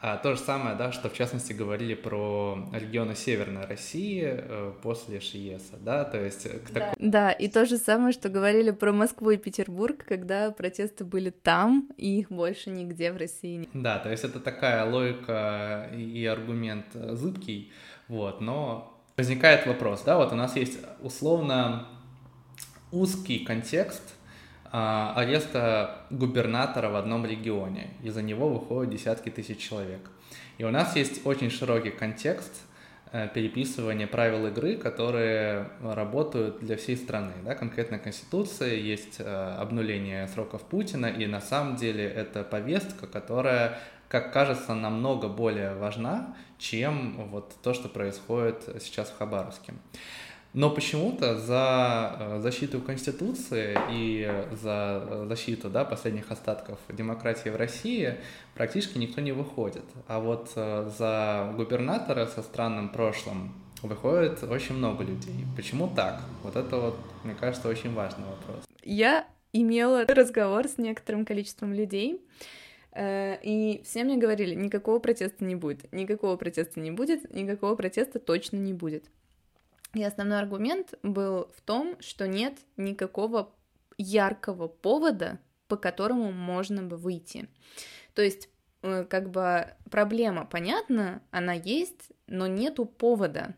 А, 0.00 0.18
то 0.18 0.34
же 0.34 0.40
самое, 0.40 0.76
да, 0.76 0.92
что 0.92 1.08
в 1.08 1.14
частности 1.14 1.54
говорили 1.54 1.94
про 1.94 2.58
регионы 2.72 3.14
Северной 3.14 3.64
России 3.64 4.22
э, 4.26 4.72
после 4.82 5.20
Шиеса, 5.20 5.76
да, 5.80 6.04
то 6.04 6.22
есть... 6.22 6.42
К 6.42 6.70
да. 6.70 6.80
Так... 6.80 6.94
да, 6.98 7.32
и 7.32 7.48
то 7.48 7.64
же 7.64 7.78
самое, 7.78 8.12
что 8.12 8.28
говорили 8.28 8.72
про 8.72 8.92
Москву 8.92 9.30
и 9.30 9.38
Петербург, 9.38 10.04
когда 10.06 10.50
протесты 10.50 11.04
были 11.04 11.30
там, 11.30 11.88
и 11.96 12.20
их 12.20 12.30
больше 12.30 12.68
нигде 12.70 13.10
в 13.10 13.16
России 13.16 13.56
нет. 13.56 13.70
Да, 13.72 13.98
то 13.98 14.10
есть 14.10 14.24
это 14.24 14.38
такая 14.38 14.84
логика 14.84 15.88
и 15.96 16.26
аргумент 16.26 16.86
зыбкий, 16.92 17.72
вот, 18.08 18.42
но 18.42 19.00
возникает 19.16 19.66
вопрос, 19.66 20.02
да, 20.04 20.18
вот 20.18 20.30
у 20.30 20.36
нас 20.36 20.56
есть 20.56 20.78
условно 21.00 21.88
узкий 22.92 23.38
контекст 23.38 24.15
ареста 24.72 26.02
губернатора 26.10 26.88
в 26.88 26.96
одном 26.96 27.24
регионе. 27.24 27.90
Из-за 28.02 28.22
него 28.22 28.48
выходят 28.48 28.92
десятки 28.92 29.30
тысяч 29.30 29.58
человек. 29.58 30.10
И 30.58 30.64
у 30.64 30.70
нас 30.70 30.96
есть 30.96 31.26
очень 31.26 31.50
широкий 31.50 31.90
контекст 31.90 32.52
э, 33.12 33.28
переписывания 33.32 34.06
правил 34.06 34.46
игры, 34.46 34.76
которые 34.76 35.68
работают 35.82 36.60
для 36.60 36.76
всей 36.76 36.96
страны. 36.96 37.32
Да? 37.44 37.54
Конкретно 37.54 37.98
Конституция, 37.98 38.74
есть 38.74 39.16
э, 39.18 39.56
обнуление 39.58 40.26
сроков 40.28 40.62
Путина, 40.62 41.06
и 41.06 41.26
на 41.26 41.40
самом 41.40 41.76
деле 41.76 42.04
это 42.04 42.42
повестка, 42.42 43.06
которая, 43.06 43.78
как 44.08 44.32
кажется, 44.32 44.74
намного 44.74 45.28
более 45.28 45.74
важна, 45.74 46.34
чем 46.58 47.28
вот 47.30 47.54
то, 47.62 47.74
что 47.74 47.88
происходит 47.88 48.62
сейчас 48.80 49.10
в 49.10 49.18
Хабаровске. 49.18 49.74
Но 50.56 50.70
почему-то 50.70 51.36
за 51.36 52.16
э, 52.18 52.40
защиту 52.40 52.80
Конституции 52.80 53.76
и 53.90 54.26
за 54.52 55.06
э, 55.06 55.26
защиту 55.28 55.68
да, 55.68 55.84
последних 55.84 56.30
остатков 56.30 56.78
демократии 56.88 57.50
в 57.50 57.56
России 57.56 58.14
практически 58.54 58.96
никто 58.96 59.20
не 59.20 59.32
выходит. 59.32 59.84
А 60.08 60.18
вот 60.18 60.52
э, 60.56 60.90
за 60.96 61.52
губернатора 61.54 62.24
со 62.24 62.40
странным 62.40 62.88
прошлым 62.88 63.52
выходит 63.82 64.42
очень 64.44 64.76
много 64.76 65.04
людей. 65.04 65.44
Почему 65.56 65.92
так? 65.94 66.22
Вот 66.42 66.56
это 66.56 66.78
вот, 66.78 66.96
мне 67.22 67.34
кажется, 67.34 67.68
очень 67.68 67.92
важный 67.92 68.24
вопрос. 68.24 68.64
Я 68.82 69.28
имела 69.52 70.06
разговор 70.06 70.68
с 70.68 70.78
некоторым 70.78 71.26
количеством 71.26 71.74
людей, 71.74 72.22
и 72.98 73.82
все 73.84 74.04
мне 74.04 74.16
говорили, 74.16 74.54
никакого 74.54 75.00
протеста 75.00 75.44
не 75.44 75.54
будет, 75.54 75.92
никакого 75.92 76.36
протеста 76.36 76.80
не 76.80 76.90
будет, 76.90 77.30
никакого 77.34 77.74
протеста 77.76 78.18
точно 78.18 78.56
не 78.56 78.72
будет. 78.72 79.04
И 79.94 80.02
основной 80.02 80.38
аргумент 80.38 80.94
был 81.02 81.50
в 81.56 81.60
том, 81.62 81.96
что 82.00 82.26
нет 82.26 82.58
никакого 82.76 83.54
яркого 83.98 84.68
повода, 84.68 85.38
по 85.68 85.76
которому 85.76 86.32
можно 86.32 86.82
бы 86.82 86.96
выйти. 86.96 87.48
То 88.14 88.22
есть, 88.22 88.48
э, 88.82 89.04
как 89.08 89.30
бы 89.30 89.74
проблема 89.90 90.44
понятна, 90.44 91.22
она 91.30 91.52
есть, 91.52 92.12
но 92.26 92.46
нету 92.46 92.84
повода. 92.84 93.54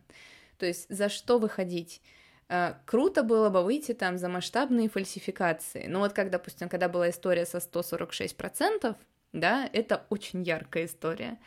То 0.58 0.66
есть, 0.66 0.86
за 0.88 1.08
что 1.08 1.38
выходить? 1.38 2.02
Э, 2.48 2.74
круто 2.86 3.22
было 3.22 3.50
бы 3.50 3.62
выйти 3.62 3.92
там 3.92 4.18
за 4.18 4.28
масштабные 4.28 4.88
фальсификации. 4.88 5.86
Ну 5.88 6.00
вот 6.00 6.12
как, 6.12 6.30
допустим, 6.30 6.68
когда 6.68 6.88
была 6.88 7.10
история 7.10 7.46
со 7.46 7.58
146%, 7.58 8.96
да, 9.32 9.68
это 9.72 10.06
очень 10.08 10.42
яркая 10.42 10.86
история. 10.86 11.38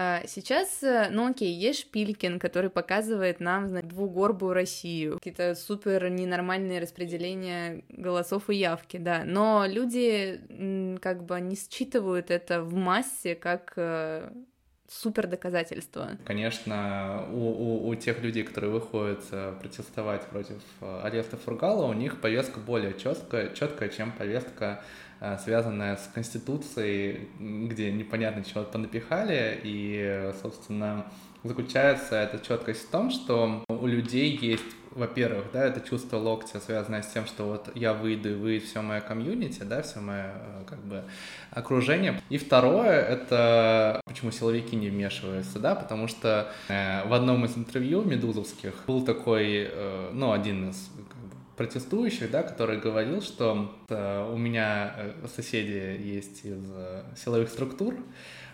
А 0.00 0.22
сейчас, 0.28 0.80
э, 0.84 1.08
ну 1.10 1.28
окей, 1.28 1.52
есть 1.52 1.80
Шпилькин, 1.80 2.38
который 2.38 2.70
показывает 2.70 3.40
нам, 3.40 3.66
знать, 3.66 3.88
двугорбую 3.88 4.52
Россию, 4.52 5.14
какие-то 5.14 5.56
супер 5.56 6.08
ненормальные 6.08 6.78
распределения 6.78 7.82
голосов 7.88 8.48
и 8.48 8.54
явки, 8.54 8.96
да, 8.96 9.24
но 9.24 9.64
люди 9.66 10.98
как 11.02 11.24
бы 11.24 11.40
не 11.40 11.56
считывают 11.56 12.30
это 12.30 12.62
в 12.62 12.74
массе 12.74 13.34
как 13.34 13.72
э, 13.74 14.30
супер 14.88 15.26
доказательство. 15.26 16.10
Конечно, 16.24 17.26
у, 17.32 17.48
у, 17.48 17.88
у 17.88 17.94
тех 17.96 18.22
людей, 18.22 18.44
которые 18.44 18.70
выходят 18.70 19.24
э, 19.32 19.52
протестовать 19.60 20.22
против 20.26 20.62
ареста 20.80 21.36
Фургала, 21.38 21.86
у 21.86 21.92
них 21.92 22.20
повестка 22.20 22.60
более 22.60 22.96
четкая, 22.96 23.52
четкая, 23.52 23.88
чем 23.88 24.12
повестка 24.12 24.80
связанная 25.42 25.96
с 25.96 26.08
Конституцией, 26.14 27.28
где 27.38 27.90
непонятно 27.92 28.44
чего 28.44 28.64
понапихали, 28.64 29.60
и, 29.62 30.32
собственно, 30.42 31.06
заключается 31.44 32.16
эта 32.16 32.38
четкость 32.38 32.86
в 32.86 32.90
том, 32.90 33.10
что 33.10 33.64
у 33.68 33.86
людей 33.86 34.36
есть, 34.36 34.64
во-первых, 34.90 35.46
да, 35.52 35.64
это 35.64 35.80
чувство 35.80 36.16
локтя, 36.16 36.60
связанное 36.60 37.02
с 37.02 37.08
тем, 37.08 37.26
что 37.26 37.44
вот 37.44 37.70
я 37.74 37.94
выйду 37.94 38.30
и 38.30 38.34
выйдет 38.34 38.68
все 38.68 38.82
мое 38.82 39.00
комьюнити, 39.00 39.62
да, 39.62 39.82
все 39.82 40.00
мое 40.00 40.32
э, 40.34 40.64
как 40.66 40.80
бы 40.80 41.04
окружение. 41.50 42.20
И 42.28 42.38
второе, 42.38 43.00
это 43.00 44.00
почему 44.04 44.30
силовики 44.30 44.74
не 44.76 44.88
вмешиваются, 44.88 45.58
да, 45.58 45.74
потому 45.74 46.08
что 46.08 46.52
э, 46.68 47.06
в 47.06 47.12
одном 47.12 47.44
из 47.44 47.56
интервью 47.56 48.02
медузовских 48.02 48.74
был 48.86 49.04
такой, 49.04 49.68
э, 49.70 50.10
ну, 50.12 50.32
один 50.32 50.70
из 50.70 50.90
протестующих, 51.58 52.30
да, 52.30 52.42
который 52.44 52.78
говорил, 52.78 53.20
что 53.20 53.74
э, 53.88 54.32
у 54.32 54.36
меня 54.36 54.94
э, 54.96 55.26
соседи 55.26 56.00
есть 56.00 56.44
из 56.44 56.64
э, 56.70 57.02
силовых 57.16 57.48
структур, 57.48 57.96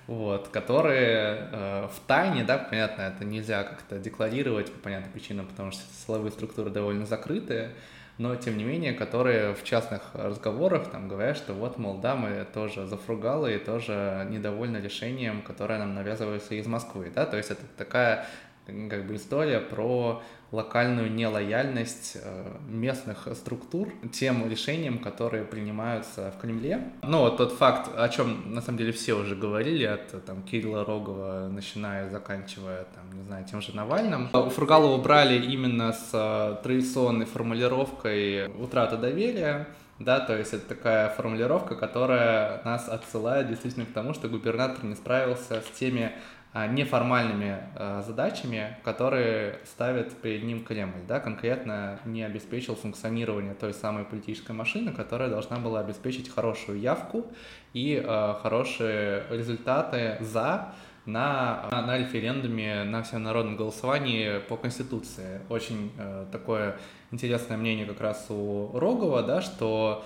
вот, 0.07 0.49
которые 0.49 1.49
э, 1.53 1.89
в 1.95 2.01
тайне, 2.07 2.45
да, 2.45 2.57
понятно, 2.57 3.03
это 3.03 3.27
нельзя 3.27 3.63
как-то 3.63 3.99
декларировать 3.99 4.73
по 4.73 4.79
понятным 4.79 5.13
причинам, 5.13 5.47
потому 5.47 5.71
что 5.71 5.83
силовые 6.07 6.33
структуры 6.33 6.71
довольно 6.71 7.05
закрытые, 7.05 7.75
но 8.17 8.37
тем 8.37 8.57
не 8.57 8.65
менее, 8.65 8.95
которые 8.95 9.55
в 9.55 9.65
частных 9.65 10.15
разговорах 10.15 10.91
там 10.91 11.07
говорят, 11.07 11.37
что 11.37 11.53
вот, 11.53 11.77
мол, 11.77 11.99
да, 11.99 12.17
мы 12.17 12.47
тоже 12.55 12.87
зафругалы 12.87 13.57
и 13.57 13.59
тоже 13.59 14.27
недовольны 14.31 14.79
решением, 14.79 15.43
которое 15.43 15.79
нам 15.79 15.95
навязывается 15.95 16.55
из 16.55 16.67
Москвы, 16.67 17.13
да, 17.15 17.27
то 17.27 17.37
есть 17.37 17.51
это 17.51 17.63
такая 17.77 18.27
как 18.67 19.07
бы 19.07 19.17
история 19.17 19.61
про 19.61 20.23
локальную 20.53 21.13
нелояльность 21.13 22.17
э, 22.23 22.57
местных 22.69 23.29
структур 23.35 23.93
тем 24.13 24.49
решениям, 24.49 24.99
которые 24.99 25.45
принимаются 25.45 26.33
в 26.37 26.41
Кремле. 26.41 26.93
Ну, 27.03 27.21
вот 27.21 27.37
тот 27.37 27.53
факт, 27.53 27.91
о 27.97 28.09
чем 28.09 28.55
на 28.55 28.63
самом 28.63 28.79
деле 28.79 28.93
все 28.93 29.15
уже 29.15 29.35
говорили, 29.35 29.85
от 29.85 30.25
там, 30.25 30.43
Кирилла 30.43 30.85
Рогова, 30.85 31.49
начиная, 31.51 32.09
заканчивая, 32.09 32.87
там, 32.95 33.19
не 33.19 33.25
знаю, 33.25 33.45
тем 33.45 33.61
же 33.61 33.75
Навальным. 33.75 34.29
У 34.33 34.49
Фургалова 34.49 35.03
брали 35.03 35.45
именно 35.45 35.93
с 35.93 36.11
э, 36.13 36.63
традиционной 36.63 37.27
формулировкой 37.27 38.47
утрата 38.47 38.97
доверия, 38.97 39.67
да, 39.99 40.21
то 40.21 40.37
есть 40.37 40.53
это 40.53 40.67
такая 40.67 41.09
формулировка, 41.11 41.77
которая 41.77 42.61
нас 42.65 42.89
отсылает 42.89 43.49
действительно 43.49 43.87
к 43.87 43.93
тому, 43.93 44.13
что 44.13 44.29
губернатор 44.29 44.85
не 44.85 44.97
справился 44.97 45.61
с 45.61 45.79
теми 45.79 46.11
а, 46.11 46.13
неформальными 46.55 47.59
а, 47.75 48.03
задачами, 48.03 48.77
которые 48.85 49.59
ставит 49.65 50.17
перед 50.19 50.45
ним 50.45 50.65
Кремль, 50.65 51.03
да, 51.07 51.19
конкретно 51.19 51.99
не 52.05 52.23
обеспечил 52.23 52.77
функционирование 52.77 53.55
той 53.55 53.75
самой 53.75 54.05
политической 54.05 54.53
машины, 54.53 54.93
которая 54.93 55.29
должна 55.29 55.59
была 55.59 55.81
обеспечить 55.81 56.33
хорошую 56.33 56.79
явку 56.79 57.27
и 57.73 58.01
э, 58.03 58.35
хорошие 58.41 59.25
результаты 59.31 60.17
за 60.21 60.75
на, 61.07 61.69
на 61.71 61.99
референдуме, 61.99 62.85
на 62.85 63.03
всенародном 63.03 63.57
голосовании 63.57 64.39
по 64.49 64.57
Конституции. 64.57 65.41
Очень 65.49 65.93
э, 65.99 66.27
такое 66.33 66.77
интересное 67.11 67.57
мнение 67.57 67.85
как 67.85 68.01
раз 68.01 68.27
у 68.31 68.71
Рогова, 68.73 69.23
да, 69.23 69.43
что 69.43 70.05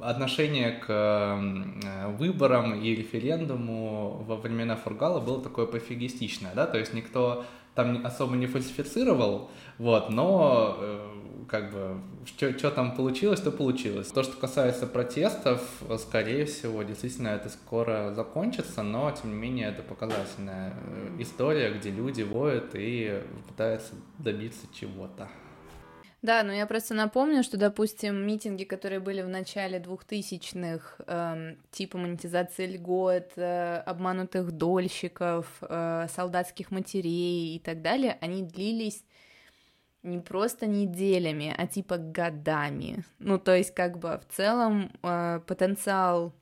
отношение 0.00 0.72
к 0.72 0.86
э, 0.88 2.08
выборам 2.16 2.74
и 2.80 2.94
референдуму 2.94 4.24
во 4.26 4.36
времена 4.36 4.76
Фургала 4.76 5.20
было 5.20 5.42
такое 5.42 5.66
пофигистичное, 5.66 6.52
да, 6.54 6.66
то 6.66 6.78
есть 6.78 6.94
никто 6.94 7.44
там 7.74 8.04
особо 8.04 8.36
не 8.36 8.46
фальсифицировал, 8.46 9.50
вот, 9.78 10.10
но 10.10 10.76
э, 10.78 11.08
как 11.48 11.72
бы 11.72 12.00
что 12.26 12.70
там 12.70 12.94
получилось, 12.94 13.40
то 13.40 13.50
получилось. 13.50 14.08
То, 14.08 14.22
что 14.22 14.36
касается 14.36 14.86
протестов, 14.86 15.62
скорее 15.98 16.44
всего, 16.44 16.82
действительно 16.82 17.28
это 17.28 17.48
скоро 17.48 18.12
закончится, 18.14 18.82
но 18.82 19.10
тем 19.10 19.30
не 19.30 19.36
менее 19.36 19.68
это 19.68 19.82
показательная 19.82 20.74
э, 20.74 21.16
история, 21.20 21.72
где 21.72 21.90
люди 21.90 22.22
воют 22.22 22.70
и 22.74 23.22
пытаются 23.48 23.94
добиться 24.18 24.66
чего-то. 24.72 25.28
Да, 26.22 26.42
но 26.42 26.52
я 26.52 26.66
просто 26.66 26.92
напомню, 26.94 27.42
что, 27.42 27.56
допустим, 27.56 28.26
митинги, 28.26 28.64
которые 28.64 29.00
были 29.00 29.22
в 29.22 29.28
начале 29.28 29.78
2000-х, 29.78 31.02
эм, 31.06 31.56
типа 31.70 31.96
монетизации 31.96 32.66
льгот, 32.66 33.32
э, 33.36 33.76
обманутых 33.86 34.52
дольщиков, 34.52 35.46
э, 35.62 36.06
солдатских 36.14 36.70
матерей 36.70 37.56
и 37.56 37.58
так 37.58 37.80
далее, 37.80 38.18
они 38.20 38.42
длились 38.42 39.02
не 40.02 40.18
просто 40.18 40.66
неделями, 40.66 41.54
а 41.56 41.66
типа 41.66 41.96
годами. 41.96 43.04
Ну, 43.18 43.38
то 43.38 43.56
есть, 43.56 43.74
как 43.74 43.98
бы 43.98 44.18
в 44.18 44.34
целом 44.34 44.92
э, 45.02 45.40
потенциал 45.46 46.34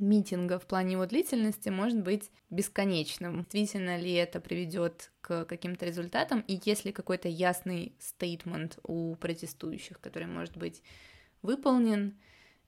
митинга 0.00 0.58
в 0.58 0.66
плане 0.66 0.92
его 0.92 1.06
длительности 1.06 1.68
может 1.68 2.00
быть 2.00 2.30
бесконечным. 2.50 3.38
Действительно 3.40 3.98
ли 3.98 4.12
это 4.12 4.40
приведет 4.40 5.10
к 5.20 5.44
каким-то 5.44 5.86
результатам, 5.86 6.44
и 6.46 6.58
есть 6.64 6.84
ли 6.84 6.92
какой-то 6.92 7.28
ясный 7.28 7.94
стейтмент 7.98 8.78
у 8.82 9.14
протестующих, 9.16 10.00
который 10.00 10.28
может 10.28 10.56
быть 10.56 10.82
выполнен, 11.42 12.16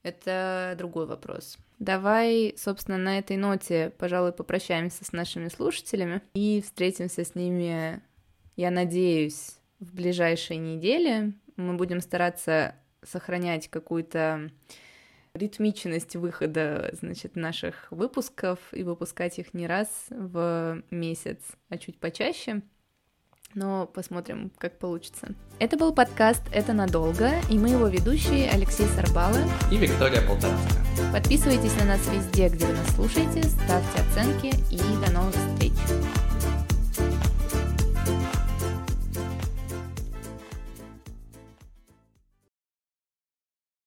это 0.03 0.75
другой 0.77 1.05
вопрос. 1.05 1.57
Давай, 1.77 2.53
собственно, 2.57 2.97
на 2.97 3.19
этой 3.19 3.37
ноте, 3.37 3.91
пожалуй, 3.97 4.31
попрощаемся 4.31 5.03
с 5.05 5.11
нашими 5.11 5.49
слушателями 5.49 6.21
и 6.33 6.61
встретимся 6.61 7.23
с 7.23 7.35
ними, 7.35 8.01
я 8.55 8.71
надеюсь, 8.71 9.57
в 9.79 9.93
ближайшие 9.93 10.57
недели. 10.57 11.33
Мы 11.55 11.75
будем 11.75 12.01
стараться 12.01 12.75
сохранять 13.03 13.69
какую-то 13.69 14.51
ритмичность 15.39 16.15
выхода, 16.15 16.89
значит, 16.93 17.35
наших 17.35 17.87
выпусков 17.91 18.59
и 18.71 18.83
выпускать 18.83 19.39
их 19.39 19.53
не 19.53 19.67
раз 19.67 19.87
в 20.09 20.83
месяц, 20.91 21.39
а 21.69 21.77
чуть 21.77 21.99
почаще. 21.99 22.61
Но 23.55 23.87
посмотрим, 23.87 24.51
как 24.59 24.77
получится. 24.77 25.29
Это 25.57 25.75
был 25.75 25.91
подкаст 25.91 26.43
«Это 26.53 26.73
надолго», 26.73 27.31
и 27.49 27.57
мы 27.57 27.69
его 27.69 27.87
ведущие 27.87 28.49
Алексей 28.51 28.85
Сарбала 28.85 29.39
и 29.71 29.77
Виктория 29.77 30.21
Полторацкая. 30.21 30.85
Подписывайтесь 31.11 31.75
на 31.77 31.85
нас 31.85 32.07
везде, 32.13 32.49
где 32.49 32.67
вы 32.67 32.73
нас 32.73 32.95
слушаете, 32.95 33.43
ставьте 33.43 34.01
оценки 34.01 34.53
и 34.71 34.77
до 35.03 35.11